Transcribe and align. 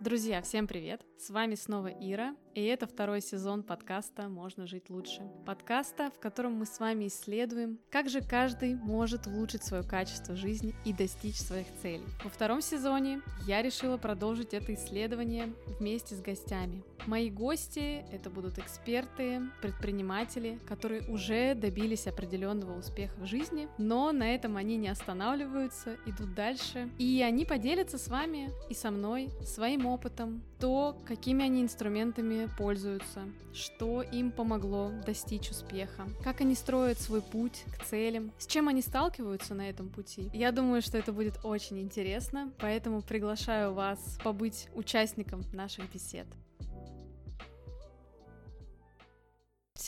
Друзья, 0.00 0.40
всем 0.42 0.68
привет! 0.68 1.04
С 1.18 1.28
вами 1.28 1.56
снова 1.56 1.88
Ира, 1.88 2.36
и 2.58 2.64
это 2.64 2.88
второй 2.88 3.20
сезон 3.20 3.62
подкаста 3.62 4.28
«Можно 4.28 4.66
жить 4.66 4.90
лучше». 4.90 5.22
Подкаста, 5.46 6.10
в 6.10 6.18
котором 6.18 6.54
мы 6.54 6.66
с 6.66 6.80
вами 6.80 7.06
исследуем, 7.06 7.78
как 7.88 8.08
же 8.08 8.20
каждый 8.20 8.74
может 8.74 9.28
улучшить 9.28 9.62
свое 9.62 9.84
качество 9.84 10.34
жизни 10.34 10.74
и 10.84 10.92
достичь 10.92 11.36
своих 11.36 11.68
целей. 11.80 12.04
Во 12.24 12.30
втором 12.30 12.60
сезоне 12.60 13.20
я 13.46 13.62
решила 13.62 13.96
продолжить 13.96 14.54
это 14.54 14.74
исследование 14.74 15.52
вместе 15.78 16.16
с 16.16 16.20
гостями. 16.20 16.82
Мои 17.06 17.30
гости— 17.30 18.04
это 18.12 18.28
будут 18.28 18.58
эксперты, 18.58 19.42
предприниматели, 19.62 20.58
которые 20.66 21.02
уже 21.08 21.54
добились 21.54 22.08
определенного 22.08 22.76
успеха 22.76 23.14
в 23.20 23.26
жизни, 23.26 23.68
но 23.78 24.10
на 24.10 24.34
этом 24.34 24.56
они 24.56 24.76
не 24.76 24.88
останавливаются, 24.88 25.96
идут 26.06 26.34
дальше, 26.34 26.90
и 26.98 27.22
они 27.22 27.44
поделятся 27.44 27.98
с 27.98 28.08
вами 28.08 28.50
и 28.68 28.74
со 28.74 28.90
мной 28.90 29.30
своим 29.44 29.86
опытом, 29.86 30.42
то, 30.58 30.98
какими 31.06 31.44
они 31.44 31.62
инструментами 31.62 32.47
пользуются, 32.48 33.28
что 33.52 34.02
им 34.02 34.30
помогло 34.30 34.90
достичь 35.04 35.50
успеха, 35.50 36.06
как 36.22 36.40
они 36.40 36.54
строят 36.54 36.98
свой 36.98 37.22
путь 37.22 37.64
к 37.78 37.84
целям, 37.84 38.32
с 38.38 38.46
чем 38.46 38.68
они 38.68 38.82
сталкиваются 38.82 39.54
на 39.54 39.68
этом 39.68 39.88
пути. 39.88 40.30
Я 40.32 40.52
думаю, 40.52 40.82
что 40.82 40.98
это 40.98 41.12
будет 41.12 41.38
очень 41.44 41.80
интересно, 41.80 42.52
поэтому 42.58 43.02
приглашаю 43.02 43.74
вас 43.74 44.18
побыть 44.22 44.68
участником 44.74 45.42
наших 45.52 45.92
бесед. 45.92 46.26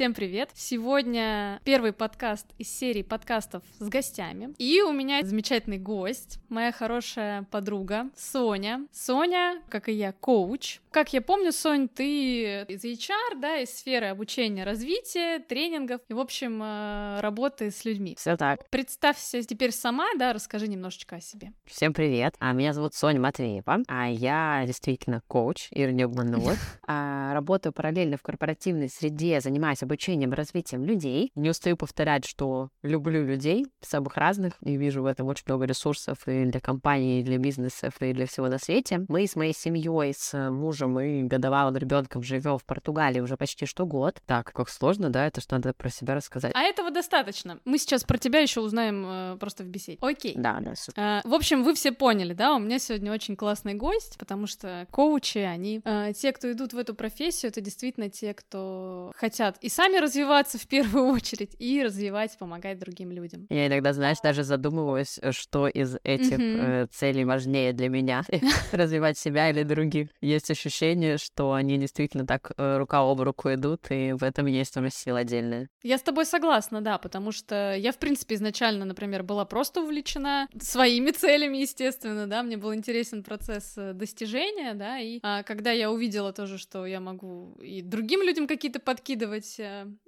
Всем 0.01 0.15
привет! 0.15 0.49
Сегодня 0.55 1.61
первый 1.63 1.93
подкаст 1.93 2.47
из 2.57 2.75
серии 2.75 3.03
подкастов 3.03 3.63
с 3.81 3.87
гостями. 3.87 4.55
И 4.57 4.81
у 4.81 4.93
меня 4.93 5.23
замечательный 5.23 5.77
гость, 5.77 6.39
моя 6.49 6.73
хорошая 6.73 7.43
подруга 7.51 8.07
Соня. 8.17 8.87
Соня, 8.93 9.61
как 9.69 9.91
и 9.91 9.93
я, 9.93 10.13
коуч. 10.13 10.81
Как 10.91 11.13
я 11.13 11.21
помню, 11.21 11.53
Сонь, 11.53 11.87
ты 11.87 12.63
из 12.63 12.83
HR, 12.83 13.41
да, 13.43 13.59
из 13.59 13.77
сферы 13.77 14.07
обучения, 14.07 14.65
развития, 14.65 15.39
тренингов 15.39 16.01
и, 16.09 16.15
в 16.15 16.19
общем, 16.19 16.63
э, 16.63 17.21
работы 17.21 17.71
с 17.71 17.85
людьми. 17.85 18.15
Все 18.19 18.39
так. 18.39 18.67
Представься 18.71 19.43
теперь 19.43 19.71
сама, 19.71 20.07
да, 20.19 20.33
расскажи 20.33 20.67
немножечко 20.67 21.17
о 21.17 21.21
себе. 21.21 21.53
Всем 21.67 21.93
привет. 21.93 22.37
А 22.39 22.55
меня 22.55 22.73
зовут 22.73 22.95
Соня 22.95 23.21
Матвеева, 23.21 23.81
а 23.87 24.09
я 24.09 24.65
действительно 24.67 25.21
коуч, 25.29 25.69
Ира 25.73 25.93
не 25.93 26.05
обманула. 26.05 26.55
Работаю 26.87 27.75
параллельно 27.75 28.17
в 28.17 28.23
корпоративной 28.23 28.89
среде, 28.89 29.43
занимаюсь 29.43 29.83
обучением, 29.91 30.33
развитием 30.33 30.85
людей. 30.85 31.33
Не 31.35 31.51
устаю 31.51 31.77
повторять, 31.77 32.25
что 32.25 32.69
люблю 32.83 33.25
людей 33.25 33.67
самых 33.81 34.17
разных 34.17 34.55
и 34.65 34.77
вижу 34.77 35.03
в 35.03 35.07
этом 35.07 35.27
очень 35.27 35.45
много 35.47 35.65
ресурсов 35.65 36.19
и 36.27 36.45
для 36.45 36.61
компаний, 36.61 37.21
и 37.21 37.25
для 37.25 37.39
бизнесов, 37.39 37.95
и 38.01 38.13
для 38.13 38.27
всего 38.27 38.47
на 38.49 38.59
свете. 38.59 39.05
Мы 39.09 39.27
с 39.27 39.35
моей 39.35 39.53
семьей, 39.53 40.15
с 40.17 40.51
мужем 40.51 41.01
и 41.01 41.25
годовалым 41.25 41.77
ребенком 41.77 42.23
живем 42.23 42.59
в 42.59 42.65
Португалии 42.65 43.21
уже 43.21 43.37
почти 43.37 43.67
что 43.67 43.85
год. 43.85 44.21
Так, 44.27 44.53
как 44.53 44.69
сложно, 44.69 45.11
да, 45.11 45.27
это 45.27 45.41
что 45.41 45.57
надо 45.57 45.73
про 45.73 45.91
себя 45.91 46.15
рассказать. 46.15 46.53
А 46.55 46.63
этого 46.63 46.93
достаточно. 46.93 47.59
Мы 47.65 47.79
сейчас 47.79 48.05
про 48.05 48.17
тебя 48.17 48.39
еще 48.39 48.61
узнаем 48.61 49.05
э, 49.07 49.37
просто 49.41 49.65
в 49.65 49.67
беседе. 49.67 49.99
Окей. 50.01 50.35
Да, 50.37 50.61
да, 50.61 50.77
супер. 50.77 51.03
Э, 51.03 51.21
в 51.25 51.35
общем, 51.35 51.65
вы 51.65 51.75
все 51.75 51.91
поняли, 51.91 52.33
да, 52.33 52.55
у 52.55 52.61
меня 52.61 52.79
сегодня 52.79 53.13
очень 53.13 53.35
классный 53.35 53.75
гость, 53.75 54.19
потому 54.19 54.47
что 54.47 54.87
коучи, 54.93 55.39
они, 55.39 55.81
э, 55.85 56.13
те, 56.15 56.33
кто 56.33 56.53
идут 56.53 56.75
в 56.75 56.79
эту 56.79 56.95
профессию, 56.95 57.51
это 57.51 57.61
действительно 57.61 58.09
те, 58.09 58.35
кто 58.35 59.11
хотят 59.17 59.57
и 59.61 59.69
сами 59.69 59.80
развиваться 60.01 60.59
в 60.59 60.67
первую 60.67 61.07
очередь, 61.07 61.55
и 61.59 61.83
развивать, 61.83 62.37
помогать 62.39 62.79
другим 62.79 63.13
людям. 63.13 63.47
Я 63.51 63.67
иногда, 63.67 63.93
знаешь, 63.93 64.19
даже 64.23 64.43
задумываюсь, 64.43 65.19
э, 65.21 65.33
что 65.33 65.69
из 65.69 65.97
этих 66.05 66.39
э, 66.39 66.87
целей 66.91 67.25
важнее 67.25 67.73
для 67.73 67.89
меня. 67.89 68.23
Развивать 68.73 69.19
себя 69.19 69.51
или 69.51 69.63
других. 69.63 70.09
Есть 70.21 70.51
ощущение, 70.51 71.19
что 71.19 71.53
они 71.53 71.79
действительно 71.79 72.27
так 72.27 72.53
э, 72.57 72.79
рука 72.79 73.01
об 73.01 73.21
руку 73.21 73.53
идут, 73.53 73.91
и 73.91 74.13
в 74.13 74.23
этом 74.23 74.47
есть 74.47 74.75
тоже 74.75 74.91
сила 74.91 75.21
отдельная. 75.21 75.69
Я 75.83 75.99
с 75.99 76.03
тобой 76.03 76.27
согласна, 76.27 76.81
да, 76.81 76.99
потому 76.99 77.33
что 77.33 77.75
я, 77.75 77.93
в 77.93 77.99
принципе, 77.99 78.35
изначально, 78.35 78.85
например, 78.85 79.23
была 79.23 79.45
просто 79.45 79.83
увлечена 79.83 80.49
своими 80.61 81.11
целями, 81.11 81.59
естественно, 81.59 82.27
да, 82.27 82.43
мне 82.43 82.57
был 82.57 82.75
интересен 82.75 83.23
процесс 83.23 83.75
достижения, 83.77 84.75
да, 84.75 84.99
и 84.99 85.21
а, 85.23 85.43
когда 85.43 85.71
я 85.73 85.91
увидела 85.91 86.33
тоже, 86.33 86.59
что 86.59 86.87
я 86.87 87.01
могу 87.01 87.59
и 87.63 87.83
другим 87.83 88.23
людям 88.23 88.47
какие-то 88.47 88.81
подкидывать 88.81 89.60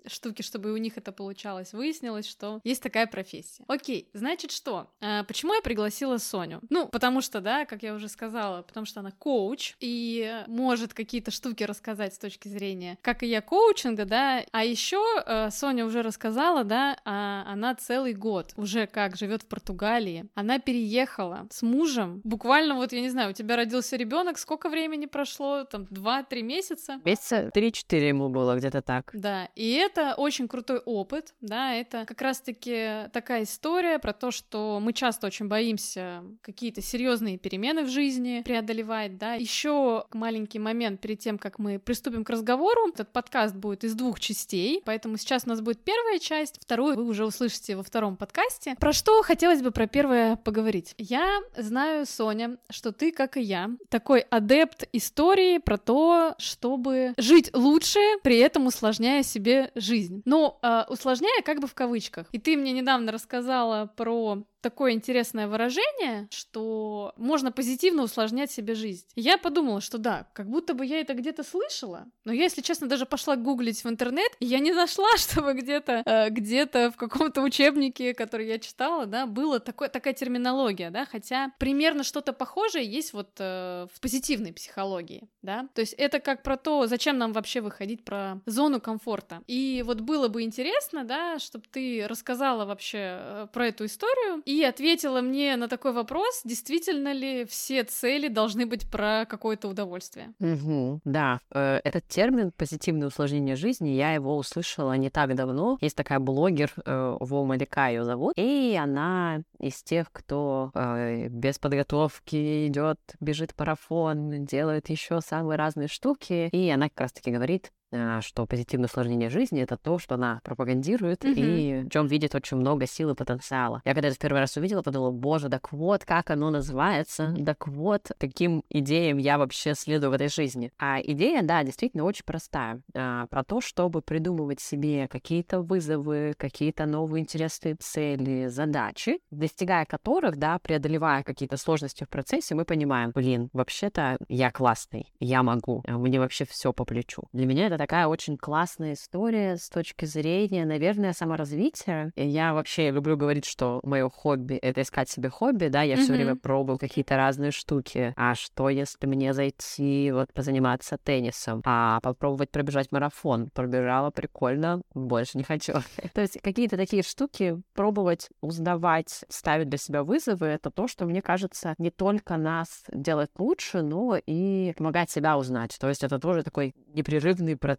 штуки, 0.06 0.42
чтобы 0.42 0.72
у 0.72 0.76
них 0.76 0.96
это 0.96 1.12
получалось. 1.12 1.72
Выяснилось, 1.72 2.26
что 2.26 2.60
есть 2.64 2.82
такая 2.82 3.06
профессия. 3.06 3.64
Окей, 3.68 4.08
значит 4.12 4.50
что? 4.50 4.90
А, 5.00 5.24
почему 5.24 5.54
я 5.54 5.62
пригласила 5.62 6.18
Соню? 6.18 6.60
Ну, 6.70 6.88
потому 6.88 7.20
что, 7.20 7.40
да, 7.40 7.64
как 7.64 7.82
я 7.82 7.94
уже 7.94 8.08
сказала, 8.08 8.62
потому 8.62 8.86
что 8.86 9.00
она 9.00 9.10
коуч 9.12 9.74
и 9.80 10.44
может 10.46 10.94
какие-то 10.94 11.30
штуки 11.30 11.64
рассказать 11.64 12.14
с 12.14 12.18
точки 12.18 12.48
зрения, 12.48 12.98
как 13.02 13.22
и 13.22 13.26
я, 13.26 13.40
коучинга, 13.40 14.04
да. 14.04 14.44
А 14.52 14.64
еще 14.64 15.02
э, 15.26 15.50
Соня 15.50 15.86
уже 15.86 16.02
рассказала, 16.02 16.64
да, 16.64 16.98
а 17.04 17.44
она 17.46 17.74
целый 17.74 18.14
год 18.14 18.52
уже 18.56 18.86
как 18.86 19.16
живет 19.16 19.42
в 19.42 19.46
Португалии. 19.46 20.26
Она 20.34 20.58
переехала 20.58 21.46
с 21.50 21.62
мужем. 21.62 22.20
Буквально 22.24 22.74
вот, 22.74 22.92
я 22.92 23.00
не 23.00 23.10
знаю, 23.10 23.30
у 23.30 23.32
тебя 23.32 23.56
родился 23.56 23.96
ребенок, 23.96 24.38
сколько 24.38 24.68
времени 24.68 25.06
прошло? 25.06 25.64
Там 25.64 25.82
2-3 25.84 26.42
месяца? 26.42 27.00
Месяца 27.04 27.50
3-4 27.54 28.08
ему 28.08 28.28
было, 28.28 28.56
где-то 28.56 28.82
так. 28.82 29.10
Да, 29.12 29.41
и 29.54 29.72
это 29.72 30.14
очень 30.14 30.48
крутой 30.48 30.78
опыт, 30.78 31.34
да, 31.40 31.74
это 31.74 32.04
как 32.06 32.20
раз-таки 32.20 33.08
такая 33.12 33.44
история 33.44 33.98
про 33.98 34.12
то, 34.12 34.30
что 34.30 34.80
мы 34.80 34.92
часто 34.92 35.26
очень 35.26 35.48
боимся 35.48 36.22
какие-то 36.42 36.82
серьезные 36.82 37.38
перемены 37.38 37.84
в 37.84 37.88
жизни 37.88 38.42
преодолевать, 38.44 39.18
да. 39.18 39.34
Еще 39.34 40.04
маленький 40.12 40.58
момент 40.58 41.00
перед 41.00 41.18
тем, 41.18 41.38
как 41.38 41.58
мы 41.58 41.78
приступим 41.78 42.24
к 42.24 42.30
разговору. 42.30 42.88
Этот 42.88 43.12
подкаст 43.12 43.54
будет 43.54 43.84
из 43.84 43.94
двух 43.94 44.20
частей, 44.20 44.82
поэтому 44.84 45.16
сейчас 45.16 45.44
у 45.46 45.48
нас 45.48 45.60
будет 45.60 45.82
первая 45.84 46.18
часть, 46.18 46.60
вторую 46.60 46.96
вы 46.96 47.04
уже 47.04 47.24
услышите 47.24 47.76
во 47.76 47.82
втором 47.82 48.16
подкасте. 48.16 48.76
Про 48.78 48.92
что 48.92 49.22
хотелось 49.22 49.62
бы 49.62 49.70
про 49.70 49.86
первое 49.86 50.36
поговорить? 50.36 50.94
Я 50.98 51.40
знаю, 51.56 52.06
Соня, 52.06 52.58
что 52.70 52.92
ты, 52.92 53.12
как 53.12 53.36
и 53.36 53.42
я, 53.42 53.70
такой 53.88 54.20
адепт 54.20 54.88
истории 54.92 55.58
про 55.58 55.78
то, 55.78 56.34
чтобы 56.38 57.14
жить 57.16 57.50
лучше, 57.54 58.00
при 58.22 58.38
этом 58.38 58.66
усложняя 58.66 59.22
себе 59.32 59.72
жизнь. 59.74 60.22
Но 60.24 60.58
э, 60.62 60.84
усложняя 60.88 61.42
как 61.42 61.60
бы 61.60 61.66
в 61.66 61.74
кавычках. 61.74 62.26
И 62.32 62.38
ты 62.38 62.56
мне 62.56 62.72
недавно 62.72 63.12
рассказала 63.12 63.86
про 63.96 64.44
такое 64.62 64.92
интересное 64.92 65.48
выражение, 65.48 66.28
что 66.30 67.12
можно 67.16 67.52
позитивно 67.52 68.04
усложнять 68.04 68.50
себе 68.50 68.74
жизнь. 68.74 69.06
я 69.16 69.36
подумала, 69.36 69.80
что 69.80 69.98
да, 69.98 70.28
как 70.32 70.48
будто 70.48 70.74
бы 70.74 70.86
я 70.86 71.00
это 71.00 71.14
где-то 71.14 71.42
слышала, 71.42 72.06
но 72.24 72.32
я, 72.32 72.44
если 72.44 72.62
честно, 72.62 72.88
даже 72.88 73.04
пошла 73.04 73.36
гуглить 73.36 73.84
в 73.84 73.88
интернет, 73.88 74.30
и 74.38 74.46
я 74.46 74.60
не 74.60 74.72
нашла, 74.72 75.08
чтобы 75.16 75.54
где-то 75.54 76.02
э, 76.06 76.30
где-то 76.30 76.90
в 76.92 76.96
каком-то 76.96 77.42
учебнике, 77.42 78.14
который 78.14 78.46
я 78.46 78.58
читала, 78.58 79.06
да, 79.06 79.26
было 79.26 79.60
такое, 79.60 79.88
такая 79.88 80.14
терминология, 80.14 80.90
да, 80.90 81.04
хотя 81.04 81.52
примерно 81.58 82.04
что-то 82.04 82.32
похожее 82.32 82.86
есть 82.86 83.12
вот 83.12 83.30
э, 83.38 83.86
в 83.92 84.00
позитивной 84.00 84.52
психологии, 84.52 85.28
да, 85.42 85.68
то 85.74 85.80
есть 85.80 85.94
это 85.94 86.20
как 86.20 86.42
про 86.42 86.56
то, 86.56 86.86
зачем 86.86 87.18
нам 87.18 87.32
вообще 87.32 87.60
выходить 87.60 88.04
про 88.04 88.40
зону 88.46 88.80
комфорта. 88.80 89.42
И 89.46 89.82
вот 89.84 90.00
было 90.00 90.28
бы 90.28 90.42
интересно, 90.42 91.04
да, 91.04 91.38
чтобы 91.38 91.64
ты 91.70 92.06
рассказала 92.08 92.64
вообще 92.64 92.98
э, 92.98 93.46
про 93.52 93.68
эту 93.68 93.86
историю, 93.86 94.42
и 94.52 94.64
ответила 94.64 95.20
мне 95.20 95.56
на 95.56 95.68
такой 95.68 95.92
вопрос, 95.92 96.42
действительно 96.44 97.12
ли 97.12 97.44
все 97.44 97.84
цели 97.84 98.28
должны 98.28 98.66
быть 98.66 98.90
про 98.90 99.24
какое-то 99.26 99.68
удовольствие. 99.68 100.34
Угу, 100.40 101.00
да, 101.04 101.40
э, 101.50 101.80
этот 101.84 102.06
термин 102.08 102.52
«позитивное 102.56 103.08
усложнение 103.08 103.56
жизни», 103.56 103.90
я 103.90 104.12
его 104.12 104.36
услышала 104.36 104.92
не 104.96 105.10
так 105.10 105.34
давно. 105.34 105.78
Есть 105.80 105.96
такая 105.96 106.18
блогер, 106.18 106.72
э, 106.84 107.16
Вома 107.20 107.56
Лика 107.56 107.88
ее 107.88 108.04
зовут, 108.04 108.34
и 108.36 108.78
она 108.80 109.42
из 109.58 109.82
тех, 109.82 110.10
кто 110.12 110.70
э, 110.74 111.28
без 111.28 111.58
подготовки 111.58 112.66
идет, 112.66 112.98
бежит 113.20 113.54
марафон, 113.58 114.44
делает 114.44 114.90
еще 114.90 115.20
самые 115.20 115.56
разные 115.56 115.88
штуки, 115.88 116.48
и 116.52 116.68
она 116.70 116.88
как 116.88 117.00
раз-таки 117.00 117.30
говорит, 117.30 117.72
что 118.20 118.46
позитивное 118.46 118.86
усложнение 118.88 119.28
жизни 119.28 119.62
это 119.62 119.76
то, 119.76 119.98
что 119.98 120.14
она 120.14 120.40
пропагандирует 120.44 121.24
mm-hmm. 121.24 121.34
и 121.36 121.82
в 121.84 121.90
чем 121.90 122.06
видит 122.06 122.34
очень 122.34 122.56
много 122.56 122.86
сил 122.86 123.10
и 123.10 123.14
потенциала. 123.14 123.82
Я 123.84 123.94
когда 123.94 124.08
это 124.08 124.16
в 124.16 124.20
первый 124.20 124.38
раз 124.38 124.56
увидела, 124.56 124.82
подумала, 124.82 125.10
боже, 125.10 125.48
так 125.48 125.72
вот, 125.72 126.04
как 126.04 126.30
оно 126.30 126.50
называется, 126.50 127.34
так 127.44 127.68
вот, 127.68 128.10
каким 128.18 128.64
идеям 128.70 129.18
я 129.18 129.38
вообще 129.38 129.74
следую 129.74 130.10
в 130.10 130.14
этой 130.14 130.28
жизни. 130.28 130.72
А 130.78 131.00
идея, 131.02 131.42
да, 131.42 131.62
действительно 131.62 132.04
очень 132.04 132.24
простая. 132.24 132.80
А, 132.94 133.26
про 133.26 133.44
то, 133.44 133.60
чтобы 133.60 134.02
придумывать 134.02 134.60
себе 134.60 135.08
какие-то 135.08 135.60
вызовы, 135.60 136.34
какие-то 136.36 136.86
новые 136.86 137.22
интересные 137.22 137.76
цели, 137.76 138.48
задачи, 138.48 139.20
достигая 139.30 139.84
которых, 139.84 140.36
да, 140.36 140.58
преодолевая 140.58 141.22
какие-то 141.22 141.56
сложности 141.56 142.04
в 142.04 142.08
процессе, 142.08 142.54
мы 142.54 142.64
понимаем, 142.64 143.12
блин, 143.14 143.50
вообще-то 143.52 144.16
я 144.28 144.50
классный, 144.50 145.12
я 145.20 145.42
могу, 145.42 145.82
мне 145.86 146.18
вообще 146.18 146.44
все 146.44 146.72
по 146.72 146.84
плечу. 146.84 147.24
Для 147.32 147.46
меня 147.46 147.66
это 147.66 147.78
такая 147.82 148.06
очень 148.06 148.36
классная 148.36 148.92
история 148.92 149.56
с 149.56 149.68
точки 149.68 150.04
зрения, 150.04 150.64
наверное, 150.64 151.12
саморазвития. 151.12 152.12
И 152.14 152.24
я 152.24 152.54
вообще 152.54 152.92
люблю 152.92 153.16
говорить, 153.16 153.44
что 153.44 153.80
мое 153.82 154.08
хобби— 154.08 154.54
это 154.62 154.82
искать 154.82 155.10
себе 155.10 155.30
хобби, 155.30 155.66
да, 155.66 155.82
я 155.82 155.96
mm-hmm. 155.96 156.02
все 156.04 156.12
время 156.12 156.36
пробую 156.36 156.78
какие-то 156.78 157.16
разные 157.16 157.50
штуки. 157.50 158.14
А 158.16 158.36
что, 158.36 158.68
если 158.68 159.04
мне 159.08 159.34
зайти 159.34 160.12
вот 160.12 160.32
позаниматься 160.32 160.96
теннисом, 160.96 161.60
а 161.64 161.98
попробовать 162.02 162.52
пробежать 162.52 162.92
марафон? 162.92 163.50
Пробежала, 163.52 164.10
прикольно, 164.10 164.82
больше 164.94 165.38
не 165.38 165.42
хочу. 165.42 165.72
То 166.14 166.20
есть 166.20 166.40
какие-то 166.40 166.76
такие 166.76 167.02
штуки 167.02 167.60
пробовать, 167.74 168.28
узнавать, 168.42 169.24
ставить 169.28 169.68
для 169.68 169.78
себя 169.78 170.04
вызовы— 170.04 170.46
это 170.48 170.70
то, 170.70 170.86
что, 170.86 171.04
мне 171.04 171.20
кажется, 171.20 171.74
не 171.78 171.90
только 171.90 172.36
нас 172.36 172.84
делает 172.92 173.32
лучше, 173.38 173.82
но 173.82 174.20
и 174.24 174.72
помогать 174.76 175.10
себя 175.10 175.36
узнать. 175.36 175.76
То 175.80 175.88
есть 175.88 176.04
это 176.04 176.20
тоже 176.20 176.44
такой 176.44 176.76
непрерывный 176.94 177.56
процесс 177.56 177.71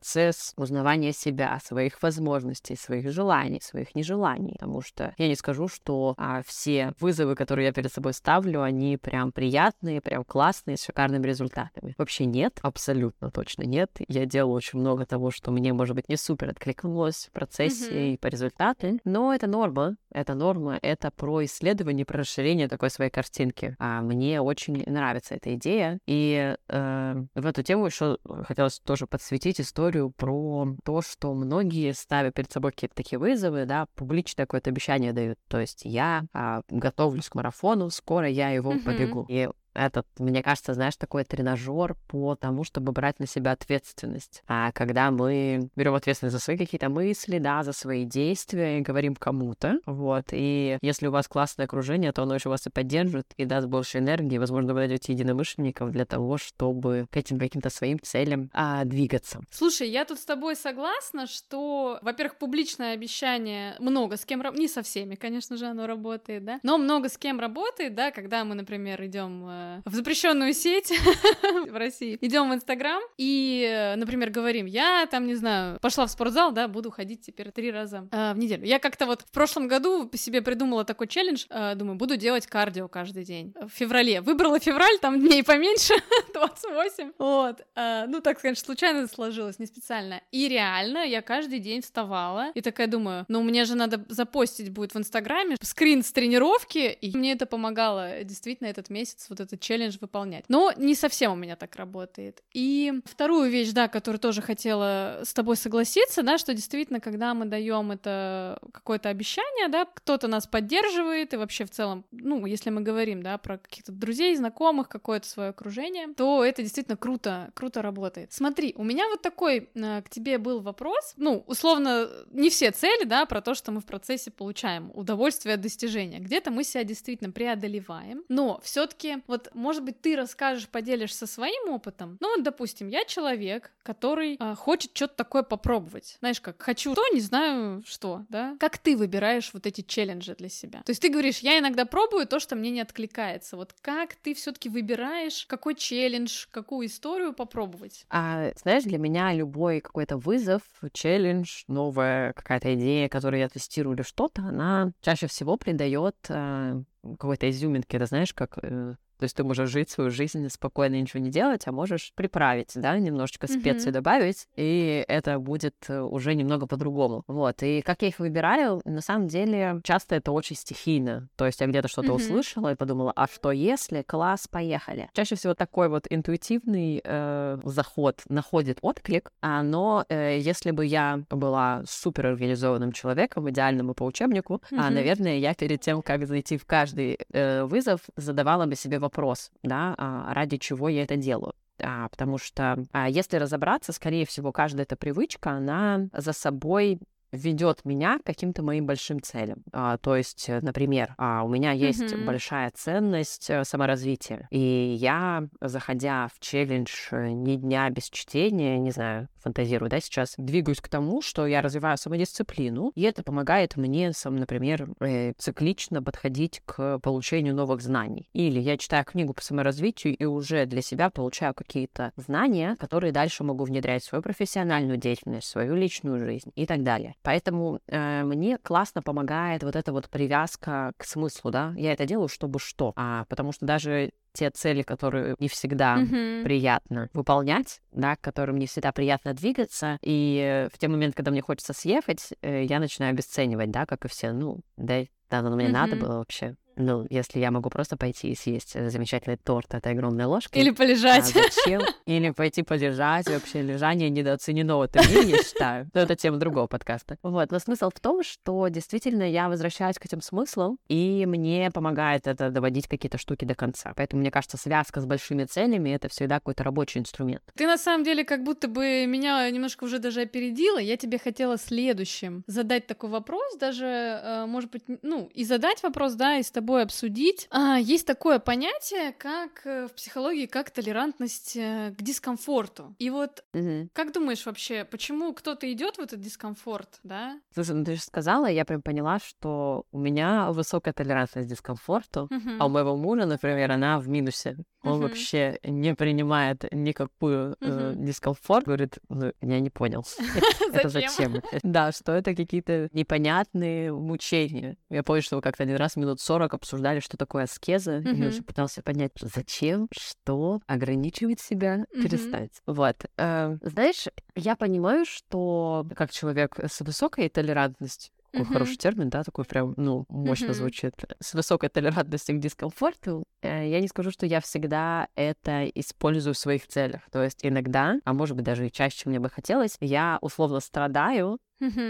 узнавания 0.57 1.13
себя, 1.13 1.59
своих 1.63 2.01
возможностей, 2.01 2.75
своих 2.75 3.11
желаний, 3.11 3.61
своих 3.61 3.95
нежеланий. 3.95 4.53
Потому 4.53 4.81
что 4.81 5.13
я 5.17 5.27
не 5.27 5.35
скажу, 5.35 5.67
что 5.67 6.15
а, 6.17 6.41
все 6.45 6.93
вызовы, 6.99 7.35
которые 7.35 7.67
я 7.67 7.73
перед 7.73 7.91
собой 7.91 8.13
ставлю, 8.13 8.61
они 8.61 8.97
прям 8.97 9.31
приятные, 9.31 10.01
прям 10.01 10.23
классные, 10.23 10.77
с 10.77 10.83
шикарными 10.83 11.25
результатами. 11.25 11.95
Вообще 11.97 12.25
нет, 12.25 12.59
абсолютно 12.61 13.31
точно 13.31 13.63
нет. 13.63 13.91
Я 14.07 14.25
делаю 14.25 14.53
очень 14.53 14.79
много 14.79 15.05
того, 15.05 15.31
что 15.31 15.51
мне, 15.51 15.73
может 15.73 15.95
быть, 15.95 16.09
не 16.09 16.17
супер 16.17 16.49
откликнулось 16.49 17.27
в 17.27 17.31
процессе 17.31 17.91
mm-hmm. 17.91 18.13
и 18.13 18.17
по 18.17 18.27
результату, 18.27 18.99
но 19.03 19.33
это 19.33 19.47
норма, 19.47 19.95
это 20.11 20.33
норма, 20.33 20.79
это 20.81 21.11
про 21.11 21.45
исследование, 21.45 22.05
про 22.05 22.19
расширение 22.19 22.67
такой 22.67 22.89
своей 22.89 23.11
картинки. 23.11 23.75
А 23.79 24.01
мне 24.01 24.41
очень 24.41 24.83
нравится 24.85 25.35
эта 25.35 25.55
идея, 25.55 25.99
и 26.05 26.55
э, 26.67 27.23
в 27.35 27.45
эту 27.45 27.63
тему 27.63 27.85
еще 27.85 28.17
хотелось 28.43 28.79
тоже 28.79 29.07
подсветить 29.07 29.61
историю 29.61 29.82
про 29.91 30.75
то, 30.83 31.01
что 31.01 31.33
многие 31.33 31.93
ставят 31.93 32.35
перед 32.35 32.51
собой 32.51 32.71
какие-то 32.71 32.95
такие 32.95 33.19
вызовы, 33.19 33.65
да, 33.65 33.87
публично 33.95 34.43
какое-то 34.43 34.69
обещание 34.69 35.13
дают. 35.13 35.37
То 35.47 35.59
есть 35.59 35.81
я 35.83 36.25
а, 36.33 36.61
готовлюсь 36.69 37.29
к 37.29 37.35
марафону, 37.35 37.89
скоро 37.89 38.27
я 38.27 38.49
его 38.49 38.73
mm-hmm. 38.73 38.83
побегу. 38.83 39.25
И 39.29 39.49
этот, 39.73 40.05
мне 40.19 40.43
кажется, 40.43 40.73
знаешь, 40.73 40.95
такой 40.95 41.23
тренажер 41.23 41.95
по 42.07 42.35
тому, 42.35 42.63
чтобы 42.63 42.91
брать 42.91 43.19
на 43.19 43.27
себя 43.27 43.51
ответственность. 43.51 44.43
А 44.47 44.71
когда 44.71 45.11
мы 45.11 45.69
берем 45.75 45.93
ответственность 45.93 46.35
за 46.35 46.41
свои 46.41 46.57
какие-то 46.57 46.89
мысли, 46.89 47.39
да, 47.39 47.63
за 47.63 47.73
свои 47.73 48.05
действия 48.05 48.79
и 48.79 48.81
говорим 48.81 49.15
кому-то, 49.15 49.79
вот, 49.85 50.25
и 50.31 50.77
если 50.81 51.07
у 51.07 51.11
вас 51.11 51.27
классное 51.27 51.65
окружение, 51.65 52.11
то 52.11 52.23
оно 52.23 52.35
еще 52.35 52.49
вас 52.49 52.65
и 52.67 52.69
поддержит, 52.69 53.27
и 53.37 53.45
даст 53.45 53.67
больше 53.67 53.99
энергии, 53.99 54.37
возможно, 54.37 54.73
вы 54.73 54.81
найдете 54.81 55.13
единомышленников 55.13 55.91
для 55.91 56.05
того, 56.05 56.37
чтобы 56.37 57.07
к 57.09 57.17
этим 57.17 57.39
каким-то 57.39 57.69
своим 57.69 57.99
целям 58.01 58.49
а, 58.53 58.85
двигаться. 58.85 59.41
Слушай, 59.49 59.89
я 59.89 60.05
тут 60.05 60.19
с 60.19 60.25
тобой 60.25 60.55
согласна, 60.55 61.27
что, 61.27 61.99
во-первых, 62.01 62.37
публичное 62.37 62.93
обещание 62.93 63.75
много 63.79 64.17
с 64.17 64.25
кем, 64.25 64.43
не 64.55 64.67
со 64.67 64.83
всеми, 64.83 65.15
конечно 65.15 65.57
же, 65.57 65.65
оно 65.65 65.87
работает, 65.87 66.45
да, 66.45 66.59
но 66.63 66.77
много 66.77 67.09
с 67.09 67.17
кем 67.17 67.39
работает, 67.39 67.95
да, 67.95 68.11
когда 68.11 68.43
мы, 68.43 68.55
например, 68.55 69.03
идем 69.05 69.45
э, 69.47 69.62
в 69.85 69.93
запрещенную 69.93 70.53
сеть 70.53 70.91
в 71.69 71.75
России, 71.77 72.17
идем 72.21 72.49
в 72.49 72.53
Инстаграм 72.53 73.01
и, 73.17 73.93
например, 73.97 74.29
говорим, 74.29 74.65
я 74.65 75.07
там, 75.09 75.27
не 75.27 75.35
знаю, 75.35 75.79
пошла 75.81 76.05
в 76.05 76.11
спортзал, 76.11 76.51
да, 76.51 76.67
буду 76.67 76.91
ходить 76.91 77.21
теперь 77.21 77.51
три 77.51 77.71
раза 77.71 78.07
э, 78.11 78.33
в 78.33 78.37
неделю. 78.37 78.65
Я 78.65 78.79
как-то 78.79 79.05
вот 79.05 79.21
в 79.21 79.31
прошлом 79.31 79.67
году 79.67 80.09
себе 80.13 80.41
придумала 80.41 80.85
такой 80.85 81.07
челлендж, 81.07 81.45
э, 81.49 81.75
думаю, 81.75 81.97
буду 81.97 82.17
делать 82.17 82.47
кардио 82.47 82.87
каждый 82.87 83.23
день. 83.23 83.53
В 83.59 83.69
феврале. 83.69 84.21
Выбрала 84.21 84.59
февраль, 84.59 84.97
там 84.99 85.19
дней 85.19 85.43
поменьше, 85.43 85.93
28. 86.33 87.13
Вот. 87.17 87.61
Э, 87.75 88.05
ну, 88.07 88.21
так, 88.21 88.41
конечно, 88.41 88.65
случайно 88.65 89.07
сложилось, 89.07 89.59
не 89.59 89.65
специально. 89.65 90.21
И 90.31 90.47
реально 90.47 91.05
я 91.05 91.21
каждый 91.21 91.59
день 91.59 91.81
вставала 91.81 92.51
и 92.53 92.61
такая 92.61 92.87
думаю, 92.87 93.25
ну, 93.27 93.41
мне 93.43 93.65
же 93.65 93.75
надо 93.75 94.03
запостить 94.09 94.69
будет 94.69 94.93
в 94.93 94.97
Инстаграме 94.97 95.57
скрин 95.61 96.03
с 96.03 96.11
тренировки, 96.11 96.91
и 97.01 97.17
мне 97.17 97.33
это 97.33 97.45
помогало 97.45 98.23
действительно 98.23 98.67
этот 98.67 98.89
месяц 98.89 99.27
вот 99.29 99.39
это 99.39 99.52
этот 99.53 99.61
челлендж 99.61 99.97
выполнять. 100.01 100.45
Но 100.49 100.71
не 100.75 100.95
совсем 100.95 101.31
у 101.31 101.35
меня 101.35 101.55
так 101.55 101.75
работает. 101.75 102.43
И 102.53 102.93
вторую 103.05 103.49
вещь, 103.49 103.71
да, 103.71 103.87
которую 103.87 104.19
тоже 104.19 104.41
хотела 104.41 105.21
с 105.23 105.33
тобой 105.33 105.55
согласиться, 105.55 106.23
да, 106.23 106.37
что 106.37 106.53
действительно, 106.53 106.99
когда 106.99 107.33
мы 107.33 107.45
даем 107.45 107.91
это 107.91 108.59
какое-то 108.73 109.09
обещание, 109.09 109.67
да, 109.67 109.85
кто-то 109.85 110.27
нас 110.27 110.47
поддерживает, 110.47 111.33
и 111.33 111.37
вообще 111.37 111.65
в 111.65 111.69
целом, 111.69 112.05
ну, 112.11 112.45
если 112.45 112.69
мы 112.69 112.81
говорим, 112.81 113.21
да, 113.21 113.37
про 113.37 113.57
каких-то 113.57 113.91
друзей, 113.91 114.35
знакомых, 114.35 114.89
какое-то 114.89 115.27
свое 115.27 115.49
окружение, 115.49 116.07
то 116.15 116.43
это 116.43 116.63
действительно 116.63 116.97
круто, 116.97 117.51
круто 117.53 117.81
работает. 117.81 118.33
Смотри, 118.33 118.73
у 118.77 118.83
меня 118.83 119.07
вот 119.09 119.21
такой 119.21 119.69
э, 119.73 120.01
к 120.01 120.09
тебе 120.09 120.37
был 120.37 120.61
вопрос, 120.61 121.13
ну, 121.17 121.43
условно, 121.47 122.09
не 122.31 122.49
все 122.49 122.71
цели, 122.71 123.03
да, 123.05 123.25
про 123.25 123.41
то, 123.41 123.53
что 123.53 123.71
мы 123.71 123.81
в 123.81 123.85
процессе 123.85 124.31
получаем 124.31 124.91
удовольствие 124.93 125.55
от 125.55 125.61
достижения. 125.61 126.19
Где-то 126.19 126.51
мы 126.51 126.63
себя 126.63 126.83
действительно 126.83 127.31
преодолеваем, 127.31 128.23
но 128.29 128.59
все-таки 128.63 129.17
вот 129.27 129.42
вот, 129.43 129.55
может 129.55 129.83
быть, 129.83 130.01
ты 130.01 130.15
расскажешь, 130.15 130.67
поделишься 130.67 131.27
своим 131.27 131.69
опытом. 131.69 132.17
Ну, 132.19 132.35
вот, 132.35 132.43
допустим, 132.43 132.87
я 132.87 133.05
человек, 133.05 133.71
который 133.83 134.37
э, 134.39 134.55
хочет 134.55 134.91
что-то 134.93 135.15
такое 135.15 135.43
попробовать. 135.43 136.17
Знаешь, 136.19 136.41
как 136.41 136.61
хочу 136.61 136.93
то, 136.95 137.03
не 137.13 137.19
знаю 137.19 137.83
что, 137.85 138.25
да? 138.29 138.55
Как 138.59 138.77
ты 138.77 138.95
выбираешь 138.95 139.51
вот 139.53 139.65
эти 139.65 139.81
челленджи 139.81 140.35
для 140.35 140.49
себя? 140.49 140.81
То 140.83 140.91
есть 140.91 141.01
ты 141.01 141.09
говоришь, 141.09 141.39
я 141.39 141.59
иногда 141.59 141.85
пробую 141.85 142.27
то, 142.27 142.39
что 142.39 142.55
мне 142.55 142.71
не 142.71 142.81
откликается. 142.81 143.57
Вот 143.57 143.73
как 143.81 144.15
ты 144.15 144.33
все-таки 144.33 144.69
выбираешь, 144.69 145.45
какой 145.45 145.75
челлендж, 145.75 146.45
какую 146.51 146.87
историю 146.87 147.33
попробовать? 147.33 148.05
А, 148.09 148.51
знаешь, 148.61 148.83
для 148.83 148.97
меня 148.97 149.33
любой 149.33 149.81
какой-то 149.81 150.17
вызов, 150.17 150.61
челлендж, 150.93 151.63
новая 151.67 152.33
какая-то 152.33 152.73
идея, 152.75 153.09
которую 153.09 153.39
я 153.39 153.49
тестирую 153.49 153.95
или 153.95 154.03
что-то, 154.03 154.43
она 154.43 154.91
чаще 155.01 155.27
всего 155.27 155.57
придает 155.57 156.15
э, 156.29 156.81
какой-то 157.03 157.49
изюминки, 157.49 157.95
это 157.95 158.05
знаешь, 158.05 158.33
как 158.33 158.57
э, 158.61 158.95
то 159.19 159.23
есть 159.23 159.35
ты 159.35 159.43
можешь 159.43 159.69
жить 159.69 159.89
свою 159.89 160.09
жизнь 160.09 160.47
спокойно 160.49 160.95
ничего 160.95 161.21
не 161.21 161.29
делать, 161.29 161.67
а 161.67 161.71
можешь 161.71 162.11
приправить, 162.15 162.71
да, 162.75 162.97
немножечко 162.97 163.47
специй 163.47 163.89
mm-hmm. 163.89 163.93
добавить, 163.93 164.47
и 164.55 165.03
это 165.07 165.39
будет 165.39 165.75
э, 165.87 166.01
уже 166.01 166.35
немного 166.35 166.67
по-другому. 166.67 167.23
Вот. 167.27 167.63
И 167.63 167.81
как 167.81 168.01
я 168.01 168.09
их 168.09 168.19
выбираю, 168.19 168.81
на 168.85 169.01
самом 169.01 169.27
деле, 169.27 169.81
часто 169.83 170.15
это 170.15 170.31
очень 170.31 170.55
стихийно. 170.55 171.29
То 171.35 171.45
есть 171.45 171.61
я 171.61 171.67
где-то 171.67 171.87
что-то 171.87 172.09
mm-hmm. 172.09 172.15
услышала 172.15 172.71
и 172.71 172.75
подумала, 172.75 173.11
а 173.15 173.27
что 173.27 173.51
если? 173.51 174.01
Класс, 174.01 174.47
поехали. 174.47 175.09
Чаще 175.13 175.35
всего 175.35 175.53
такой 175.53 175.89
вот 175.89 176.05
интуитивный 176.09 177.01
э, 177.03 177.57
заход 177.63 178.21
находит 178.29 178.79
отклик, 178.81 179.31
а, 179.41 179.63
но 179.63 180.05
э, 180.09 180.39
если 180.39 180.71
бы 180.71 180.85
я 180.85 181.23
была 181.29 181.83
супер 181.87 182.27
организованным 182.27 182.91
человеком, 182.91 183.49
идеальным 183.49 183.91
и 183.91 183.93
по 183.93 184.03
учебнику, 184.03 184.55
mm-hmm. 184.55 184.77
а, 184.79 184.89
наверное, 184.89 185.37
я 185.37 185.53
перед 185.53 185.81
тем, 185.81 186.01
как 186.01 186.27
зайти 186.27 186.57
в 186.57 186.65
каждый 186.65 187.19
э, 187.31 187.63
вызов, 187.63 188.01
задавала 188.15 188.65
бы 188.65 188.75
себе 188.75 188.99
вопрос, 189.03 189.51
да, 189.61 189.93
а, 189.97 190.33
ради 190.33 190.57
чего 190.57 190.89
я 190.89 191.03
это 191.03 191.15
делаю. 191.15 191.53
А, 191.81 192.07
потому 192.09 192.37
что, 192.37 192.83
а, 192.91 193.09
если 193.09 193.37
разобраться, 193.37 193.91
скорее 193.91 194.25
всего, 194.25 194.51
каждая 194.51 194.83
эта 194.83 194.95
привычка, 194.95 195.51
она 195.51 196.07
за 196.13 196.33
собой 196.33 196.99
ведет 197.33 197.83
меня 197.83 198.19
к 198.19 198.23
каким-то 198.23 198.63
моим 198.63 198.85
большим 198.85 199.21
целям. 199.21 199.63
А, 199.73 199.97
то 199.97 200.15
есть, 200.15 200.45
э, 200.47 200.59
например, 200.61 201.15
а, 201.17 201.43
у 201.43 201.49
меня 201.49 201.71
есть 201.71 202.01
mm-hmm. 202.01 202.25
большая 202.25 202.71
ценность 202.73 203.49
э, 203.49 203.63
саморазвития, 203.65 204.47
и 204.51 204.95
я, 204.99 205.47
заходя 205.59 206.29
в 206.33 206.39
челлендж 206.39 206.91
э, 207.11 207.29
ни 207.31 207.55
дня 207.55 207.89
без 207.89 208.09
чтения, 208.09 208.77
не 208.77 208.91
знаю, 208.91 209.27
фантазирую, 209.41 209.89
да, 209.89 209.99
сейчас 209.99 210.35
двигаюсь 210.37 210.79
к 210.79 210.87
тому, 210.87 211.21
что 211.21 211.47
я 211.47 211.61
развиваю 211.61 211.97
самодисциплину, 211.97 212.91
и 212.95 213.01
это 213.01 213.23
помогает 213.23 213.75
мне, 213.75 214.13
сам, 214.13 214.37
например, 214.37 214.89
циклично 215.37 216.01
подходить 216.01 216.61
к 216.65 216.99
получению 216.99 217.55
новых 217.55 217.81
знаний. 217.81 218.29
Или 218.33 218.59
я 218.59 218.77
читаю 218.77 219.03
книгу 219.03 219.33
по 219.33 219.41
саморазвитию 219.41 220.15
и 220.15 220.25
уже 220.25 220.65
для 220.65 220.81
себя 220.81 221.09
получаю 221.09 221.53
какие-то 221.53 222.13
знания, 222.15 222.77
которые 222.79 223.11
дальше 223.11 223.43
могу 223.43 223.63
внедрять 223.65 224.03
в 224.03 224.05
свою 224.05 224.21
профессиональную 224.21 224.97
деятельность, 224.97 225.47
в 225.47 225.51
свою 225.51 225.75
личную 225.75 226.19
жизнь 226.19 226.51
и 226.55 226.65
так 226.65 226.83
далее. 226.83 227.15
Поэтому 227.23 227.79
э, 227.87 228.23
мне 228.23 228.57
классно 228.57 229.01
помогает 229.01 229.63
вот 229.63 229.75
эта 229.75 229.91
вот 229.91 230.09
привязка 230.09 230.93
к 230.97 231.05
смыслу, 231.05 231.51
да. 231.51 231.73
Я 231.75 231.93
это 231.93 232.05
делаю, 232.05 232.27
чтобы 232.27 232.59
что. 232.59 232.93
А, 232.95 233.25
потому 233.29 233.51
что 233.53 233.65
даже 233.65 234.11
те 234.33 234.49
цели, 234.49 234.81
которые 234.81 235.35
не 235.39 235.47
всегда 235.47 235.97
mm-hmm. 235.97 236.43
приятно 236.43 237.09
выполнять, 237.13 237.81
да, 237.91 238.15
к 238.15 238.21
которым 238.21 238.57
не 238.57 238.67
всегда 238.67 238.91
приятно 238.91 239.33
двигаться. 239.33 239.97
И 240.01 240.67
в 240.73 240.77
те 240.77 240.87
моменты, 240.87 241.15
когда 241.15 241.31
мне 241.31 241.41
хочется 241.41 241.73
съехать, 241.73 242.33
э, 242.41 242.65
я 242.65 242.79
начинаю 242.79 243.11
обесценивать, 243.11 243.71
да, 243.71 243.85
как 243.85 244.05
и 244.05 244.07
все. 244.09 244.31
Ну, 244.31 244.59
да, 244.75 245.05
да, 245.29 245.41
но 245.41 245.55
мне 245.55 245.67
mm-hmm. 245.67 245.71
надо 245.71 245.95
было 245.95 246.17
вообще 246.17 246.55
Ну, 246.75 247.05
если 247.09 247.39
я 247.39 247.51
могу 247.51 247.69
просто 247.69 247.97
пойти 247.97 248.31
и 248.31 248.35
съесть 248.35 248.75
э, 248.75 248.89
замечательный 248.89 249.37
торт 249.37 249.73
этой 249.73 249.91
огромной 249.91 250.25
ложкой. 250.25 250.59
Или 250.59 250.71
полежать. 250.71 251.33
А 251.35 251.39
зачем? 251.39 251.81
Или 252.05 252.31
пойти 252.31 252.63
полежать. 252.63 253.27
Вообще 253.29 253.61
лежание 253.61 254.09
недооценено 254.09 254.77
в 254.77 254.81
этом 254.81 255.07
мире, 255.09 255.37
я 255.37 255.43
считаю. 255.43 255.89
Но 255.93 256.01
это 256.01 256.15
тема 256.15 256.37
другого 256.37 256.67
подкаста. 256.67 257.17
Вот. 257.23 257.51
Но 257.51 257.59
смысл 257.59 257.89
в 257.93 257.99
том, 257.99 258.23
что 258.23 258.67
действительно 258.67 259.23
я 259.23 259.49
возвращаюсь 259.49 259.97
к 259.97 260.05
этим 260.05 260.21
смыслам, 260.21 260.77
и 260.87 261.25
мне 261.27 261.69
помогает 261.71 262.27
это 262.27 262.49
доводить 262.49 262.87
какие-то 262.87 263.17
штуки 263.17 263.45
до 263.45 263.55
конца. 263.55 263.93
Поэтому, 263.95 264.21
мне 264.21 264.31
кажется, 264.31 264.57
связка 264.57 265.01
с 265.01 265.05
большими 265.05 265.45
целями— 265.45 265.89
это 265.91 266.09
всегда 266.09 266.35
какой-то 266.35 266.63
рабочий 266.63 266.99
инструмент. 266.99 267.43
Ты 267.55 267.67
на 267.67 267.77
самом 267.77 268.03
деле 268.03 268.23
как 268.23 268.43
будто 268.43 268.67
бы 268.67 269.05
меня 269.05 269.49
немножко 269.49 269.83
уже 269.83 269.99
даже 269.99 270.21
опередила. 270.21 270.79
Я 270.79 270.97
тебе 270.97 271.17
хотела 271.17 271.57
следующим 271.57 272.43
задать 272.47 272.87
такой 272.87 273.09
вопрос, 273.09 273.57
даже, 273.57 273.85
э, 273.85 274.45
может 274.47 274.71
быть, 274.71 274.83
ну, 275.01 275.29
и 275.33 275.45
задать 275.45 275.83
вопрос, 275.83 276.13
да, 276.13 276.37
и 276.37 276.43
с 276.43 276.51
тобой 276.51 276.62
обсудить. 276.71 277.47
А, 277.51 277.77
есть 277.77 278.07
такое 278.07 278.39
понятие, 278.39 279.11
как 279.13 279.61
э, 279.65 279.87
в 279.87 279.93
психологии, 279.93 280.45
как 280.45 280.71
толерантность 280.71 281.55
э, 281.55 281.93
к 281.97 282.01
дискомфорту. 282.01 282.95
И 282.99 283.09
вот, 283.09 283.43
Мгм. 283.53 283.89
как 283.93 284.13
думаешь 284.13 284.45
вообще, 284.45 284.85
почему 284.85 285.33
кто-то 285.33 285.71
идет 285.71 285.97
в 285.97 285.99
этот 286.01 286.19
дискомфорт, 286.21 286.99
да? 287.03 287.39
Слушай, 287.53 287.75
ну 287.75 287.83
ты 287.85 287.95
же 287.95 288.01
сказала, 288.01 288.47
я 288.47 288.65
прям 288.65 288.81
поняла, 288.81 289.19
что 289.19 289.85
у 289.91 289.99
меня 289.99 290.51
высокая 290.51 290.93
толерантность 290.93 291.47
к 291.47 291.49
дискомфорту, 291.51 292.27
Мгм. 292.29 292.57
а 292.61 292.65
у 292.65 292.69
моего 292.69 292.95
мужа, 292.95 293.25
например, 293.25 293.71
она 293.71 293.99
в 293.99 294.07
минусе. 294.07 294.57
Он 294.83 294.93
Мгм. 294.93 295.01
вообще 295.03 295.59
не 295.63 295.93
принимает 295.95 296.65
никакую 296.73 297.55
э, 297.61 297.91
Мгм. 297.93 298.05
дискомфорт. 298.05 298.65
Говорит, 298.65 298.99
ну, 299.09 299.31
я 299.41 299.59
не 299.59 299.69
понял. 299.69 300.03
Это 300.73 300.89
зачем? 300.89 301.41
Да, 301.63 301.91
что 301.91 302.11
это 302.11 302.35
какие-то 302.35 302.89
непонятные 302.91 303.93
мучения. 303.93 304.77
Я 304.89 305.03
помню, 305.03 305.21
что 305.21 305.39
как-то 305.41 305.63
один 305.63 305.77
раз 305.77 305.95
минут 305.95 306.19
40 306.53 306.63
обсуждали, 306.63 306.99
что 306.99 307.17
такое 307.17 307.43
аскеза, 307.43 307.99
и 307.99 308.03
я 308.05 308.11
Мгм. 308.11 308.27
очень 308.27 308.43
пытался 308.43 308.81
понять, 308.81 309.11
зачем, 309.21 309.87
что, 309.91 310.61
ограничивать 310.67 311.39
себя, 311.39 311.85
Мгм. 311.93 312.03
перестать. 312.03 312.51
Вот. 312.65 313.05
Э, 313.17 313.57
Знаешь, 313.61 314.07
я 314.35 314.55
понимаю, 314.55 315.05
что 315.05 315.85
как 315.95 316.11
человек 316.11 316.59
с 316.59 316.81
высокой 316.81 317.29
толерантностью, 317.29 318.13
такой 318.31 318.45
Мгм. 318.45 318.53
хороший 318.53 318.77
термин, 318.77 319.09
да, 319.09 319.23
такой 319.23 319.45
прям, 319.45 319.73
ну, 319.77 320.05
мощно 320.09 320.47
Мгм. 320.47 320.55
звучит, 320.55 320.93
с 321.19 321.33
высокой 321.35 321.69
толерантностью 321.69 322.35
к 322.35 322.39
дискомфорту, 322.39 323.23
э, 323.41 323.69
я 323.69 323.79
не 323.79 323.87
скажу, 323.87 324.09
что 324.11 324.25
я 324.25 324.41
всегда 324.41 325.07
это 325.15 325.65
использую 325.65 326.33
в 326.33 326.37
своих 326.37 326.67
целях. 326.67 327.01
То 327.11 327.23
есть 327.23 327.39
иногда, 327.43 327.95
а 328.05 328.13
может 328.13 328.35
быть 328.35 328.45
даже 328.45 328.67
и 328.67 328.71
чаще, 328.71 328.97
чем 328.97 329.11
мне 329.11 329.19
бы 329.19 329.29
хотелось, 329.29 329.77
я 329.81 330.17
условно 330.21 330.59
страдаю 330.61 331.37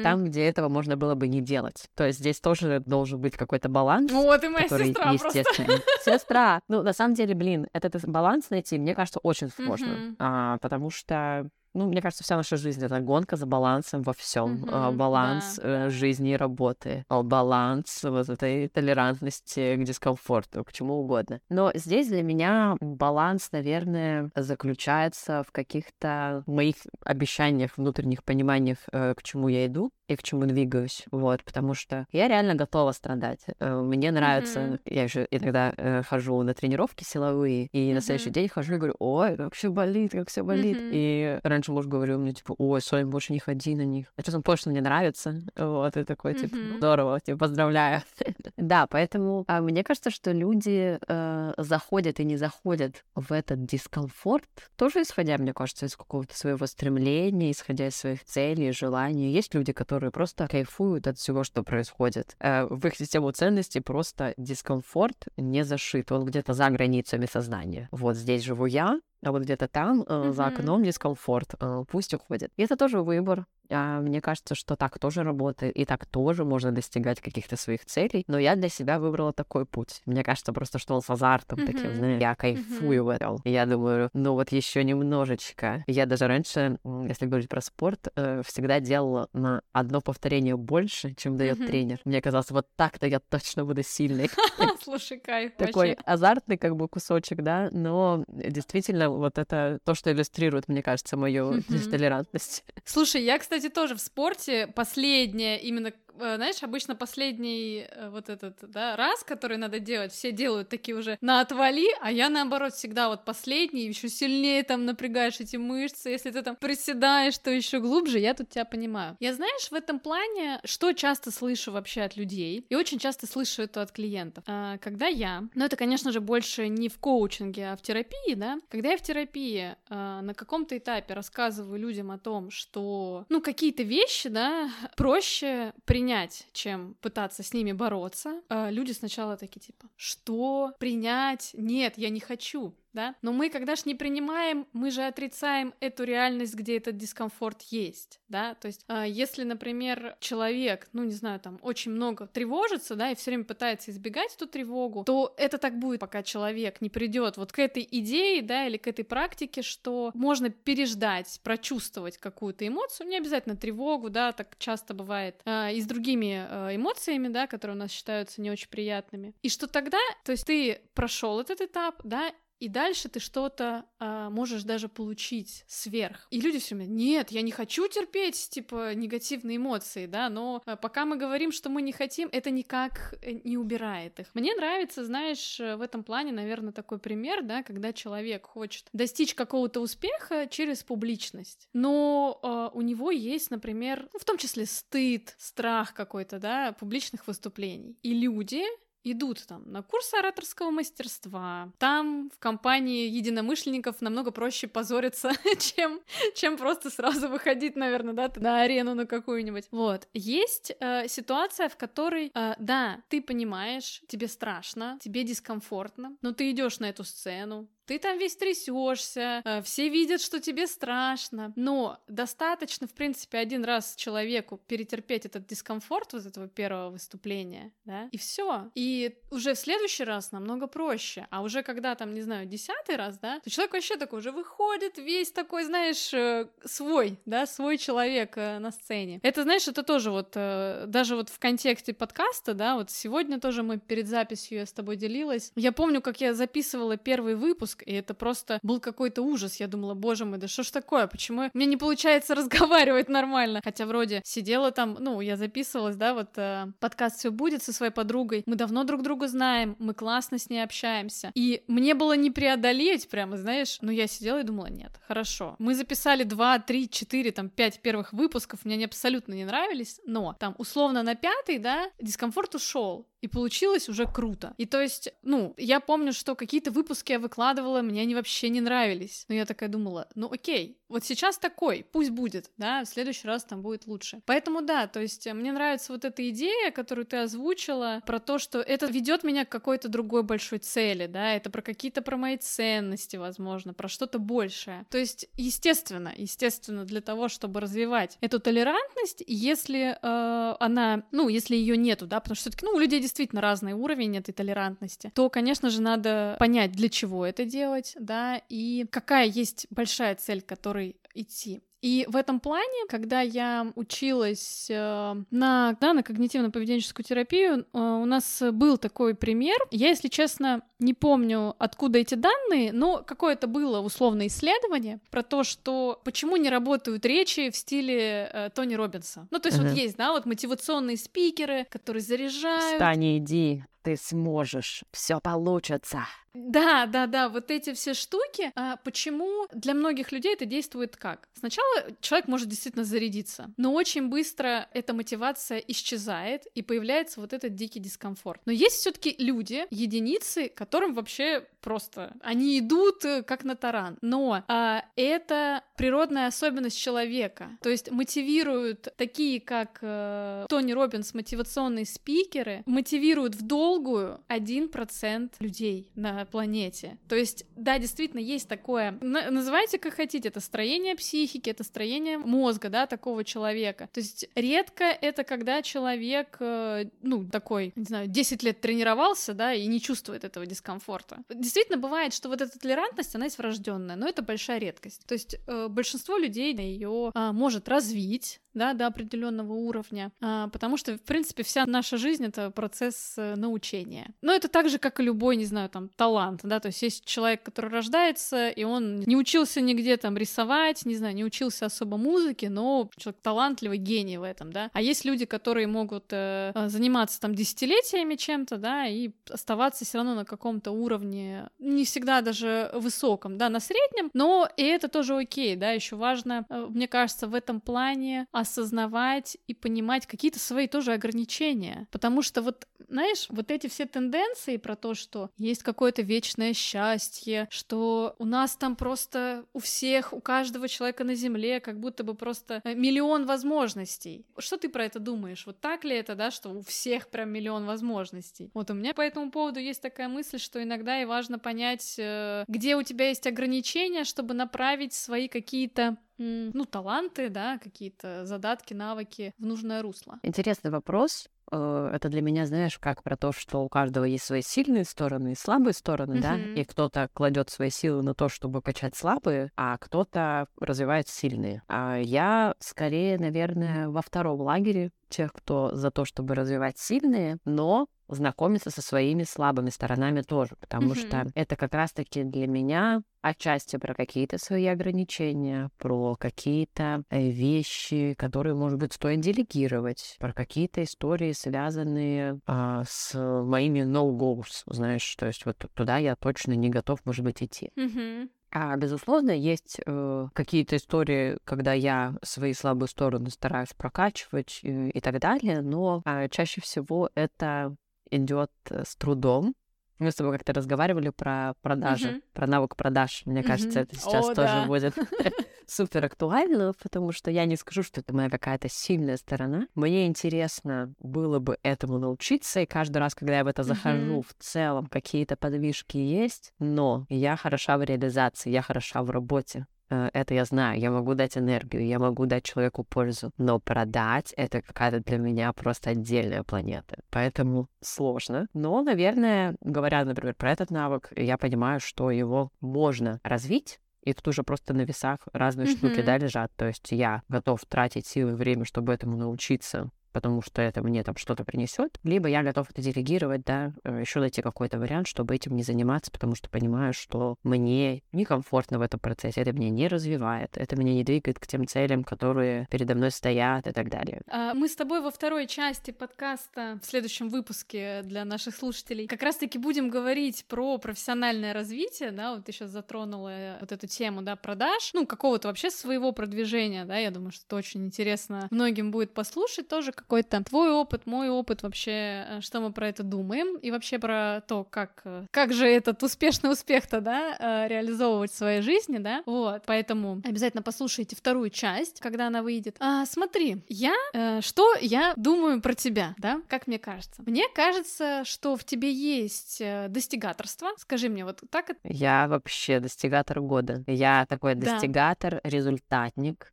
Там, 0.03 0.25
где 0.25 0.45
этого 0.45 0.69
можно 0.69 0.97
было 0.97 1.15
бы 1.15 1.27
не 1.27 1.41
делать. 1.41 1.89
То 1.95 2.05
есть 2.05 2.19
здесь 2.19 2.39
тоже 2.39 2.81
должен 2.85 3.19
быть 3.19 3.37
какой-то 3.37 3.69
баланс. 3.69 4.11
О, 4.11 4.37
ты 4.37 4.49
моя 4.49 4.63
который 4.63 4.87
сестра 4.87 5.03
просто. 5.09 5.27
естественный. 5.27 5.77
Сестра! 6.05 6.61
Ну, 6.67 6.83
на 6.83 6.93
самом 6.93 7.15
деле, 7.15 7.35
блин, 7.35 7.67
этот 7.73 8.05
баланс 8.05 8.49
найти, 8.49 8.77
мне 8.77 8.95
кажется, 8.95 9.19
очень 9.19 9.49
сложно. 9.49 10.15
А, 10.19 10.57
потому 10.59 10.89
что 10.89 11.49
ну, 11.73 11.87
мне 11.87 12.01
кажется, 12.01 12.23
вся 12.23 12.37
наша 12.37 12.57
жизнь 12.57 12.83
это 12.85 12.99
гонка 12.99 13.35
за 13.35 13.45
балансом 13.45 14.03
во 14.03 14.13
всем. 14.13 14.61
Мгм, 14.61 14.97
баланс 14.97 15.59
да. 15.61 15.87
э, 15.87 15.89
жизни 15.89 16.33
и 16.33 16.35
работы, 16.35 17.03
а, 17.09 17.23
баланс 17.23 18.03
вот 18.03 18.29
этой 18.29 18.67
толерантности 18.67 19.75
к 19.75 19.83
дискомфорту, 19.83 20.63
к 20.63 20.71
чему 20.71 20.99
угодно. 20.99 21.39
Но 21.49 21.71
здесь 21.73 22.07
для 22.09 22.21
меня 22.21 22.77
баланс, 22.79 23.49
наверное, 23.51 24.29
заключается 24.35 25.43
в 25.47 25.51
каких-то 25.51 26.43
моих 26.45 26.75
обещаниях, 27.03 27.77
внутренних 27.77 28.23
пониманиях, 28.23 28.77
э, 28.91 29.15
к 29.15 29.23
чему 29.23 29.47
я 29.47 29.62
иду 29.65 29.91
и 30.13 30.15
к 30.15 30.23
чему 30.23 30.45
двигаюсь. 30.45 31.05
Вот, 31.11 31.43
потому 31.43 31.73
что 31.73 32.05
я 32.11 32.27
реально 32.27 32.55
готова 32.55 32.91
страдать. 32.91 33.41
Э, 33.59 33.81
Мне 33.81 34.11
нравится, 34.11 34.59
Мгм. 34.61 34.79
я 34.85 35.07
же 35.07 35.27
иногда 35.31 35.73
э, 35.75 36.03
хожу 36.03 36.41
на 36.43 36.53
тренировки 36.53 37.03
силовые, 37.03 37.67
и 37.73 37.93
на 37.93 38.01
следующий 38.01 38.29
день 38.29 38.47
хожу 38.49 38.75
и 38.75 38.77
говорю, 38.77 38.95
ой, 38.99 39.35
как 39.37 39.53
все 39.53 39.69
болит, 39.69 40.11
как 40.11 40.29
все 40.29 40.43
болит. 40.43 40.77
Мгм. 40.77 40.89
И 40.91 41.39
раньше 41.43 41.71
муж 41.71 41.85
говорил 41.87 42.19
мне, 42.19 42.33
типа, 42.33 42.55
ой, 42.57 42.81
Соня, 42.81 43.05
больше 43.05 43.33
не 43.33 43.39
ходи 43.39 43.75
на 43.75 43.85
них. 43.85 44.07
А 44.15 44.21
сейчас 44.21 44.35
он 44.35 44.43
понял, 44.43 44.57
что 44.57 44.69
мне 44.69 44.81
нравится. 44.81 45.41
Вот, 45.55 45.97
и 45.97 46.03
такой, 46.03 46.35
типа, 46.35 46.55
Мгм. 46.55 46.77
здорово, 46.77 47.19
тебя 47.19 47.37
поздравляю. 47.37 48.01
Да, 48.57 48.87
поэтому 48.87 49.43
а, 49.47 49.61
мне 49.61 49.83
кажется, 49.83 50.09
что 50.11 50.31
люди 50.31 50.97
э, 51.07 51.53
заходят 51.57 52.19
и 52.19 52.23
не 52.23 52.37
заходят 52.37 53.03
в 53.15 53.31
этот 53.33 53.65
дискомфорт, 53.65 54.45
тоже 54.77 55.01
исходя, 55.01 55.37
мне 55.37 55.53
кажется, 55.53 55.85
из 55.85 55.95
какого-то 55.95 56.37
своего 56.37 56.65
стремления, 56.67 57.51
исходя 57.51 57.87
из 57.87 57.95
своих 57.95 58.23
целей, 58.23 58.71
желаний. 58.71 59.31
Есть 59.31 59.53
люди, 59.53 59.73
которые 59.73 60.02
просто 60.11 60.47
кайфуют 60.47 61.07
от 61.07 61.17
всего, 61.17 61.43
что 61.43 61.63
происходит. 61.63 62.35
Э, 62.39 62.65
В 62.65 62.85
их 62.87 62.95
систему 62.95 63.31
ценностей 63.31 63.81
просто 63.81 64.33
дискомфорт 64.37 65.27
не 65.37 65.63
зашит, 65.63 66.11
он 66.11 66.25
где-то 66.25 66.53
за 66.53 66.69
границами 66.69 67.25
сознания. 67.25 67.87
Вот 67.91 68.15
здесь 68.15 68.43
живу 68.43 68.65
я, 68.65 68.99
а 69.23 69.31
вот 69.31 69.43
где-то 69.43 69.67
там, 69.67 70.03
э, 70.07 70.31
за 70.35 70.45
окном 70.47 70.83
дискомфорт, 70.83 71.55
э, 71.59 71.83
пусть 71.89 72.13
уходит. 72.13 72.51
И 72.57 72.63
это 72.63 72.75
тоже 72.75 73.01
выбор. 73.01 73.45
А, 73.69 74.01
Мне 74.01 74.21
кажется, 74.21 74.55
что 74.55 74.75
так 74.75 74.99
тоже 74.99 75.23
работает, 75.23 75.75
и 75.75 75.85
так 75.85 76.05
тоже 76.05 76.43
можно 76.45 76.71
достигать 76.71 77.21
каких-то 77.21 77.55
своих 77.57 77.85
целей. 77.85 78.23
Но 78.27 78.37
я 78.37 78.55
для 78.55 78.69
себя 78.69 78.99
выбрала 78.99 79.33
такой 79.33 79.65
путь. 79.65 80.01
Мне 80.05 80.23
кажется 80.23 80.53
просто, 80.53 80.79
что 80.79 80.95
он 80.95 81.01
с 81.01 81.09
азартом 81.09 81.65
таким, 81.65 81.91
Мгм. 81.91 81.95
знаешь, 81.95 82.21
я 82.21 82.35
кайфую 82.35 83.05
в 83.05 83.09
этом. 83.09 83.37
И 83.43 83.51
я 83.51 83.65
думаю, 83.65 84.09
ну 84.13 84.33
вот 84.33 84.51
еще 84.51 84.83
немножечко. 84.83 85.83
Я 85.87 86.05
даже 86.05 86.27
раньше, 86.27 86.77
если 87.07 87.25
говорить 87.25 87.49
про 87.49 87.61
спорт, 87.61 88.07
э, 88.15 88.41
всегда 88.45 88.79
делала 88.79 89.29
на 89.33 89.61
одно 89.71 90.01
повторение 90.01 90.57
больше, 90.57 91.13
чем 91.15 91.37
дает 91.37 91.59
Мгм. 91.59 91.67
тренер. 91.67 91.99
Мне 92.05 92.21
казалось, 92.21 92.51
вот 92.51 92.67
так-то 92.75 93.07
я 93.07 93.19
точно 93.19 93.65
буду 93.65 93.83
сильной. 93.83 94.29
Слушай, 94.83 95.19
кайф 95.19 95.53
Такой 95.57 95.93
азартный 96.05 96.57
как 96.57 96.75
бы 96.75 96.87
кусочек, 96.87 97.41
да, 97.41 97.69
но 97.71 98.23
действительно 98.27 99.09
вот 99.09 99.37
это 99.37 99.79
то, 99.85 99.93
что 99.95 100.11
иллюстрирует, 100.11 100.67
мне 100.67 100.81
кажется, 100.81 101.15
мою 101.17 101.61
толерантность. 101.89 102.63
Слушай, 102.85 103.23
я, 103.23 103.37
кстати, 103.39 103.52
тоже 103.69 103.95
в 103.95 104.01
спорте 104.01 104.67
последняя 104.67 105.57
именно 105.57 105.91
знаешь, 106.17 106.61
обычно 106.63 106.95
последний 106.95 107.85
э, 107.89 108.09
вот 108.09 108.29
этот, 108.29 108.57
да, 108.61 108.95
раз, 108.95 109.23
который 109.23 109.57
надо 109.57 109.79
делать, 109.79 110.11
все 110.11 110.31
делают 110.31 110.69
такие 110.69 110.95
уже 110.95 111.17
на 111.21 111.41
отвали, 111.41 111.87
а 112.01 112.11
я 112.11 112.29
наоборот 112.29 112.73
всегда 112.73 113.09
вот 113.09 113.25
последний, 113.25 113.87
еще 113.87 114.09
сильнее 114.09 114.63
там 114.63 114.85
напрягаешь 114.85 115.39
эти 115.39 115.57
мышцы, 115.57 116.09
если 116.09 116.31
ты 116.31 116.41
там 116.41 116.55
приседаешь, 116.55 117.37
то 117.37 117.51
еще 117.51 117.79
глубже, 117.79 118.19
я 118.19 118.33
тут 118.33 118.49
тебя 118.49 118.65
понимаю. 118.65 119.17
Я, 119.19 119.33
знаешь, 119.33 119.69
в 119.69 119.73
этом 119.73 119.99
плане, 119.99 120.59
что 120.63 120.93
часто 120.93 121.31
слышу 121.31 121.71
вообще 121.71 122.01
от 122.01 122.15
людей, 122.15 122.65
и 122.69 122.75
очень 122.75 122.99
часто 122.99 123.27
слышу 123.27 123.63
это 123.63 123.81
от 123.81 123.91
клиентов. 123.91 124.43
А, 124.47 124.77
Когда 124.77 125.07
я, 125.07 125.43
ну 125.55 125.65
это, 125.65 125.75
конечно 125.75 126.11
же, 126.11 126.21
больше 126.21 126.67
не 126.67 126.89
в 126.89 126.99
коучинге, 126.99 127.71
а 127.71 127.75
в 127.75 127.81
терапии, 127.81 128.35
да, 128.35 128.59
когда 128.69 128.91
я 128.91 128.97
в 128.97 129.01
терапии 129.01 129.75
а, 129.89 130.21
на 130.21 130.33
каком-то 130.33 130.77
этапе 130.77 131.13
рассказываю 131.13 131.79
людям 131.79 132.11
о 132.11 132.19
том, 132.19 132.51
что, 132.51 133.25
ну, 133.29 133.41
какие-то 133.41 133.83
вещи, 133.83 134.29
да, 134.29 134.69
проще 134.95 135.73
принять, 135.85 136.02
чем 136.51 136.95
пытаться 137.01 137.43
с 137.43 137.53
ними 137.53 137.71
бороться, 137.71 138.41
а 138.49 138.69
люди 138.69 138.91
сначала 138.91 139.37
такие, 139.37 139.59
типа, 139.61 139.89
что? 139.95 140.73
Принять? 140.79 141.51
Нет, 141.53 141.97
я 141.97 142.09
не 142.09 142.19
хочу 142.19 142.75
да? 142.93 143.15
Но 143.21 143.33
мы, 143.33 143.49
когда 143.49 143.75
ж 143.75 143.85
не 143.85 143.95
принимаем, 143.95 144.67
мы 144.73 144.91
же 144.91 145.03
отрицаем 145.03 145.73
эту 145.79 146.03
реальность, 146.03 146.55
где 146.55 146.77
этот 146.77 146.97
дискомфорт 146.97 147.61
есть, 147.63 148.19
да? 148.29 148.55
То 148.55 148.67
есть, 148.67 148.85
а, 148.87 149.05
если, 149.05 149.43
например, 149.43 150.15
человек, 150.19 150.87
ну, 150.93 151.03
не 151.03 151.11
знаю, 151.11 151.39
там, 151.39 151.59
очень 151.61 151.91
много 151.91 152.27
тревожится, 152.27 152.95
да, 152.95 153.11
и 153.11 153.15
все 153.15 153.31
время 153.31 153.43
пытается 153.43 153.91
избегать 153.91 154.35
эту 154.35 154.47
тревогу, 154.47 155.03
то 155.03 155.33
это 155.37 155.57
так 155.57 155.79
будет, 155.79 155.99
пока 155.99 156.23
человек 156.23 156.81
не 156.81 156.89
придет 156.89 157.37
вот 157.37 157.51
к 157.51 157.59
этой 157.59 157.87
идее, 157.89 158.41
да, 158.41 158.67
или 158.67 158.77
к 158.77 158.87
этой 158.87 159.03
практике, 159.03 159.61
что 159.61 160.11
можно 160.13 160.49
переждать, 160.49 161.39
прочувствовать 161.43 162.17
какую-то 162.17 162.67
эмоцию, 162.67 163.07
не 163.07 163.17
обязательно 163.17 163.55
тревогу, 163.55 164.09
да, 164.09 164.31
так 164.31 164.55
часто 164.59 164.93
бывает, 164.93 165.41
а, 165.45 165.71
и 165.71 165.81
с 165.81 165.85
другими 165.85 166.45
а, 166.47 166.75
эмоциями, 166.75 167.27
да, 167.27 167.47
которые 167.47 167.75
у 167.75 167.79
нас 167.79 167.91
считаются 167.91 168.41
не 168.41 168.51
очень 168.51 168.69
приятными. 168.69 169.33
И 169.41 169.49
что 169.49 169.67
тогда, 169.67 169.99
то 170.23 170.31
есть 170.31 170.45
ты 170.45 170.81
прошел 170.93 171.39
этот 171.39 171.61
этап, 171.61 172.01
да, 172.03 172.31
и 172.59 172.69
дальше 172.69 173.09
ты 173.09 173.19
что-то 173.19 173.85
а, 173.99 174.29
можешь 174.29 174.63
даже 174.63 174.87
получить 174.87 175.63
сверх. 175.67 176.27
И 176.31 176.39
люди 176.39 176.59
все 176.59 176.75
время, 176.75 176.89
нет, 176.89 177.31
я 177.31 177.41
не 177.41 177.51
хочу 177.51 177.87
терпеть, 177.87 178.49
типа, 178.49 178.93
негативные 178.95 179.57
эмоции, 179.57 180.05
да, 180.05 180.29
но 180.29 180.61
а, 180.65 180.75
пока 180.75 181.05
мы 181.05 181.17
говорим, 181.17 181.51
что 181.51 181.69
мы 181.69 181.81
не 181.81 181.91
хотим, 181.91 182.29
это 182.31 182.51
никак 182.51 183.15
э, 183.21 183.41
не 183.43 183.57
убирает 183.57 184.19
их. 184.19 184.27
Мне 184.33 184.55
нравится, 184.55 185.03
знаешь, 185.03 185.59
э, 185.59 185.75
в 185.75 185.81
этом 185.81 186.03
плане, 186.03 186.31
наверное, 186.31 186.73
такой 186.73 186.99
пример, 186.99 187.43
да, 187.43 187.63
когда 187.63 187.93
человек 187.93 188.45
хочет 188.45 188.87
достичь 188.93 189.35
какого-то 189.35 189.79
успеха 189.79 190.47
через 190.49 190.83
публичность, 190.83 191.67
но 191.73 192.39
а, 192.41 192.69
у 192.73 192.81
него 192.81 193.11
есть, 193.11 193.51
например, 193.51 194.09
ну, 194.13 194.19
в 194.19 194.25
том 194.25 194.37
числе 194.37 194.65
стыд, 194.65 195.35
страх 195.37 195.93
какой-то, 195.93 196.39
да, 196.39 196.73
публичных 196.73 197.27
выступлений. 197.27 197.97
И 198.03 198.13
люди 198.13 198.63
идут 199.03 199.45
там 199.47 199.63
на 199.65 199.81
курсы 199.81 200.15
ораторского 200.15 200.71
мастерства. 200.71 201.71
Там 201.77 202.31
в 202.35 202.39
компании 202.39 203.07
единомышленников 203.07 204.01
намного 204.01 204.31
проще 204.31 204.67
позориться, 204.67 205.31
чем, 205.59 206.01
чем 206.35 206.57
просто 206.57 206.89
сразу 206.89 207.27
выходить, 207.27 207.75
наверное, 207.75 208.13
да, 208.13 208.31
на 208.37 208.61
арену 208.61 208.95
на 208.95 209.05
какую-нибудь. 209.05 209.65
Вот. 209.71 210.07
Есть 210.13 210.75
э, 210.79 211.07
ситуация, 211.07 211.69
в 211.69 211.77
которой, 211.77 212.31
э, 212.33 212.53
да, 212.59 213.01
ты 213.09 213.21
понимаешь, 213.21 214.01
тебе 214.07 214.27
страшно, 214.27 214.97
тебе 215.01 215.23
дискомфортно, 215.23 216.17
но 216.21 216.33
ты 216.33 216.51
идешь 216.51 216.79
на 216.79 216.89
эту 216.89 217.03
сцену, 217.03 217.67
ты 217.85 217.99
там 217.99 218.17
весь 218.17 218.35
трясешься, 218.35 219.41
э, 219.43 219.61
все 219.61 219.89
видят, 219.89 220.21
что 220.21 220.39
тебе 220.39 220.67
страшно. 220.67 221.53
Но 221.55 221.99
достаточно, 222.07 222.87
в 222.87 222.93
принципе, 222.93 223.37
один 223.37 223.63
раз 223.63 223.95
человеку 223.95 224.59
перетерпеть 224.67 225.25
этот 225.25 225.47
дискомфорт 225.47 226.13
вот 226.13 226.25
этого 226.25 226.47
первого 226.47 226.91
выступления, 226.91 227.71
да, 227.85 228.07
и 228.11 228.17
все. 228.17 228.71
И 228.75 229.15
уже 229.31 229.53
в 229.53 229.59
следующий 229.59 230.03
раз 230.03 230.31
намного 230.31 230.67
проще. 230.67 231.27
А 231.29 231.41
уже 231.41 231.63
когда 231.63 231.95
там, 231.95 232.13
не 232.13 232.21
знаю, 232.21 232.45
десятый 232.45 232.95
раз, 232.95 233.17
да, 233.19 233.39
то 233.39 233.49
человек 233.49 233.73
вообще 233.73 233.97
такой 233.97 234.19
уже 234.19 234.31
выходит 234.31 234.97
весь 234.97 235.31
такой, 235.31 235.63
знаешь, 235.63 236.13
э, 236.13 236.49
свой, 236.65 237.17
да, 237.25 237.45
свой 237.45 237.77
человек 237.77 238.37
э, 238.37 238.59
на 238.59 238.71
сцене. 238.71 239.19
Это, 239.23 239.43
знаешь, 239.43 239.67
это 239.67 239.83
тоже 239.83 240.11
вот, 240.11 240.31
даже 240.33 241.15
вот 241.15 241.29
в 241.29 241.39
контексте 241.39 241.93
подкаста, 241.93 242.53
да, 242.53 242.75
вот 242.75 242.89
сегодня 242.89 243.39
тоже 243.39 243.63
мы 243.63 243.79
перед 243.79 244.07
записью 244.07 244.59
я 244.59 244.65
с 244.65 244.73
тобой 244.73 244.95
делилась. 244.95 245.51
Я 245.55 245.71
помню, 245.71 246.01
как 246.01 246.21
я 246.21 246.33
записывала 246.33 246.97
первый 246.97 247.35
выпуск, 247.35 247.72
выпуск, 247.73 247.83
и 247.85 247.93
это 247.93 248.13
просто 248.13 248.59
был 248.63 248.79
какой-то 248.79 249.21
ужас. 249.21 249.59
Я 249.59 249.67
думала, 249.67 249.93
боже 249.93 250.25
мой, 250.25 250.37
да 250.37 250.47
что 250.47 250.63
ж 250.63 250.71
такое, 250.71 251.07
почему 251.07 251.49
мне 251.53 251.65
не 251.65 251.77
получается 251.77 252.35
разговаривать 252.35 253.09
нормально? 253.09 253.61
Хотя 253.63 253.85
вроде 253.85 254.21
сидела 254.23 254.71
там, 254.71 254.97
ну, 254.99 255.21
я 255.21 255.37
записывалась, 255.37 255.95
да, 255.95 256.13
вот 256.13 256.37
э, 256.37 256.67
подкаст 256.79 257.19
все 257.19 257.31
будет 257.31 257.63
со 257.63 257.73
своей 257.73 257.91
подругой, 257.91 258.43
мы 258.45 258.55
давно 258.55 258.83
друг 258.83 259.01
друга 259.01 259.27
знаем, 259.27 259.75
мы 259.79 259.93
классно 259.93 260.37
с 260.37 260.49
ней 260.49 260.63
общаемся, 260.63 261.31
и 261.35 261.63
мне 261.67 261.93
было 261.93 262.15
не 262.15 262.31
преодолеть 262.31 263.09
прямо, 263.09 263.37
знаешь, 263.37 263.77
но 263.81 263.91
я 263.91 264.07
сидела 264.07 264.39
и 264.39 264.43
думала, 264.43 264.67
нет, 264.67 264.91
хорошо. 265.07 265.55
Мы 265.59 265.75
записали 265.75 266.23
2, 266.23 266.59
3, 266.59 266.89
4, 266.89 267.31
там, 267.31 267.49
5 267.49 267.79
первых 267.81 268.13
выпусков, 268.13 268.65
мне 268.65 268.75
они 268.75 268.85
абсолютно 268.85 269.33
не 269.33 269.45
нравились, 269.45 269.99
но 270.05 270.33
там 270.39 270.55
условно 270.57 271.03
на 271.03 271.15
пятый, 271.15 271.59
да, 271.59 271.89
дискомфорт 271.99 272.55
ушел, 272.55 273.07
и 273.23 273.27
получилось 273.29 273.87
уже 273.87 274.05
круто. 274.05 274.53
И 274.57 274.65
то 274.65 274.81
есть, 274.81 275.09
ну, 275.23 275.53
я 275.57 275.79
помню, 275.79 276.11
что 276.11 276.35
какие-то 276.35 276.71
выпуски 276.71 277.13
я 277.13 277.19
выкладывала, 277.19 277.81
мне 277.81 278.01
они 278.01 278.15
вообще 278.15 278.49
не 278.49 278.59
нравились. 278.59 279.23
Но 279.29 279.35
я 279.35 279.45
такая 279.45 279.69
думала, 279.69 280.09
ну 280.13 280.29
окей, 280.29 280.77
вот 280.93 281.03
сейчас 281.03 281.39
такой, 281.39 281.85
пусть 281.91 282.11
будет, 282.11 282.51
да, 282.57 282.83
в 282.83 282.87
следующий 282.87 283.27
раз 283.27 283.43
там 283.43 283.63
будет 283.63 283.87
лучше. 283.87 284.21
Поэтому 284.27 284.61
да, 284.61 284.85
то 284.85 285.01
есть 285.01 285.25
мне 285.25 285.51
нравится 285.51 285.91
вот 285.91 286.05
эта 286.05 286.29
идея, 286.29 286.69
которую 286.71 287.05
ты 287.05 287.17
озвучила, 287.17 288.01
про 288.05 288.19
то, 288.19 288.37
что 288.37 288.59
это 288.59 288.85
ведет 288.85 289.23
меня 289.23 289.43
к 289.43 289.49
какой-то 289.49 289.89
другой 289.89 290.21
большой 290.21 290.59
цели, 290.59 291.07
да, 291.07 291.33
это 291.33 291.49
про 291.49 291.63
какие-то 291.63 292.03
про 292.03 292.15
мои 292.15 292.37
ценности, 292.37 293.17
возможно, 293.17 293.73
про 293.73 293.87
что-то 293.87 294.19
большее. 294.19 294.85
То 294.91 294.99
есть, 294.99 295.27
естественно, 295.33 296.13
естественно, 296.15 296.85
для 296.85 297.01
того, 297.01 297.27
чтобы 297.27 297.59
развивать 297.59 298.19
эту 298.21 298.39
толерантность, 298.39 299.23
если 299.25 299.97
э, 299.99 300.55
она, 300.59 301.03
ну, 301.11 301.27
если 301.27 301.55
ее 301.55 301.75
нету, 301.75 302.05
да, 302.05 302.19
потому 302.19 302.35
что 302.35 302.51
все-таки, 302.51 302.65
ну, 302.67 302.73
у 302.73 302.79
людей 302.79 302.99
действительно 302.99 303.41
разный 303.41 303.73
уровень 303.73 304.15
этой 304.17 304.31
толерантности, 304.31 305.11
то, 305.15 305.27
конечно 305.31 305.71
же, 305.71 305.81
надо 305.81 306.35
понять, 306.39 306.71
для 306.73 306.89
чего 306.89 307.25
это 307.25 307.45
делать, 307.45 307.95
да, 307.99 308.39
и 308.49 308.85
какая 308.91 309.25
есть 309.25 309.65
большая 309.71 310.13
цель, 310.13 310.43
которой 310.43 310.82
идти. 311.13 311.61
И 311.83 312.05
в 312.07 312.15
этом 312.15 312.39
плане, 312.39 312.87
когда 312.87 313.19
я 313.19 313.67
училась 313.75 314.67
э, 314.69 315.15
на, 315.31 315.77
да, 315.81 315.93
на 315.93 315.99
когнитивно-поведенческую 315.99 317.03
терапию, 317.03 317.65
э, 317.73 317.77
у 317.77 318.05
нас 318.05 318.41
был 318.53 318.77
такой 318.77 319.15
пример. 319.15 319.57
Я, 319.69 319.89
если 319.89 320.07
честно, 320.07 320.61
не 320.79 320.93
помню, 320.93 321.55
откуда 321.59 321.99
эти 321.99 322.15
данные, 322.15 322.71
но 322.71 323.03
какое-то 323.05 323.47
было 323.47 323.81
условное 323.81 324.27
исследование 324.27 325.01
про 325.11 325.23
то, 325.23 325.43
что 325.43 325.99
почему 326.05 326.37
не 326.37 326.49
работают 326.49 327.05
речи 327.05 327.49
в 327.49 327.55
стиле 327.57 328.29
э, 328.31 328.49
Тони 328.55 328.75
Робинса. 328.75 329.27
Ну, 329.29 329.39
то 329.39 329.49
есть 329.49 329.59
uh-huh. 329.59 329.67
вот 329.67 329.77
есть, 329.77 329.97
да, 329.97 330.13
вот 330.13 330.25
мотивационные 330.25 330.95
спикеры, 330.95 331.65
которые 331.69 332.01
заряжают. 332.01 332.75
Встань, 332.75 333.17
иди, 333.17 333.65
ты 333.83 333.97
сможешь, 333.97 334.83
все 334.91 335.19
получится. 335.19 336.07
Да, 336.33 336.87
да, 336.87 337.05
да, 337.05 337.29
вот 337.29 337.51
эти 337.51 337.73
все 337.73 337.93
штуки. 337.93 338.51
А 338.55 338.77
почему 338.77 339.47
для 339.53 339.73
многих 339.73 340.11
людей 340.11 340.33
это 340.33 340.45
действует 340.45 340.97
как? 340.97 341.27
Сначала 341.33 341.67
человек 342.01 342.27
может 342.27 342.49
действительно 342.49 342.83
зарядиться, 342.83 343.53
но 343.57 343.73
очень 343.73 344.07
быстро 344.07 344.67
эта 344.73 344.93
мотивация 344.93 345.59
исчезает 345.59 346.45
и 346.55 346.63
появляется 346.63 347.21
вот 347.21 347.33
этот 347.33 347.53
дикий 347.55 347.79
дискомфорт. 347.79 348.41
Но 348.45 348.51
есть 348.51 348.77
все-таки 348.77 349.15
люди, 349.19 349.67
единицы, 349.69 350.49
которым 350.49 350.93
вообще 350.95 351.45
просто 351.61 352.13
они 352.21 352.59
идут 352.59 353.05
э, 353.05 353.23
как 353.23 353.43
на 353.43 353.55
таран. 353.55 353.97
Но 354.01 354.43
а, 354.47 354.83
это 354.95 355.63
природная 355.77 356.27
особенность 356.27 356.77
человека. 356.77 357.57
То 357.61 357.69
есть 357.69 357.91
мотивируют 357.91 358.87
такие, 358.97 359.39
как 359.39 359.79
э, 359.81 360.45
Тони 360.49 360.73
Робинс, 360.73 361.13
мотивационные 361.13 361.85
спикеры, 361.85 362.63
мотивируют 362.65 363.35
в 363.35 363.43
долгую 363.73 364.19
1% 364.29 365.31
людей 365.39 365.89
на 365.95 366.25
планете. 366.25 366.97
То 367.07 367.15
есть, 367.15 367.45
да, 367.55 367.79
действительно, 367.79 368.19
есть 368.19 368.47
такое, 368.47 368.97
называйте 369.01 369.79
как 369.79 369.95
хотите, 369.95 370.29
это 370.29 370.39
строение 370.39 370.95
психики, 370.95 371.49
это 371.49 371.63
строение 371.63 372.17
мозга, 372.17 372.69
да, 372.69 372.85
такого 372.85 373.23
человека. 373.23 373.89
То 373.93 373.99
есть, 373.99 374.27
редко 374.35 374.83
это 374.83 375.23
когда 375.23 375.61
человек, 375.61 376.37
э, 376.39 376.85
ну, 377.01 377.27
такой, 377.27 377.73
не 377.75 377.85
знаю, 377.85 378.07
10 378.07 378.43
лет 378.43 378.61
тренировался, 378.61 379.33
да, 379.33 379.53
и 379.53 379.65
не 379.65 379.81
чувствует 379.81 380.23
этого 380.23 380.45
дискомфорта. 380.45 381.23
Действительно, 381.29 381.77
бывает, 381.77 382.13
что 382.13 382.29
вот 382.29 382.41
эта 382.41 382.57
толерантность, 382.57 383.15
она 383.15 383.25
есть 383.25 383.37
врожденная, 383.37 383.95
но 383.95 384.07
это 384.07 384.21
большая 384.21 384.59
редкость. 384.59 385.05
То 385.07 385.13
есть, 385.13 385.35
э, 385.47 385.67
большинство 385.67 386.17
людей 386.17 386.53
ее 386.53 387.11
а, 387.15 387.33
может 387.33 387.67
развить, 387.67 388.39
да, 388.53 388.73
до 388.73 388.87
определенного 388.87 389.53
уровня, 389.53 390.11
а, 390.21 390.47
потому 390.49 390.77
что, 390.77 390.97
в 390.97 391.01
принципе, 391.01 391.43
вся 391.43 391.65
наша 391.65 391.97
жизнь— 391.97 392.25
это 392.27 392.51
процесс 392.51 393.15
э, 393.17 393.35
научения. 393.63 394.13
Но 394.21 394.33
это 394.33 394.47
так 394.47 394.69
же, 394.69 394.77
как 394.77 394.99
и 394.99 395.03
любой, 395.03 395.35
не 395.35 395.45
знаю, 395.45 395.69
там, 395.69 395.89
талант, 395.95 396.41
да, 396.43 396.59
то 396.59 396.67
есть 396.67 396.81
есть 396.81 397.05
человек, 397.05 397.43
который 397.43 397.71
рождается, 397.71 398.49
и 398.49 398.63
он 398.63 398.99
не 398.99 399.15
учился 399.15 399.61
нигде 399.61 399.97
там 399.97 400.17
рисовать, 400.17 400.85
не 400.85 400.95
знаю, 400.95 401.15
не 401.15 401.23
учился 401.23 401.65
особо 401.65 401.97
музыке, 401.97 402.49
но 402.49 402.89
человек 402.97 403.21
талантливый, 403.21 403.77
гений 403.77 404.17
в 404.17 404.23
этом, 404.23 404.51
да. 404.51 404.69
А 404.73 404.81
есть 404.81 405.05
люди, 405.05 405.25
которые 405.25 405.67
могут 405.67 406.05
э 406.11 406.51
заниматься 406.67 407.19
там 407.19 407.35
десятилетиями 407.35 408.15
чем-то, 408.15 408.57
да, 408.57 408.87
и 408.87 409.11
оставаться 409.29 409.85
все 409.85 409.97
равно 409.97 410.15
на 410.15 410.25
каком-то 410.25 410.71
уровне, 410.71 411.49
не 411.59 411.83
всегда 411.83 412.21
даже 412.21 412.71
высоком, 412.73 413.37
да, 413.37 413.49
на 413.49 413.59
среднем, 413.59 414.09
но 414.13 414.47
и 414.57 414.63
это 414.63 414.87
тоже 414.87 415.15
окей, 415.15 415.55
да, 415.55 415.71
еще 415.71 415.95
важно, 415.95 416.45
э, 416.49 416.67
мне 416.69 416.87
кажется, 416.87 417.27
в 417.27 417.35
этом 417.35 417.61
плане 417.61 418.25
осознавать 418.31 419.37
и 419.47 419.53
понимать 419.53 420.05
какие-то 420.07 420.39
свои 420.39 420.67
тоже 420.67 420.93
ограничения. 420.93 421.87
Потому 421.91 422.21
что 422.21 422.41
вот, 422.41 422.67
знаешь, 422.89 423.27
вот 423.29 423.51
эти 423.53 423.67
все 423.67 423.85
тенденции 423.85 424.57
про 424.57 424.75
то, 424.75 424.93
что 424.93 425.29
есть 425.37 425.63
какое-то 425.63 426.01
вечное 426.01 426.53
счастье, 426.53 427.47
что 427.49 428.15
у 428.19 428.25
нас 428.25 428.55
там 428.55 428.75
просто 428.75 429.45
у 429.53 429.59
всех, 429.59 430.13
у 430.13 430.19
каждого 430.19 430.67
человека 430.67 431.03
на 431.03 431.15
Земле 431.15 431.59
как 431.59 431.79
будто 431.79 432.03
бы 432.03 432.15
просто 432.15 432.61
э, 432.63 432.73
миллион 432.73 433.25
возможностей. 433.25 434.25
Что 434.37 434.57
ты 434.57 434.69
про 434.69 434.85
это 434.85 434.99
думаешь? 434.99 435.45
Вот 435.45 435.59
так 435.59 435.83
ли 435.83 435.95
это, 435.95 436.15
да, 436.15 436.31
что 436.31 436.49
у 436.49 436.61
всех 436.61 437.09
прям 437.09 437.29
миллион 437.29 437.65
возможностей? 437.65 438.51
Вот 438.53 438.69
у 438.71 438.73
меня 438.73 438.93
по 438.93 439.01
этому 439.01 439.31
поводу 439.31 439.59
есть 439.59 439.81
такая 439.81 440.07
мысль, 440.07 440.39
что 440.39 440.61
иногда 440.61 441.01
и 441.01 441.05
важно 441.05 441.39
понять, 441.39 441.95
э, 441.97 442.45
где 442.47 442.75
у 442.75 442.83
тебя 442.83 443.09
есть 443.09 443.27
ограничения, 443.27 444.03
чтобы 444.03 444.33
направить 444.33 444.93
свои 444.93 445.27
какие-то 445.27 445.97
ну, 446.17 446.65
таланты, 446.65 447.29
да, 447.29 447.57
какие-то 447.57 448.25
задатки, 448.25 448.73
навыки 448.73 449.33
в 449.37 449.45
нужное 449.45 449.81
русло. 449.81 450.19
Интересный 450.23 450.71
вопрос. 450.71 451.27
Э, 451.53 451.91
это 451.93 452.09
для 452.09 452.21
меня, 452.21 452.47
знаешь, 452.47 452.79
как 452.79 453.03
про 453.03 453.15
то, 453.15 453.31
что 453.31 453.63
у 453.63 453.69
каждого 453.69 454.05
есть 454.05 454.23
свои 454.23 454.41
сильные 454.41 454.85
стороны 454.85 455.33
и 455.33 455.35
слабые 455.35 455.73
стороны, 455.73 456.15
mm-hmm. 456.15 456.21
да, 456.21 456.35
и 456.35 456.63
кто-то 456.63 457.09
кладет 457.13 457.51
свои 457.51 457.69
силы 457.69 458.01
на 458.01 458.15
то, 458.15 458.27
чтобы 458.27 458.61
качать 458.61 458.95
слабые, 458.95 459.51
а 459.55 459.77
кто-то 459.77 460.47
развивает 460.59 461.07
сильные. 461.07 461.61
А 461.67 461.97
я 461.97 462.55
скорее, 462.59 463.19
наверное, 463.19 463.87
во 463.87 464.01
втором 464.01 464.41
лагере 464.41 464.91
тех, 465.13 465.31
кто 465.31 465.75
за 465.75 465.91
то, 465.91 466.05
чтобы 466.05 466.35
развивать 466.35 466.77
сильные, 466.77 467.37
но 467.45 467.87
знакомиться 468.07 468.69
со 468.69 468.81
своими 468.81 469.23
слабыми 469.23 469.69
сторонами 469.69 470.21
тоже, 470.21 470.55
потому 470.59 470.91
mm-hmm. 470.91 471.07
что 471.07 471.31
это 471.35 471.55
как 471.55 471.73
раз-таки 471.73 472.23
для 472.23 472.47
меня 472.47 473.01
отчасти 473.21 473.77
про 473.77 473.93
какие-то 473.93 474.37
свои 474.37 474.67
ограничения, 474.67 475.69
про 475.77 476.15
какие-то 476.15 477.03
э, 477.09 477.29
вещи, 477.29 478.15
которые, 478.17 478.55
может 478.55 478.79
быть, 478.79 478.93
стоит 478.93 479.21
делегировать, 479.21 480.17
про 480.19 480.33
какие-то 480.33 480.83
истории, 480.83 481.31
связанные 481.31 482.39
а, 482.45 482.83
с 482.85 483.17
моими 483.17 483.79
no-goals, 483.79 484.63
знаешь, 484.65 485.15
то 485.15 485.27
есть 485.27 485.45
вот 485.45 485.65
туда 485.73 485.97
я 485.97 486.15
точно 486.15 486.53
не 486.53 486.69
готов, 486.69 486.99
может 487.05 487.23
быть, 487.23 487.41
идти. 487.41 487.71
Mm-hmm. 487.77 488.29
А, 488.55 488.77
безусловно, 488.77 489.31
есть 489.31 489.79
э, 489.83 490.27
какие-то 490.33 490.75
истории, 490.75 491.37
когда 491.43 491.73
я 491.73 492.15
свои 492.21 492.53
слабые 492.53 492.87
стороны 492.87 493.31
стараюсь 493.31 493.73
прокачивать 493.73 494.59
и, 494.61 494.89
и 494.89 495.01
так 495.01 495.19
далее, 495.19 495.61
но 495.61 496.03
э, 496.05 496.29
чаще 496.29 496.61
всего 496.61 497.09
это 497.15 497.75
идет 498.11 498.51
с 498.69 498.95
трудом, 498.95 499.55
мы 499.99 500.11
с 500.11 500.15
тобой 500.15 500.33
как-то 500.33 500.53
разговаривали 500.53 501.09
про 501.09 501.53
продажи, 501.61 502.09
uh-huh. 502.09 502.21
про 502.33 502.47
навык 502.47 502.75
продаж. 502.75 503.23
Мне 503.25 503.41
uh-huh. 503.41 503.47
кажется, 503.47 503.79
это 503.81 503.95
сейчас 503.95 504.25
О, 504.29 504.35
тоже 504.35 504.53
да. 504.53 504.65
будет 504.65 504.95
супер 505.67 506.05
актуально, 506.05 506.73
потому 506.81 507.11
что 507.11 507.31
я 507.31 507.45
не 507.45 507.55
скажу, 507.55 507.83
что 507.83 508.01
это 508.01 508.13
моя 508.13 508.29
какая-то 508.29 508.69
сильная 508.69 509.17
сторона. 509.17 509.67
Мне 509.75 510.07
интересно 510.07 510.93
было 510.99 511.39
бы 511.39 511.57
этому 511.63 511.99
научиться, 511.99 512.61
и 512.61 512.65
каждый 512.65 512.97
раз, 512.97 513.15
когда 513.15 513.37
я 513.37 513.43
в 513.43 513.47
это 513.47 513.63
захожу, 513.63 514.19
uh-huh. 514.19 514.25
в 514.27 514.43
целом 514.43 514.87
какие-то 514.87 515.35
подвижки 515.35 515.97
есть, 515.97 516.53
но 516.59 517.05
я 517.09 517.35
хороша 517.35 517.77
в 517.77 517.83
реализации, 517.83 518.51
я 518.51 518.61
хороша 518.61 519.03
в 519.03 519.09
работе. 519.09 519.67
Э, 519.89 520.09
это 520.13 520.33
я 520.33 520.45
знаю, 520.45 520.79
я 520.79 520.91
могу 520.91 521.13
дать 521.13 521.37
энергию, 521.37 521.85
я 521.85 521.99
могу 521.99 522.25
дать 522.25 522.43
человеку 522.43 522.83
пользу, 522.83 523.31
но 523.37 523.59
продать— 523.59 524.33
это 524.37 524.61
какая-то 524.61 524.99
для 525.01 525.17
меня 525.17 525.53
просто 525.53 525.91
отдельная 525.91 526.43
планета. 526.43 526.97
Поэтому 527.09 527.67
сложно. 527.81 528.47
Но, 528.53 528.81
наверное, 528.81 529.55
говоря, 529.61 530.05
например, 530.05 530.35
про 530.35 530.51
этот 530.51 530.71
навык, 530.71 531.11
я 531.15 531.37
понимаю, 531.37 531.79
что 531.79 532.11
его 532.11 532.51
можно 532.61 533.19
развить, 533.23 533.79
и 534.01 534.13
тут 534.13 534.27
уже 534.27 534.43
просто 534.43 534.73
на 534.73 534.81
весах 534.81 535.19
разные 535.31 535.67
mm-hmm. 535.67 535.77
штуки, 535.77 536.01
да, 536.01 536.17
лежат. 536.17 536.51
То 536.55 536.67
есть 536.67 536.91
я 536.91 537.21
готов 537.29 537.63
тратить 537.65 538.05
силы 538.05 538.31
и 538.31 538.35
время, 538.35 538.65
чтобы 538.65 538.93
этому 538.93 539.17
научиться, 539.17 539.89
потому 540.13 540.41
что 540.41 540.61
это 540.61 540.81
мне 540.81 541.03
там 541.03 541.17
что-то 541.17 541.43
принесет, 541.43 541.99
либо 542.03 542.29
я 542.29 542.43
готов 542.43 542.69
это 542.69 542.81
делегировать, 542.81 543.43
да, 543.43 543.73
э, 543.83 543.99
еще 544.01 544.19
найти 544.19 544.41
какой-то 544.41 544.79
вариант, 544.79 545.07
чтобы 545.07 545.35
этим 545.35 545.55
не 545.55 545.63
заниматься, 545.63 546.11
потому 546.11 546.35
что 546.35 546.49
понимаю, 546.49 546.93
что 546.93 547.35
мне 547.43 548.03
некомфортно 548.11 548.79
в 548.79 548.81
этом 548.81 548.99
процессе, 548.99 549.41
это 549.41 549.51
меня 549.51 549.69
не 549.69 549.87
развивает, 549.87 550.55
это 550.55 550.75
меня 550.75 550.93
не 550.93 551.03
двигает 551.03 551.39
к 551.39 551.47
тем 551.47 551.67
целям, 551.67 552.03
которые 552.03 552.67
передо 552.69 552.95
мной 552.95 553.11
стоят 553.11 553.67
и 553.67 553.71
так 553.71 553.89
далее. 553.89 554.21
А, 554.27 554.53
мы 554.53 554.67
с 554.67 554.75
тобой 554.75 555.01
во 555.01 555.11
второй 555.11 555.47
части 555.47 555.91
подкаста 555.91 556.79
в 556.81 556.85
следующем 556.85 557.29
выпуске 557.29 558.01
для 558.03 558.23
наших 558.25 558.55
слушателей 558.55 559.07
как 559.07 559.23
раз-таки 559.23 559.57
будем 559.57 559.89
говорить 559.89 560.45
про 560.47 560.77
профессиональное 560.77 561.53
развитие, 561.53 562.11
да, 562.11 562.35
вот 562.35 562.45
ты 562.45 562.51
сейчас 562.51 562.69
затронула 562.69 563.57
вот 563.59 563.71
эту 563.71 563.87
тему, 563.87 564.21
да, 564.21 564.35
продаж, 564.35 564.91
ну, 564.93 565.05
какого-то 565.05 565.47
вообще 565.47 565.69
своего 565.71 566.11
продвижения, 566.11 566.85
да, 566.85 566.97
я 566.97 567.11
думаю, 567.11 567.31
что 567.31 567.45
это 567.47 567.55
очень 567.55 567.85
интересно 567.85 568.47
многим 568.51 568.91
будет 568.91 569.13
послушать 569.13 569.67
тоже, 569.67 569.91
какой-то 570.03 570.43
твой 570.43 570.71
опыт, 570.71 571.05
мой 571.05 571.29
опыт 571.29 571.63
вообще, 571.63 572.25
э, 572.27 572.41
что 572.41 572.59
мы 572.61 572.71
про 572.71 572.87
это 572.87 573.03
думаем, 573.03 573.57
и 573.57 573.71
вообще 573.71 573.99
про 573.99 574.41
то, 574.47 574.63
как, 574.63 575.01
э, 575.05 575.25
как 575.31 575.53
же 575.53 575.65
этот 575.65 576.03
успешный 576.03 576.51
успех-то, 576.51 577.01
да, 577.01 577.35
э, 577.39 577.67
реализовывать 577.67 578.31
в 578.31 578.35
своей 578.35 578.61
жизни, 578.61 578.97
да, 578.97 579.23
вот, 579.25 579.63
поэтому 579.65 580.21
обязательно 580.23 580.61
послушайте 580.61 581.15
вторую 581.15 581.49
часть, 581.49 581.99
когда 581.99 582.27
она 582.27 582.41
выйдет. 582.43 582.75
А, 582.79 583.05
смотри, 583.05 583.63
я, 583.67 583.93
что 584.41 584.75
я 584.79 585.13
думаю 585.15 585.61
про 585.61 585.73
тебя, 585.73 586.13
да, 586.17 586.41
как 586.47 586.67
мне 586.67 586.79
кажется? 586.79 587.23
Мне 587.25 587.45
кажется, 587.53 588.23
что 588.25 588.55
в 588.55 588.63
тебе 588.63 588.91
есть 588.91 589.61
достигаторство, 589.89 590.69
скажи 590.77 591.09
мне, 591.09 591.25
вот 591.25 591.41
так 591.49 591.69
это? 591.69 591.79
Я 591.83 592.27
вообще 592.27 592.79
достигатор 592.79 593.41
года, 593.41 593.83
я 593.87 594.25
такой 594.27 594.55
достигатор, 594.55 595.41
да. 595.43 595.49
результатник, 595.49 596.52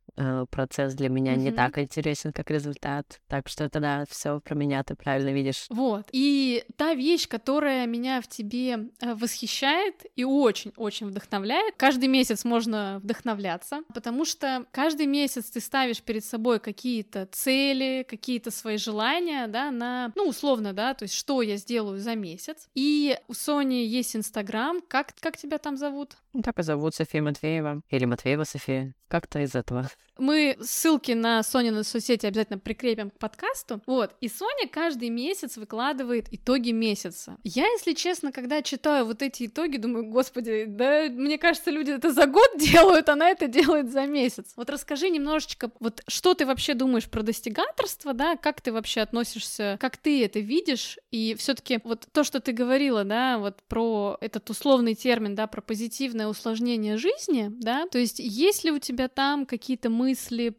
процесс 0.51 0.93
для 0.93 1.09
меня 1.09 1.33
mm-hmm. 1.33 1.37
не 1.37 1.51
так 1.51 1.77
интересен, 1.77 2.33
как 2.33 2.49
результат. 2.51 3.19
Так 3.27 3.47
что 3.47 3.69
тогда 3.69 4.05
все 4.09 4.39
про 4.39 4.55
меня 4.55 4.83
ты 4.83 4.95
правильно 4.95 5.31
видишь. 5.31 5.65
Вот. 5.69 6.07
И 6.11 6.63
та 6.75 6.93
вещь, 6.93 7.27
которая 7.27 7.85
меня 7.85 8.21
в 8.21 8.27
тебе 8.27 8.89
э, 9.01 9.13
восхищает 9.13 10.05
и 10.15 10.23
очень-очень 10.23 11.07
вдохновляет, 11.07 11.75
каждый 11.77 12.07
месяц 12.07 12.43
можно 12.43 12.99
вдохновляться, 13.03 13.81
потому 13.93 14.25
что 14.25 14.65
каждый 14.71 15.05
месяц 15.05 15.49
ты 15.49 15.59
ставишь 15.59 16.01
перед 16.01 16.25
собой 16.25 16.59
какие-то 16.59 17.27
цели, 17.31 18.05
какие-то 18.07 18.51
свои 18.51 18.77
желания, 18.77 19.47
да, 19.47 19.71
на, 19.71 20.11
ну, 20.15 20.27
условно, 20.27 20.73
да, 20.73 20.93
то 20.93 21.03
есть 21.03 21.15
что 21.15 21.41
я 21.41 21.57
сделаю 21.57 21.99
за 21.99 22.15
месяц. 22.15 22.67
И 22.75 23.17
у 23.27 23.33
Сони 23.33 23.85
есть 23.85 24.15
Инстаграм. 24.15 24.81
Как, 24.87 25.13
как 25.19 25.37
тебя 25.37 25.57
там 25.57 25.77
зовут? 25.77 26.17
Так 26.43 26.59
и 26.59 26.63
зовут 26.63 26.95
София 26.95 27.21
Матвеева. 27.21 27.81
Или 27.89 28.05
Матвеева 28.05 28.45
София. 28.45 28.95
Как-то 29.09 29.39
из 29.39 29.53
этого. 29.53 29.89
Мы 30.21 30.55
ссылки 30.61 31.13
на 31.13 31.41
Сонины 31.41 31.83
соцсети 31.83 32.27
обязательно 32.27 32.59
прикрепим 32.59 33.09
к 33.09 33.17
подкасту. 33.17 33.81
Вот. 33.87 34.11
И 34.21 34.27
Соня 34.27 34.67
каждый 34.71 35.09
месяц 35.09 35.57
выкладывает 35.57 36.27
итоги 36.31 36.69
месяца. 36.69 37.37
Я, 37.43 37.65
если 37.65 37.93
честно, 37.93 38.31
когда 38.31 38.61
читаю 38.61 39.05
вот 39.05 39.23
эти 39.23 39.47
итоги, 39.47 39.77
думаю, 39.77 40.05
господи, 40.05 40.65
да 40.67 41.07
мне 41.09 41.39
кажется, 41.39 41.71
люди 41.71 41.89
это 41.89 42.11
за 42.11 42.27
год 42.27 42.51
делают, 42.59 43.09
она 43.09 43.29
это 43.29 43.47
делает 43.47 43.91
за 43.91 44.05
месяц. 44.05 44.53
Вот 44.55 44.69
расскажи 44.69 45.09
немножечко, 45.09 45.71
вот 45.79 46.03
что 46.07 46.35
ты 46.35 46.45
вообще 46.45 46.75
думаешь 46.75 47.09
про 47.09 47.23
достигаторство, 47.23 48.13
да, 48.13 48.35
как 48.35 48.61
ты 48.61 48.71
вообще 48.71 49.01
относишься, 49.01 49.77
как 49.81 49.97
ты 49.97 50.23
это 50.23 50.39
видишь, 50.39 50.99
и 51.09 51.33
все 51.33 51.55
таки 51.55 51.79
вот 51.83 52.07
то, 52.11 52.23
что 52.23 52.39
ты 52.39 52.51
говорила, 52.51 53.03
да, 53.03 53.39
вот 53.39 53.57
про 53.67 54.17
этот 54.21 54.47
условный 54.51 54.93
термин, 54.93 55.33
да, 55.33 55.47
про 55.47 55.61
позитивное 55.61 56.27
усложнение 56.27 56.97
жизни, 56.97 57.47
да, 57.49 57.87
то 57.87 57.97
есть 57.97 58.19
есть 58.19 58.63
ли 58.63 58.69
у 58.69 58.77
тебя 58.77 59.07
там 59.07 59.47
какие-то 59.47 59.89
мысли 59.89 60.10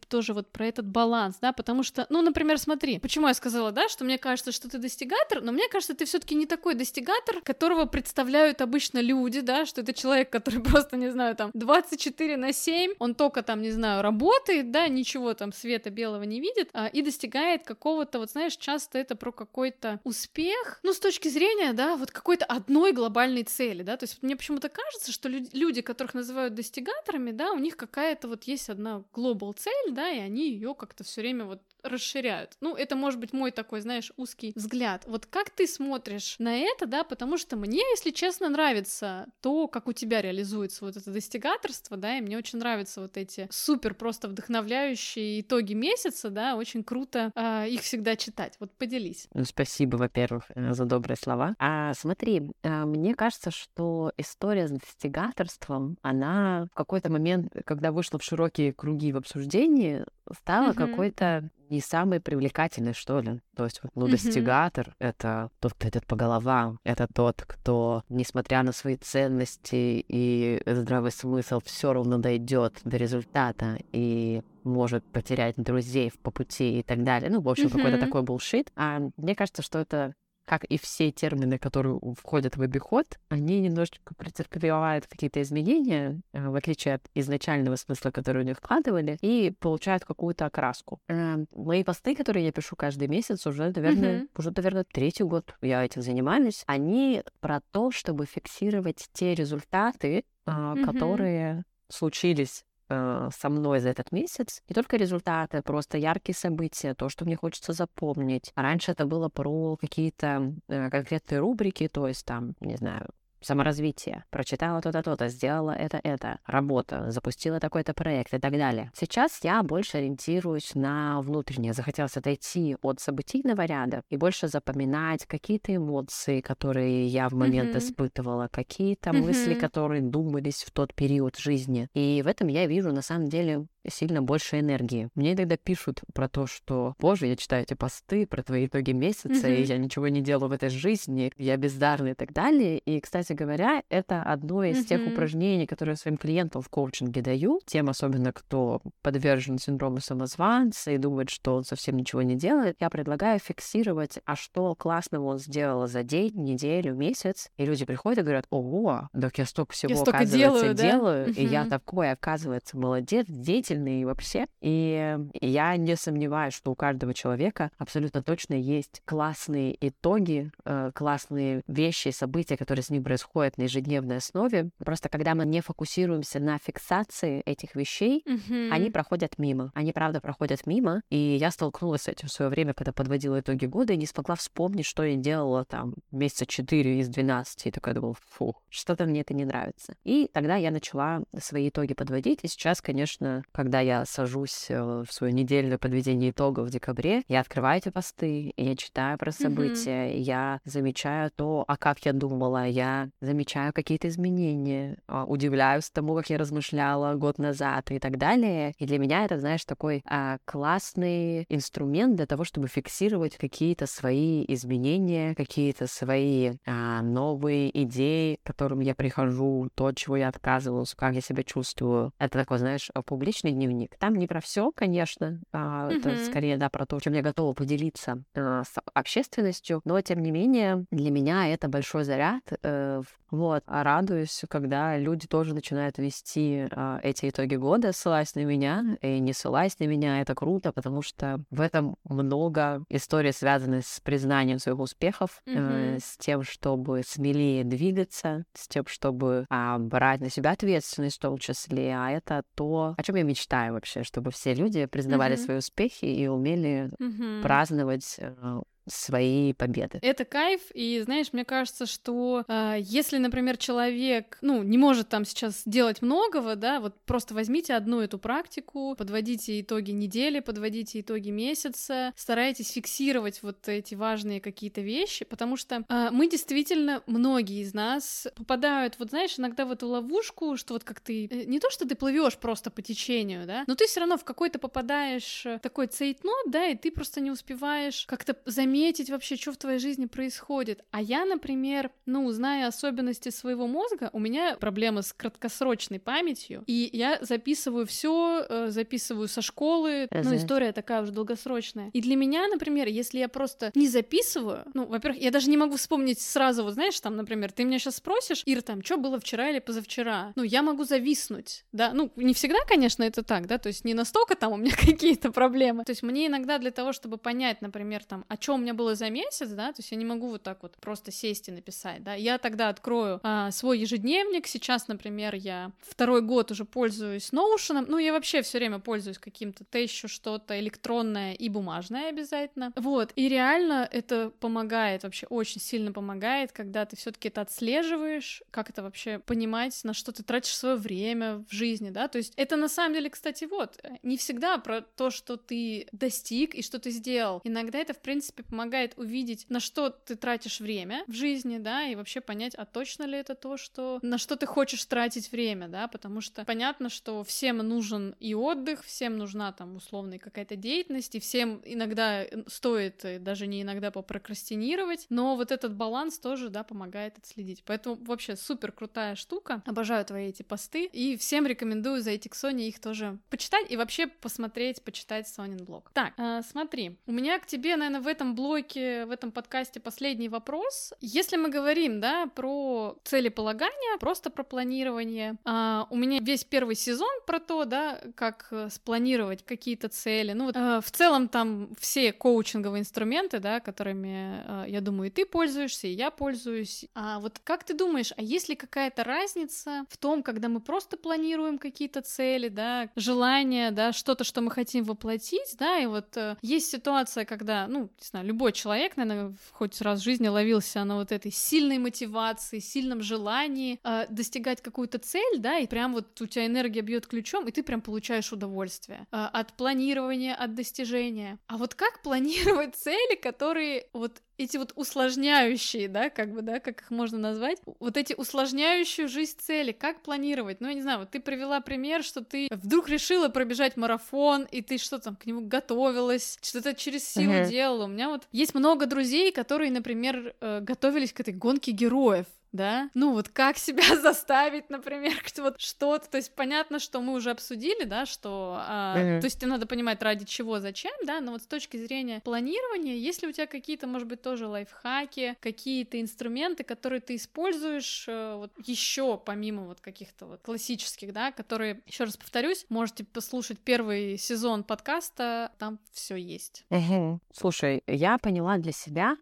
тоже 0.08 0.34
вот 0.34 0.48
про 0.48 0.66
этот 0.66 0.86
баланс, 0.86 1.36
да, 1.40 1.52
потому 1.52 1.82
что, 1.82 2.06
ну, 2.10 2.22
например, 2.22 2.58
смотри, 2.58 2.98
почему 2.98 3.28
я 3.28 3.34
сказала, 3.34 3.72
да, 3.72 3.88
что 3.88 4.04
мне 4.04 4.18
кажется, 4.18 4.52
что 4.52 4.68
ты 4.68 4.78
достигатор, 4.78 5.40
но 5.42 5.52
мне 5.52 5.68
кажется, 5.68 5.94
ты 5.94 6.04
все-таки 6.04 6.34
не 6.34 6.46
такой 6.46 6.74
достигатор, 6.74 7.40
которого 7.42 7.86
представляют 7.86 8.60
обычно 8.60 9.00
люди, 9.00 9.40
да, 9.40 9.66
что 9.66 9.80
это 9.80 9.92
человек, 9.92 10.30
который 10.30 10.60
просто, 10.62 10.96
не 10.96 11.10
знаю, 11.10 11.36
там 11.36 11.50
24 11.54 12.36
на 12.36 12.52
7, 12.52 12.94
он 12.98 13.14
только 13.14 13.42
там, 13.42 13.62
не 13.62 13.70
знаю, 13.70 14.02
работает, 14.02 14.70
да, 14.70 14.88
ничего 14.88 15.34
там 15.34 15.52
света 15.52 15.90
белого 15.90 16.22
не 16.24 16.40
видит, 16.40 16.70
а, 16.72 16.86
и 16.86 17.02
достигает 17.02 17.64
какого-то, 17.64 18.18
вот 18.18 18.30
знаешь, 18.30 18.56
часто 18.56 18.98
это 18.98 19.16
про 19.16 19.32
какой-то 19.32 20.00
успех, 20.04 20.80
ну, 20.82 20.92
с 20.92 20.98
точки 20.98 21.28
зрения, 21.28 21.72
да, 21.72 21.96
вот 21.96 22.10
какой-то 22.10 22.44
одной 22.44 22.92
глобальной 22.92 23.44
цели, 23.44 23.82
да, 23.82 23.96
то 23.96 24.04
есть 24.04 24.22
мне 24.22 24.36
почему-то 24.36 24.68
кажется, 24.68 25.12
что 25.12 25.28
люди, 25.28 25.80
которых 25.80 26.14
называют 26.14 26.54
достигаторами, 26.54 27.30
да, 27.30 27.52
у 27.52 27.58
них 27.58 27.76
какая-то 27.76 28.28
вот 28.28 28.44
есть 28.44 28.68
одна 28.68 29.02
глобал 29.42 29.52
цель, 29.54 29.92
да, 29.92 30.10
и 30.10 30.18
они 30.18 30.50
ее 30.50 30.74
как-то 30.74 31.04
все 31.04 31.20
время 31.20 31.44
вот 31.44 31.60
расширяют. 31.82 32.56
Ну, 32.60 32.76
это 32.76 32.94
может 32.94 33.18
быть 33.18 33.32
мой 33.32 33.50
такой, 33.50 33.80
знаешь, 33.80 34.12
узкий 34.16 34.52
взгляд. 34.54 35.04
Вот 35.06 35.26
как 35.26 35.50
ты 35.50 35.66
смотришь 35.66 36.36
на 36.38 36.56
это, 36.56 36.86
да, 36.86 37.02
потому 37.02 37.36
что 37.38 37.56
мне, 37.56 37.80
если 37.90 38.10
честно, 38.10 38.48
нравится 38.48 39.26
то, 39.40 39.66
как 39.66 39.88
у 39.88 39.92
тебя 39.92 40.22
реализуется 40.22 40.84
вот 40.84 40.96
это 40.96 41.10
достигаторство, 41.10 41.96
да, 41.96 42.18
и 42.18 42.20
мне 42.20 42.38
очень 42.38 42.58
нравятся 42.60 43.00
вот 43.00 43.16
эти 43.16 43.48
супер 43.50 43.94
просто 43.94 44.28
вдохновляющие 44.28 45.40
итоги 45.40 45.74
месяца, 45.74 46.30
да, 46.30 46.54
очень 46.54 46.84
круто 46.84 47.32
э, 47.34 47.68
их 47.68 47.80
всегда 47.82 48.14
читать. 48.14 48.54
Вот 48.60 48.70
поделись. 48.72 49.26
Ну, 49.34 49.44
спасибо, 49.44 49.96
во-первых, 49.96 50.44
э, 50.54 50.74
за 50.74 50.84
добрые 50.84 51.16
слова. 51.16 51.56
А 51.58 51.94
смотри, 51.94 52.42
э, 52.62 52.84
мне 52.84 53.14
кажется, 53.14 53.50
что 53.50 54.12
история 54.16 54.68
с 54.68 54.70
достигаторством, 54.70 55.98
она 56.02 56.68
в 56.72 56.76
какой-то 56.76 57.10
момент, 57.10 57.52
когда 57.64 57.90
вышла 57.90 58.20
в 58.20 58.22
широкие 58.22 58.72
круги 58.72 59.12
обсуждении, 59.22 60.04
стала 60.32 60.70
mm-hmm. 60.70 60.74
какой-то 60.74 61.50
не 61.70 61.80
самый 61.80 62.20
привлекательный, 62.20 62.92
что 62.92 63.20
ли. 63.20 63.40
То 63.56 63.64
есть, 63.64 63.80
ну, 63.94 64.06
достигатор 64.06 64.88
mm-hmm.— 64.88 64.96
это 64.98 65.50
тот, 65.58 65.72
кто 65.72 65.88
идет 65.88 66.06
по 66.06 66.16
головам, 66.16 66.78
это 66.84 67.08
тот, 67.12 67.42
кто, 67.46 68.04
несмотря 68.10 68.62
на 68.62 68.72
свои 68.72 68.96
ценности 68.96 70.04
и 70.06 70.62
здравый 70.66 71.10
смысл, 71.10 71.60
все 71.64 71.94
равно 71.94 72.18
дойдет 72.18 72.80
до 72.84 72.98
результата 72.98 73.78
и 73.90 74.42
может 74.64 75.04
потерять 75.04 75.56
друзей 75.56 76.12
по 76.22 76.30
пути 76.30 76.80
и 76.80 76.82
так 76.82 77.02
далее. 77.04 77.30
Ну, 77.30 77.40
в 77.40 77.48
общем, 77.48 77.66
mm-hmm. 77.66 77.76
какой-то 77.76 77.98
такой 77.98 78.22
булшит. 78.22 78.70
А 78.76 79.00
мне 79.16 79.34
кажется, 79.34 79.62
что 79.62 79.78
это 79.78 80.14
как 80.44 80.64
и 80.64 80.78
все 80.78 81.10
термины, 81.10 81.58
которые 81.58 81.98
входят 82.18 82.56
в 82.56 82.62
обиход, 82.62 83.06
они 83.28 83.60
немножечко 83.60 84.14
претерпевают 84.14 85.06
какие-то 85.06 85.40
изменения, 85.42 86.20
э, 86.32 86.48
в 86.48 86.54
отличие 86.54 86.94
от 86.94 87.02
изначального 87.14 87.76
смысла, 87.76 88.10
который 88.10 88.42
у 88.42 88.46
них 88.46 88.58
вкладывали, 88.58 89.18
и 89.20 89.52
получают 89.58 90.04
какую-то 90.04 90.46
окраску. 90.46 91.00
Эм, 91.08 91.46
мои 91.54 91.84
посты, 91.84 92.14
которые 92.14 92.46
я 92.46 92.52
пишу 92.52 92.76
каждый 92.76 93.08
месяц, 93.08 93.46
уже, 93.46 93.72
наверное, 93.74 94.22
mm-hmm. 94.22 94.28
уже, 94.36 94.52
наверное, 94.54 94.84
третий 94.84 95.24
год 95.24 95.54
я 95.62 95.84
этим 95.84 96.02
занимаюсь, 96.02 96.64
они 96.66 97.22
про 97.40 97.60
то, 97.70 97.90
чтобы 97.90 98.26
фиксировать 98.26 99.08
те 99.12 99.34
результаты, 99.34 100.24
mm-hmm. 100.46 100.84
которые 100.84 101.64
случились 101.88 102.64
Э, 102.92 103.30
со 103.32 103.48
мной 103.48 103.80
за 103.80 103.88
этот 103.88 104.12
месяц 104.12 104.62
не 104.68 104.74
только 104.74 104.96
результаты, 104.96 105.62
просто 105.62 105.98
яркие 105.98 106.36
события, 106.36 106.94
то, 106.94 107.08
что 107.08 107.24
мне 107.24 107.36
хочется 107.36 107.72
запомнить. 107.72 108.52
Раньше 108.54 108.92
это 108.92 109.06
было 109.06 109.28
про 109.28 109.76
какие-то 109.76 110.54
э, 110.68 110.90
конкретные 110.90 111.40
рубрики, 111.40 111.88
то 111.88 112.06
есть 112.06 112.26
там, 112.26 112.54
не 112.60 112.76
знаю, 112.76 113.08
саморазвитие, 113.42 114.24
прочитала 114.30 114.80
то-то, 114.80 115.02
то-то, 115.02 115.28
сделала 115.28 115.72
это, 115.72 116.00
это, 116.02 116.38
работа, 116.46 117.10
запустила 117.10 117.60
такой-то 117.60 117.94
проект 117.94 118.34
и 118.34 118.38
так 118.38 118.52
далее. 118.52 118.90
Сейчас 118.94 119.40
я 119.42 119.62
больше 119.62 119.98
ориентируюсь 119.98 120.74
на 120.74 121.20
внутреннее. 121.20 121.72
Захотелось 121.72 122.16
отойти 122.16 122.76
от 122.82 123.00
событийного 123.00 123.64
ряда 123.64 124.02
и 124.10 124.16
больше 124.16 124.48
запоминать 124.48 125.26
какие-то 125.26 125.74
эмоции, 125.74 126.40
которые 126.40 127.06
я 127.06 127.28
в 127.28 127.34
момент 127.34 127.74
mm-hmm. 127.74 127.78
испытывала, 127.78 128.48
какие-то 128.50 129.10
mm-hmm. 129.10 129.22
мысли, 129.22 129.54
которые 129.54 130.02
думались 130.02 130.64
в 130.64 130.70
тот 130.70 130.94
период 130.94 131.36
жизни. 131.36 131.88
И 131.94 132.22
в 132.22 132.26
этом 132.26 132.48
я 132.48 132.66
вижу, 132.66 132.92
на 132.92 133.02
самом 133.02 133.28
деле, 133.28 133.66
сильно 133.88 134.22
больше 134.22 134.60
энергии. 134.60 135.08
Мне 135.14 135.32
иногда 135.32 135.56
пишут 135.56 136.00
про 136.14 136.28
то, 136.28 136.46
что, 136.46 136.94
боже, 136.98 137.26
я 137.26 137.36
читаю 137.36 137.62
эти 137.62 137.74
посты 137.74 138.26
про 138.26 138.42
твои 138.42 138.66
итоги 138.66 138.92
месяца, 138.92 139.48
mm-hmm. 139.48 139.56
и 139.56 139.62
я 139.62 139.78
ничего 139.78 140.08
не 140.08 140.20
делаю 140.20 140.48
в 140.48 140.52
этой 140.52 140.68
жизни, 140.68 141.32
я 141.36 141.56
бездарный 141.56 142.12
и 142.12 142.14
так 142.14 142.32
далее. 142.32 142.78
И, 142.78 143.00
кстати 143.00 143.32
говоря, 143.32 143.82
это 143.88 144.22
одно 144.22 144.64
из 144.64 144.78
mm-hmm. 144.78 144.86
тех 144.86 145.06
упражнений, 145.06 145.66
которые 145.66 145.92
я 145.92 145.96
своим 145.96 146.16
клиентам 146.16 146.62
в 146.62 146.68
коучинге 146.68 147.22
даю, 147.22 147.60
тем 147.66 147.88
особенно, 147.88 148.32
кто 148.32 148.80
подвержен 149.02 149.58
синдрому 149.58 150.00
самозванца 150.00 150.90
и 150.90 150.98
думает, 150.98 151.30
что 151.30 151.56
он 151.56 151.64
совсем 151.64 151.96
ничего 151.96 152.22
не 152.22 152.36
делает, 152.36 152.76
я 152.80 152.90
предлагаю 152.90 153.38
фиксировать, 153.38 154.18
а 154.24 154.36
что 154.36 154.74
классного 154.74 155.26
он 155.26 155.38
сделал 155.38 155.86
за 155.86 156.02
день, 156.02 156.32
неделю, 156.34 156.94
месяц. 156.94 157.50
И 157.56 157.64
люди 157.64 157.84
приходят 157.84 158.20
и 158.20 158.22
говорят, 158.22 158.46
ого, 158.50 159.08
так 159.18 159.38
я 159.38 159.46
столько 159.46 159.72
всего, 159.72 159.90
я 159.90 159.96
столько 159.96 160.18
оказывается, 160.18 160.38
делаю, 160.38 160.74
да? 160.74 160.82
делаю 160.82 161.26
mm-hmm. 161.28 161.34
и 161.34 161.46
я 161.46 161.64
такой, 161.66 162.10
оказывается, 162.10 162.76
молодец, 162.76 163.26
деятельный 163.72 164.04
вообще. 164.04 164.46
И 164.60 165.18
я 165.40 165.76
не 165.76 165.96
сомневаюсь, 165.96 166.54
что 166.54 166.70
у 166.70 166.74
каждого 166.74 167.14
человека 167.14 167.70
абсолютно 167.78 168.22
точно 168.22 168.54
есть 168.54 169.02
классные 169.04 169.76
итоги, 169.80 170.50
э, 170.64 170.90
классные 170.94 171.62
вещи, 171.66 172.10
события, 172.10 172.56
которые 172.56 172.82
с 172.82 172.90
ним 172.90 173.04
происходят 173.04 173.58
на 173.58 173.62
ежедневной 173.62 174.18
основе. 174.18 174.70
Просто 174.78 175.08
когда 175.08 175.34
мы 175.34 175.44
не 175.46 175.60
фокусируемся 175.60 176.40
на 176.40 176.58
фиксации 176.58 177.42
этих 177.44 177.74
вещей, 177.74 178.22
mm-hmm. 178.26 178.70
они 178.70 178.90
проходят 178.90 179.38
мимо. 179.38 179.70
Они, 179.74 179.92
правда, 179.92 180.20
проходят 180.20 180.66
мимо. 180.66 181.02
И 181.10 181.16
я 181.16 181.50
столкнулась 181.50 182.02
с 182.02 182.08
этим 182.08 182.28
в 182.28 182.32
свое 182.32 182.50
время, 182.50 182.74
когда 182.74 182.92
подводила 182.92 183.40
итоги 183.40 183.66
года, 183.66 183.92
и 183.92 183.96
не 183.96 184.06
смогла 184.06 184.34
вспомнить, 184.34 184.86
что 184.86 185.04
я 185.04 185.16
делала 185.16 185.64
там 185.64 185.94
месяца 186.10 186.46
4 186.46 187.00
из 187.00 187.08
12. 187.08 187.66
И 187.66 187.70
такая 187.70 187.94
думала, 187.94 188.14
фу, 188.28 188.56
что-то 188.68 189.04
мне 189.04 189.20
это 189.20 189.34
не 189.34 189.44
нравится. 189.44 189.94
И 190.04 190.28
тогда 190.32 190.56
я 190.56 190.70
начала 190.70 191.22
свои 191.38 191.68
итоги 191.68 191.94
подводить. 191.94 192.40
И 192.42 192.48
сейчас, 192.48 192.80
конечно, 192.80 193.44
когда 193.62 193.78
я 193.78 194.04
сажусь 194.06 194.66
э, 194.70 195.04
в 195.08 195.12
свою 195.12 195.32
недельную 195.32 195.78
подведение 195.78 196.30
итогов 196.30 196.66
в 196.66 196.70
декабре, 196.70 197.22
я 197.28 197.38
открываю 197.38 197.78
эти 197.78 197.90
посты, 197.90 198.52
я 198.56 198.74
читаю 198.74 199.16
про 199.18 199.30
события, 199.30 200.08
mm-hmm. 200.08 200.18
я 200.18 200.60
замечаю 200.64 201.30
то, 201.30 201.64
а 201.68 201.76
как 201.76 202.00
я 202.04 202.12
думала, 202.12 202.66
я 202.66 203.08
замечаю 203.20 203.72
какие-то 203.72 204.08
изменения, 204.08 204.98
а, 205.06 205.26
удивляюсь 205.26 205.90
тому, 205.90 206.16
как 206.16 206.28
я 206.28 206.38
размышляла 206.38 207.14
год 207.14 207.38
назад 207.38 207.92
и 207.92 208.00
так 208.00 208.18
далее. 208.18 208.74
И 208.78 208.84
для 208.84 208.98
меня 208.98 209.26
это, 209.26 209.38
знаешь, 209.38 209.64
такой 209.64 210.02
а, 210.06 210.38
классный 210.44 211.46
инструмент 211.48 212.16
для 212.16 212.26
того, 212.26 212.42
чтобы 212.42 212.66
фиксировать 212.66 213.36
какие-то 213.36 213.86
свои 213.86 214.44
изменения, 214.48 215.36
какие-то 215.36 215.86
свои 215.86 216.54
а, 216.66 217.00
новые 217.00 217.70
идеи, 217.84 218.40
к 218.42 218.46
которым 218.48 218.80
я 218.80 218.96
прихожу, 218.96 219.68
то, 219.76 219.92
чего 219.92 220.16
я 220.16 220.26
отказывался, 220.26 220.96
как 220.96 221.14
я 221.14 221.20
себя 221.20 221.44
чувствую. 221.44 222.10
Это 222.18 222.40
такой, 222.40 222.58
знаешь, 222.58 222.90
публичный 223.06 223.51
дневник. 223.52 223.96
Там 223.98 224.14
не 224.14 224.26
про 224.26 224.40
все, 224.40 224.72
конечно, 224.72 225.40
а, 225.52 225.88
mm-hmm. 225.88 225.98
это 225.98 226.24
скорее, 226.24 226.56
да, 226.56 226.68
про 226.68 226.86
то, 226.86 227.00
чем 227.00 227.12
я 227.14 227.22
готова 227.22 227.52
поделиться 227.54 228.22
а, 228.34 228.64
с 228.64 228.74
общественностью, 228.94 229.80
но, 229.84 230.00
тем 230.00 230.20
не 230.22 230.30
менее, 230.30 230.84
для 230.90 231.10
меня 231.10 231.48
это 231.48 231.68
большой 231.68 232.04
заряд. 232.04 232.42
Э, 232.62 233.02
вот, 233.30 233.62
а 233.66 233.82
радуюсь, 233.82 234.44
когда 234.48 234.98
люди 234.98 235.26
тоже 235.26 235.54
начинают 235.54 235.98
вести 235.98 236.66
э, 236.70 237.00
эти 237.02 237.30
итоги 237.30 237.54
года, 237.56 237.92
ссылаясь 237.92 238.34
на 238.34 238.44
меня, 238.44 238.98
и 239.00 239.18
не 239.18 239.32
ссылаясь 239.32 239.78
на 239.78 239.84
меня, 239.84 240.20
это 240.20 240.34
круто, 240.34 240.72
потому 240.72 241.02
что 241.02 241.40
в 241.50 241.60
этом 241.60 241.96
много 242.04 242.84
историй, 242.90 243.32
связанных 243.32 243.86
с 243.86 244.00
признанием 244.00 244.58
своих 244.58 244.78
успехов, 244.78 245.42
mm-hmm. 245.46 245.96
э, 245.96 245.98
с 246.00 246.16
тем, 246.18 246.42
чтобы 246.42 247.02
смелее 247.06 247.64
двигаться, 247.64 248.44
с 248.54 248.68
тем, 248.68 248.84
чтобы 248.86 249.46
брать 249.48 250.20
на 250.20 250.30
себя 250.30 250.50
ответственность 250.50 251.16
в 251.16 251.20
том 251.20 251.38
числе, 251.38 251.94
а 251.96 252.10
это 252.10 252.42
то, 252.54 252.94
о 252.96 253.02
чем 253.02 253.16
я 253.16 253.22
мечтаю 253.22 253.41
вообще, 253.72 254.02
чтобы 254.02 254.30
все 254.30 254.54
люди 254.54 254.86
признавали 254.86 255.34
mm-hmm. 255.34 255.44
свои 255.44 255.58
успехи 255.58 256.04
и 256.04 256.26
умели 256.26 256.90
mm-hmm. 256.98 257.42
праздновать 257.42 258.16
э, 258.18 258.60
свои 258.86 259.52
победы. 259.52 259.98
Это 260.02 260.24
кайф, 260.24 260.60
и 260.74 261.00
знаешь, 261.04 261.32
мне 261.32 261.44
кажется, 261.44 261.86
что 261.86 262.44
э, 262.48 262.76
если, 262.80 263.18
например, 263.18 263.56
человек, 263.56 264.38
ну, 264.40 264.62
не 264.62 264.78
может 264.78 265.08
там 265.08 265.24
сейчас 265.24 265.62
делать 265.66 266.02
многого, 266.02 266.56
да, 266.56 266.80
вот 266.80 267.00
просто 267.04 267.34
возьмите 267.34 267.74
одну 267.74 268.00
эту 268.00 268.18
практику, 268.18 268.94
подводите 268.96 269.60
итоги 269.60 269.92
недели, 269.92 270.40
подводите 270.40 271.00
итоги 271.00 271.30
месяца, 271.30 272.12
старайтесь 272.16 272.70
фиксировать 272.70 273.42
вот 273.42 273.68
эти 273.68 273.94
важные 273.94 274.40
какие-то 274.40 274.80
вещи, 274.80 275.24
потому 275.24 275.56
что 275.56 275.84
э, 275.88 276.08
мы 276.10 276.28
действительно, 276.28 277.02
многие 277.06 277.62
из 277.62 277.74
нас 277.74 278.26
попадают, 278.34 278.96
вот 278.98 279.10
знаешь, 279.10 279.38
иногда 279.38 279.64
в 279.64 279.70
эту 279.70 279.88
ловушку, 279.88 280.56
что 280.56 280.74
вот 280.74 280.84
как 280.84 281.00
ты, 281.00 281.26
э, 281.26 281.44
не 281.44 281.60
то, 281.60 281.70
что 281.70 281.86
ты 281.86 281.94
плывешь 281.94 282.36
просто 282.36 282.70
по 282.70 282.82
течению, 282.82 283.46
да, 283.46 283.64
но 283.66 283.74
ты 283.76 283.86
все 283.86 284.00
равно 284.00 284.16
в 284.16 284.24
какой-то 284.24 284.58
попадаешь 284.58 285.46
э, 285.46 285.60
такой 285.62 285.86
цейтнот, 285.86 286.50
да, 286.50 286.66
и 286.66 286.76
ты 286.76 286.90
просто 286.90 287.20
не 287.20 287.30
успеваешь 287.30 288.06
как-то 288.06 288.36
заметить 288.44 288.71
заметить 288.72 289.10
вообще, 289.10 289.36
что 289.36 289.52
в 289.52 289.58
твоей 289.58 289.78
жизни 289.78 290.06
происходит. 290.06 290.82
А 290.92 291.02
я, 291.02 291.26
например, 291.26 291.90
ну, 292.06 292.30
зная 292.30 292.68
особенности 292.68 293.28
своего 293.28 293.66
мозга, 293.66 294.08
у 294.14 294.18
меня 294.18 294.56
проблема 294.58 295.02
с 295.02 295.12
краткосрочной 295.12 296.00
памятью, 296.00 296.64
и 296.66 296.88
я 296.92 297.18
записываю 297.20 297.86
все, 297.86 298.46
э, 298.48 298.68
записываю 298.70 299.28
со 299.28 299.42
школы, 299.42 300.04
uh-huh. 300.04 300.22
ну, 300.24 300.36
история 300.36 300.72
такая 300.72 301.02
уже 301.02 301.12
долгосрочная. 301.12 301.90
И 301.92 302.00
для 302.00 302.16
меня, 302.16 302.48
например, 302.48 302.88
если 302.88 303.18
я 303.18 303.28
просто 303.28 303.72
не 303.74 303.88
записываю, 303.88 304.64
ну, 304.72 304.86
во-первых, 304.86 305.20
я 305.20 305.30
даже 305.30 305.50
не 305.50 305.58
могу 305.58 305.76
вспомнить 305.76 306.20
сразу, 306.20 306.64
вот 306.64 306.72
знаешь, 306.72 306.98
там, 306.98 307.16
например, 307.16 307.52
ты 307.52 307.64
меня 307.64 307.78
сейчас 307.78 307.96
спросишь, 307.96 308.42
Ир, 308.46 308.62
там, 308.62 308.82
что 308.82 308.96
было 308.96 309.20
вчера 309.20 309.50
или 309.50 309.58
позавчера? 309.58 310.32
Ну, 310.34 310.44
я 310.44 310.62
могу 310.62 310.84
зависнуть, 310.84 311.66
да, 311.72 311.92
ну, 311.92 312.10
не 312.16 312.32
всегда, 312.32 312.58
конечно, 312.66 313.02
это 313.02 313.22
так, 313.22 313.46
да, 313.46 313.58
то 313.58 313.66
есть 313.66 313.84
не 313.84 313.92
настолько 313.92 314.34
там 314.34 314.52
у 314.52 314.56
меня 314.56 314.72
какие-то 314.76 315.30
проблемы. 315.30 315.84
То 315.84 315.90
есть 315.92 316.02
мне 316.02 316.26
иногда 316.26 316.56
для 316.56 316.70
того, 316.70 316.92
чтобы 316.92 317.18
понять, 317.18 317.60
например, 317.60 318.02
там, 318.04 318.24
о 318.28 318.38
чем 318.38 318.61
меня 318.62 318.74
было 318.74 318.94
за 318.94 319.10
месяц, 319.10 319.48
да, 319.50 319.72
то 319.72 319.80
есть 319.80 319.90
я 319.90 319.96
не 319.96 320.04
могу 320.04 320.28
вот 320.28 320.42
так 320.42 320.62
вот 320.62 320.76
просто 320.76 321.10
сесть 321.10 321.48
и 321.48 321.52
написать, 321.52 322.02
да, 322.02 322.14
я 322.14 322.38
тогда 322.38 322.68
открою 322.68 323.20
а, 323.22 323.50
свой 323.50 323.78
ежедневник, 323.78 324.46
сейчас, 324.46 324.88
например, 324.88 325.34
я 325.34 325.72
второй 325.80 326.22
год 326.22 326.50
уже 326.50 326.64
пользуюсь 326.64 327.30
Notion, 327.30 327.84
ну, 327.88 327.98
я 327.98 328.12
вообще 328.12 328.42
все 328.42 328.58
время 328.58 328.78
пользуюсь 328.78 329.18
каким-то, 329.18 329.64
то 329.64 329.78
еще 329.78 330.08
что-то 330.08 330.58
электронное 330.58 331.34
и 331.34 331.48
бумажное 331.48 332.08
обязательно, 332.08 332.72
вот, 332.76 333.12
и 333.16 333.28
реально 333.28 333.88
это 333.90 334.30
помогает, 334.40 335.02
вообще 335.02 335.26
очень 335.26 335.60
сильно 335.60 335.92
помогает, 335.92 336.52
когда 336.52 336.84
ты 336.86 336.96
все-таки 336.96 337.28
это 337.28 337.42
отслеживаешь, 337.42 338.42
как 338.50 338.70
это 338.70 338.82
вообще 338.82 339.18
понимать, 339.18 339.78
на 339.84 339.94
что 339.94 340.12
ты 340.12 340.22
тратишь 340.22 340.56
свое 340.56 340.76
время 340.76 341.44
в 341.48 341.52
жизни, 341.52 341.90
да, 341.90 342.08
то 342.08 342.18
есть 342.18 342.32
это 342.36 342.56
на 342.56 342.68
самом 342.68 342.94
деле, 342.94 343.10
кстати, 343.10 343.44
вот, 343.44 343.82
не 344.02 344.16
всегда 344.16 344.58
про 344.58 344.80
то, 344.80 345.10
что 345.10 345.36
ты 345.36 345.88
достиг 345.92 346.54
и 346.54 346.62
что 346.62 346.78
ты 346.78 346.90
сделал, 346.90 347.40
иногда 347.44 347.78
это, 347.78 347.94
в 347.94 348.00
принципе, 348.00 348.44
помогает 348.52 348.92
увидеть, 348.98 349.46
на 349.48 349.60
что 349.60 349.88
ты 349.88 350.14
тратишь 350.14 350.60
время 350.60 351.04
в 351.06 351.12
жизни, 351.14 351.56
да, 351.56 351.84
и 351.86 351.94
вообще 351.94 352.20
понять, 352.20 352.54
а 352.54 352.66
точно 352.66 353.04
ли 353.04 353.16
это 353.16 353.34
то, 353.34 353.56
что 353.56 353.98
на 354.02 354.18
что 354.18 354.36
ты 354.36 354.44
хочешь 354.44 354.84
тратить 354.84 355.32
время, 355.32 355.68
да, 355.68 355.88
потому 355.88 356.20
что 356.20 356.44
понятно, 356.44 356.90
что 356.90 357.24
всем 357.24 357.56
нужен 357.56 358.14
и 358.20 358.34
отдых, 358.34 358.84
всем 358.84 359.16
нужна 359.16 359.52
там 359.52 359.76
условная 359.76 360.18
какая-то 360.18 360.56
деятельность, 360.56 361.14
и 361.14 361.20
всем 361.20 361.62
иногда 361.64 362.26
стоит 362.46 363.02
э, 363.06 363.18
даже 363.18 363.46
не 363.46 363.62
иногда 363.62 363.90
попрокрастинировать, 363.90 365.06
но 365.08 365.34
вот 365.34 365.50
этот 365.50 365.74
баланс 365.74 366.18
тоже, 366.18 366.50
да, 366.50 366.62
помогает 366.62 367.16
отследить. 367.16 367.62
Поэтому 367.64 367.96
вообще 368.04 368.36
супер 368.36 368.70
крутая 368.70 369.14
штука. 369.14 369.62
Обожаю 369.64 370.04
твои 370.04 370.28
эти 370.28 370.42
посты, 370.42 370.84
и 370.84 371.16
всем 371.16 371.46
рекомендую 371.46 372.02
зайти 372.02 372.28
к 372.28 372.34
Соне 372.34 372.68
их 372.68 372.80
тоже 372.80 373.18
почитать 373.30 373.70
и 373.70 373.78
вообще 373.78 374.08
посмотреть, 374.08 374.82
почитать 374.82 375.26
Сонин 375.26 375.64
блог. 375.64 375.90
Так, 375.94 376.12
э, 376.18 376.42
смотри, 376.46 376.98
у 377.06 377.12
меня 377.12 377.38
к 377.38 377.46
тебе, 377.46 377.76
наверное, 377.76 378.02
в 378.02 378.06
этом 378.06 378.34
блоге 378.34 378.41
блоке, 378.42 379.06
в 379.06 379.12
этом 379.12 379.30
подкасте 379.30 379.78
последний 379.78 380.28
вопрос. 380.28 380.92
Если 381.00 381.36
мы 381.36 381.48
говорим, 381.48 382.00
да, 382.00 382.26
про 382.26 382.96
целеполагание, 383.04 383.98
просто 384.00 384.30
про 384.30 384.42
планирование, 384.42 385.36
а, 385.44 385.86
у 385.90 385.96
меня 385.96 386.18
весь 386.20 386.42
первый 386.42 386.74
сезон 386.74 387.12
про 387.24 387.38
то, 387.38 387.64
да, 387.64 388.00
как 388.16 388.48
э, 388.50 388.68
спланировать 388.68 389.44
какие-то 389.44 389.88
цели. 389.88 390.32
Ну 390.32 390.46
вот 390.46 390.56
а, 390.56 390.80
в 390.80 390.90
целом 390.90 391.28
там 391.28 391.68
все 391.78 392.12
коучинговые 392.12 392.80
инструменты, 392.80 393.38
да, 393.38 393.60
которыми, 393.60 394.42
а, 394.44 394.64
я 394.66 394.80
думаю, 394.80 395.06
и 395.08 395.12
ты 395.12 395.24
пользуешься, 395.24 395.86
и 395.86 395.92
я 395.92 396.10
пользуюсь. 396.10 396.86
А 396.94 397.20
вот 397.20 397.38
как 397.44 397.62
ты 397.62 397.74
думаешь, 397.74 398.12
а 398.16 398.22
есть 398.22 398.48
ли 398.48 398.56
какая-то 398.56 399.04
разница 399.04 399.86
в 399.88 399.96
том, 399.98 400.24
когда 400.24 400.48
мы 400.48 400.60
просто 400.60 400.96
планируем 400.96 401.58
какие-то 401.58 402.02
цели, 402.02 402.48
да, 402.48 402.90
желания, 402.96 403.70
да, 403.70 403.92
что-то, 403.92 404.24
что 404.24 404.40
мы 404.40 404.50
хотим 404.50 404.82
воплотить, 404.82 405.56
да, 405.60 405.78
и 405.78 405.86
вот 405.86 406.16
э, 406.16 406.36
есть 406.42 406.70
ситуация, 406.70 407.24
когда, 407.24 407.68
ну, 407.68 407.82
не 407.82 408.06
знаю, 408.10 408.31
любой 408.32 408.52
человек, 408.52 408.96
наверное, 408.96 409.36
хоть 409.52 409.80
раз 409.82 410.00
в 410.00 410.04
жизни 410.04 410.28
ловился 410.28 410.82
на 410.84 410.96
вот 410.96 411.12
этой 411.12 411.30
сильной 411.30 411.78
мотивации, 411.78 412.60
сильном 412.60 413.02
желании 413.02 413.78
э, 413.84 414.06
достигать 414.08 414.62
какую-то 414.62 414.98
цель, 414.98 415.38
да, 415.38 415.58
и 415.58 415.66
прям 415.66 415.92
вот 415.92 416.20
у 416.20 416.26
тебя 416.26 416.46
энергия 416.46 416.80
бьет 416.80 417.06
ключом, 417.06 417.46
и 417.46 417.52
ты 417.52 417.62
прям 417.62 417.82
получаешь 417.82 418.32
удовольствие 418.32 419.06
э, 419.12 419.16
от 419.16 419.52
планирования, 419.52 420.34
от 420.34 420.54
достижения. 420.54 421.38
А 421.46 421.58
вот 421.58 421.74
как 421.74 422.02
планировать 422.02 422.74
цели, 422.84 423.16
которые 423.16 423.86
вот 423.92 424.22
эти 424.38 424.56
вот 424.56 424.72
усложняющие, 424.76 425.88
да, 425.88 426.10
как 426.10 426.32
бы, 426.32 426.42
да, 426.42 426.60
как 426.60 426.82
их 426.82 426.90
можно 426.90 427.18
назвать, 427.18 427.58
вот 427.80 427.96
эти 427.96 428.14
усложняющие 428.14 429.06
жизнь 429.06 429.36
цели, 429.38 429.72
как 429.72 430.02
планировать? 430.02 430.60
Ну, 430.60 430.68
я 430.68 430.74
не 430.74 430.82
знаю, 430.82 431.00
вот 431.00 431.10
ты 431.10 431.20
привела 431.20 431.60
пример, 431.60 432.02
что 432.02 432.22
ты 432.24 432.48
вдруг 432.50 432.88
решила 432.88 433.28
пробежать 433.28 433.76
марафон, 433.76 434.46
и 434.50 434.62
ты 434.62 434.78
что 434.78 434.98
там 434.98 435.16
к 435.16 435.26
нему 435.26 435.42
готовилась, 435.42 436.38
что-то 436.42 436.74
через 436.74 437.08
силу 437.08 437.32
uh-huh. 437.32 437.48
делала. 437.48 437.84
У 437.84 437.88
меня 437.88 438.08
вот 438.08 438.26
есть 438.32 438.54
много 438.54 438.86
друзей, 438.86 439.32
которые, 439.32 439.70
например, 439.70 440.34
э, 440.40 440.60
готовились 440.60 441.12
к 441.12 441.20
этой 441.20 441.34
гонке 441.34 441.72
героев, 441.72 442.26
да? 442.52 442.90
Ну 442.94 443.12
вот 443.12 443.28
как 443.28 443.58
себя 443.58 443.82
заставить, 444.00 444.70
например, 444.70 445.14
вот 445.38 445.60
что-то, 445.60 446.08
то 446.08 446.16
есть 446.18 446.34
понятно, 446.34 446.78
что 446.78 447.00
мы 447.00 447.14
уже 447.14 447.30
обсудили, 447.30 447.84
да, 447.84 448.06
что, 448.06 448.58
а, 448.60 448.96
mm-hmm. 448.96 449.20
то 449.20 449.24
есть 449.24 449.38
тебе 449.38 449.50
надо 449.50 449.66
понимать 449.66 450.02
ради 450.02 450.24
чего, 450.24 450.60
зачем, 450.60 450.92
да, 451.04 451.20
но 451.20 451.32
вот 451.32 451.42
с 451.42 451.46
точки 451.46 451.76
зрения 451.76 452.20
планирования, 452.20 452.94
если 452.94 453.26
у 453.26 453.32
тебя 453.32 453.46
какие-то, 453.46 453.86
может 453.86 454.08
быть, 454.08 454.22
тоже 454.22 454.46
лайфхаки, 454.46 455.36
какие-то 455.40 456.00
инструменты, 456.00 456.64
которые 456.64 457.00
ты 457.00 457.16
используешь 457.16 458.04
э, 458.08 458.36
вот 458.36 458.52
еще 458.64 459.18
помимо 459.18 459.64
вот 459.64 459.80
каких-то 459.80 460.26
вот 460.26 460.42
классических, 460.42 461.12
да, 461.12 461.32
которые, 461.32 461.80
еще 461.86 462.04
раз 462.04 462.16
повторюсь, 462.16 462.66
можете 462.68 463.04
послушать 463.04 463.58
первый 463.58 464.18
сезон 464.18 464.64
подкаста, 464.64 465.52
там 465.58 465.78
все 465.92 466.16
есть. 466.16 466.64
Mm-hmm. 466.70 467.18
Слушай, 467.32 467.82
я 467.86 468.18
поняла 468.18 468.58
для 468.58 468.72
себя, 468.72 469.16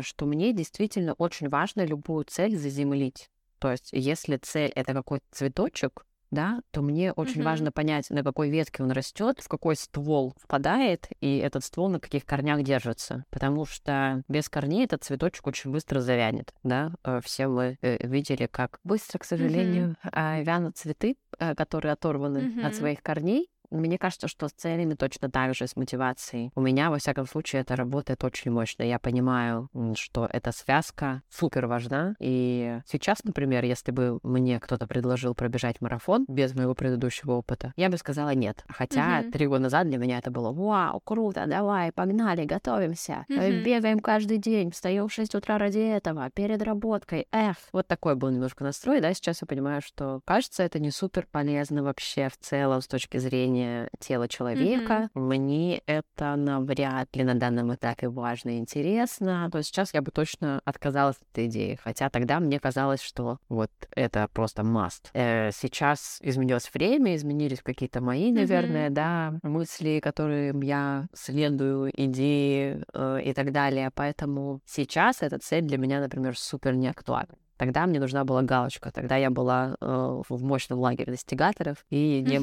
что 0.00 0.26
мне 0.26 0.52
действительно 0.52 1.14
очень 1.14 1.48
важно 1.48 1.84
любую 1.84 2.24
цель 2.24 2.56
заземлить. 2.56 3.30
То 3.58 3.70
есть, 3.70 3.90
если 3.92 4.36
цель 4.36 4.72
это 4.74 4.92
какой-то 4.92 5.24
цветочек, 5.30 6.04
да, 6.32 6.62
то 6.70 6.80
мне 6.80 7.12
очень 7.12 7.42
mm-hmm. 7.42 7.44
важно 7.44 7.72
понять, 7.72 8.08
на 8.08 8.24
какой 8.24 8.48
ветке 8.48 8.82
он 8.82 8.90
растет, 8.90 9.40
в 9.40 9.48
какой 9.48 9.76
ствол 9.76 10.34
впадает, 10.42 11.08
и 11.20 11.36
этот 11.36 11.62
ствол 11.62 11.90
на 11.90 12.00
каких 12.00 12.24
корнях 12.24 12.62
держится. 12.62 13.26
Потому 13.30 13.66
что 13.66 14.24
без 14.28 14.48
корней 14.48 14.86
этот 14.86 15.04
цветочек 15.04 15.46
очень 15.46 15.70
быстро 15.70 16.00
завянет, 16.00 16.54
да. 16.62 16.94
Э, 17.04 17.20
все 17.22 17.48
мы 17.48 17.76
э, 17.82 18.06
видели, 18.06 18.46
как 18.46 18.80
быстро, 18.82 19.18
к 19.18 19.24
сожалению, 19.24 19.96
mm-hmm. 20.02 20.42
вянут 20.42 20.76
цветы, 20.78 21.16
которые 21.38 21.92
оторваны 21.92 22.38
mm-hmm. 22.38 22.66
от 22.66 22.74
своих 22.74 23.02
корней. 23.02 23.50
Мне 23.72 23.96
кажется, 23.96 24.28
что 24.28 24.48
с 24.48 24.52
целями 24.52 24.94
точно 24.94 25.30
так 25.30 25.54
же, 25.54 25.66
с 25.66 25.76
мотивацией. 25.76 26.50
У 26.54 26.60
меня, 26.60 26.90
во 26.90 26.98
всяком 26.98 27.26
случае, 27.26 27.62
это 27.62 27.74
работает 27.74 28.22
очень 28.22 28.50
мощно. 28.50 28.82
Я 28.82 28.98
понимаю, 28.98 29.68
что 29.94 30.28
эта 30.30 30.52
связка 30.52 31.22
супер 31.30 31.66
важна. 31.66 32.14
И 32.20 32.80
сейчас, 32.86 33.24
например, 33.24 33.64
если 33.64 33.90
бы 33.90 34.20
мне 34.22 34.60
кто-то 34.60 34.86
предложил 34.86 35.34
пробежать 35.34 35.80
марафон 35.80 36.26
без 36.28 36.54
моего 36.54 36.74
предыдущего 36.74 37.32
опыта, 37.32 37.72
я 37.76 37.88
бы 37.88 37.96
сказала 37.96 38.34
нет. 38.34 38.62
Хотя 38.68 39.22
mm-hmm. 39.22 39.30
три 39.30 39.46
года 39.46 39.62
назад 39.62 39.88
для 39.88 39.96
меня 39.96 40.18
это 40.18 40.30
было 40.30 40.52
«Вау, 40.52 41.00
круто, 41.00 41.46
давай, 41.46 41.92
погнали, 41.92 42.44
готовимся, 42.44 43.24
mm-hmm. 43.30 43.62
бегаем 43.62 44.00
каждый 44.00 44.36
день, 44.36 44.70
встаем 44.70 45.08
в 45.08 45.12
6 45.12 45.34
утра 45.34 45.56
ради 45.56 45.78
этого, 45.78 46.28
перед 46.30 46.62
работкой, 46.62 47.26
эх». 47.32 47.56
Вот 47.72 47.86
такой 47.86 48.16
был 48.16 48.28
немножко 48.30 48.64
настрой, 48.64 49.00
да, 49.00 49.14
сейчас 49.14 49.40
я 49.40 49.46
понимаю, 49.46 49.80
что 49.82 50.20
кажется, 50.26 50.62
это 50.62 50.78
не 50.78 50.90
супер 50.90 51.26
полезно 51.30 51.82
вообще 51.82 52.28
в 52.28 52.36
целом 52.36 52.82
с 52.82 52.86
точки 52.86 53.16
зрения 53.16 53.61
состояние 53.62 53.88
тела 53.98 54.28
человека. 54.28 55.10
Mm-hmm. 55.14 55.20
Мне 55.20 55.82
это 55.86 56.36
навряд 56.36 57.14
ли 57.16 57.24
на 57.24 57.34
данном 57.34 57.74
этапе 57.74 58.08
важно 58.08 58.50
и 58.50 58.58
интересно. 58.58 59.48
То 59.50 59.58
есть 59.58 59.70
сейчас 59.70 59.94
я 59.94 60.02
бы 60.02 60.10
точно 60.10 60.60
отказалась 60.64 61.16
от 61.16 61.28
этой 61.32 61.46
идеи. 61.46 61.78
Хотя 61.82 62.10
тогда 62.10 62.40
мне 62.40 62.58
казалось, 62.58 63.02
что 63.02 63.38
вот 63.48 63.70
это 63.94 64.28
просто 64.32 64.62
must. 64.62 65.10
Э, 65.14 65.50
сейчас 65.52 66.18
изменилось 66.22 66.70
время, 66.74 67.16
изменились 67.16 67.62
какие-то 67.62 68.00
мои, 68.00 68.32
наверное, 68.32 68.88
mm-hmm. 68.88 68.94
да, 68.94 69.34
мысли, 69.42 70.00
которым 70.02 70.62
я 70.62 71.06
следую, 71.14 71.90
идеи 71.94 72.82
э, 72.92 73.20
и 73.24 73.32
так 73.32 73.52
далее. 73.52 73.90
Поэтому 73.94 74.60
сейчас 74.66 75.22
эта 75.22 75.38
цель 75.38 75.62
для 75.62 75.78
меня, 75.78 76.00
например, 76.00 76.38
супер 76.38 76.74
неактуальна. 76.74 77.34
Тогда 77.62 77.86
мне 77.86 78.00
нужна 78.00 78.24
была 78.24 78.42
галочка. 78.42 78.90
Тогда 78.90 79.14
я 79.14 79.30
была 79.30 79.76
э, 79.80 80.22
в 80.28 80.42
мощном 80.42 80.80
лагере 80.80 81.12
достигаторов 81.12 81.86
и 81.90 82.20
не 82.20 82.38
mm-hmm. 82.38 82.40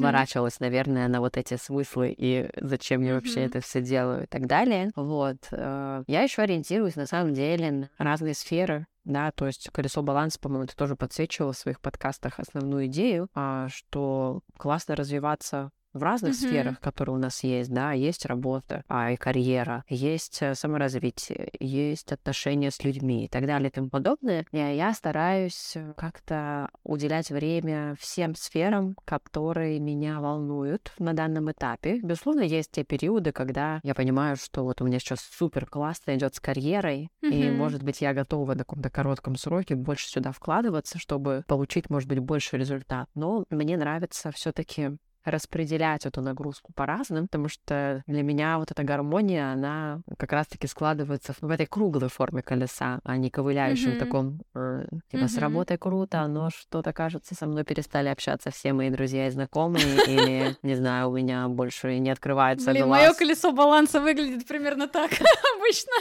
наверное, 0.60 1.08
на 1.08 1.20
вот 1.20 1.36
эти 1.36 1.58
смыслы 1.58 2.14
и 2.16 2.48
зачем 2.58 3.02
я 3.02 3.10
mm-hmm. 3.10 3.14
вообще 3.16 3.40
это 3.40 3.60
все 3.60 3.82
делаю 3.82 4.22
и 4.22 4.26
так 4.26 4.46
далее. 4.46 4.92
Вот. 4.96 5.36
Э, 5.50 6.04
я 6.06 6.22
еще 6.22 6.40
ориентируюсь 6.40 6.96
на 6.96 7.04
самом 7.04 7.34
деле 7.34 7.70
на 7.70 7.90
разные 7.98 8.32
сферы 8.32 8.86
да, 9.04 9.30
то 9.32 9.46
есть 9.46 9.70
колесо 9.72 10.02
баланса, 10.02 10.38
по-моему, 10.38 10.66
ты 10.66 10.76
тоже 10.76 10.94
подсвечивал 10.94 11.52
в 11.52 11.58
своих 11.58 11.80
подкастах 11.80 12.38
основную 12.38 12.86
идею, 12.86 13.28
а, 13.34 13.68
что 13.68 14.40
классно 14.58 14.94
развиваться 14.94 15.70
в 15.92 16.02
разных 16.02 16.32
mm-hmm. 16.32 16.48
сферах, 16.48 16.80
которые 16.80 17.16
у 17.16 17.18
нас 17.18 17.42
есть, 17.42 17.70
да, 17.70 17.92
есть 17.92 18.26
работа, 18.26 18.84
а, 18.88 19.10
и 19.10 19.16
карьера, 19.16 19.84
есть 19.88 20.38
э, 20.40 20.54
саморазвитие, 20.54 21.50
есть 21.58 22.12
отношения 22.12 22.70
с 22.70 22.82
людьми 22.84 23.24
и 23.24 23.28
так 23.28 23.46
далее 23.46 23.70
и 23.70 23.72
тому 23.72 23.88
подобное. 23.88 24.46
И 24.52 24.58
я 24.58 24.92
стараюсь 24.92 25.76
как-то 25.96 26.70
уделять 26.84 27.30
время 27.30 27.96
всем 27.98 28.34
сферам, 28.34 28.96
которые 29.04 29.80
меня 29.80 30.20
волнуют 30.20 30.92
на 30.98 31.12
данном 31.12 31.50
этапе. 31.50 32.00
Безусловно, 32.02 32.42
есть 32.42 32.70
те 32.70 32.84
периоды, 32.84 33.32
когда 33.32 33.80
я 33.82 33.94
понимаю, 33.94 34.36
что 34.36 34.64
вот 34.64 34.80
у 34.80 34.86
меня 34.86 34.98
сейчас 34.98 35.20
супер 35.20 35.66
классно 35.66 36.14
идет 36.16 36.34
с 36.34 36.40
карьерой, 36.40 37.08
mm-hmm. 37.24 37.30
и, 37.30 37.50
может 37.50 37.82
быть, 37.82 38.00
я 38.00 38.14
готова 38.14 38.52
на 38.52 38.60
каком-то 38.60 38.90
коротком 38.90 39.36
сроке 39.36 39.74
больше 39.74 40.08
сюда 40.08 40.32
вкладываться, 40.32 40.98
чтобы 40.98 41.44
получить, 41.46 41.90
может 41.90 42.08
быть, 42.08 42.18
больше 42.20 42.56
результат. 42.56 43.08
Но 43.14 43.44
мне 43.50 43.76
нравится 43.76 44.30
все-таки 44.30 44.96
распределять 45.24 46.06
эту 46.06 46.20
нагрузку 46.20 46.72
по-разному, 46.72 47.26
потому 47.26 47.48
что 47.48 48.02
для 48.06 48.22
меня 48.22 48.58
вот 48.58 48.70
эта 48.70 48.82
гармония, 48.82 49.52
она 49.52 50.00
как 50.18 50.32
раз-таки 50.32 50.66
складывается 50.66 51.34
в 51.40 51.50
этой 51.50 51.66
круглой 51.66 52.08
форме 52.08 52.42
колеса, 52.42 53.00
а 53.04 53.16
не 53.16 53.30
ковыляющем 53.30 53.92
mm-hmm. 53.92 53.98
таком, 53.98 54.40
э, 54.54 54.86
типа, 55.10 55.24
mm-hmm. 55.24 55.28
с 55.28 55.38
работой 55.38 55.78
круто, 55.78 56.26
но 56.26 56.50
что-то, 56.50 56.92
кажется, 56.92 57.34
со 57.34 57.46
мной 57.46 57.64
перестали 57.64 58.08
общаться 58.08 58.50
все 58.50 58.72
мои 58.72 58.90
друзья 58.90 59.26
и 59.26 59.30
знакомые, 59.30 59.84
или, 60.06 60.56
не 60.62 60.74
знаю, 60.74 61.10
у 61.10 61.16
меня 61.16 61.48
больше 61.48 61.98
не 61.98 62.10
открывается 62.10 62.72
глаз. 62.72 62.88
мое 62.88 63.14
колесо 63.14 63.52
баланса 63.52 64.00
выглядит 64.00 64.46
примерно 64.46 64.88
так 64.88 65.10
обычно. 65.56 65.92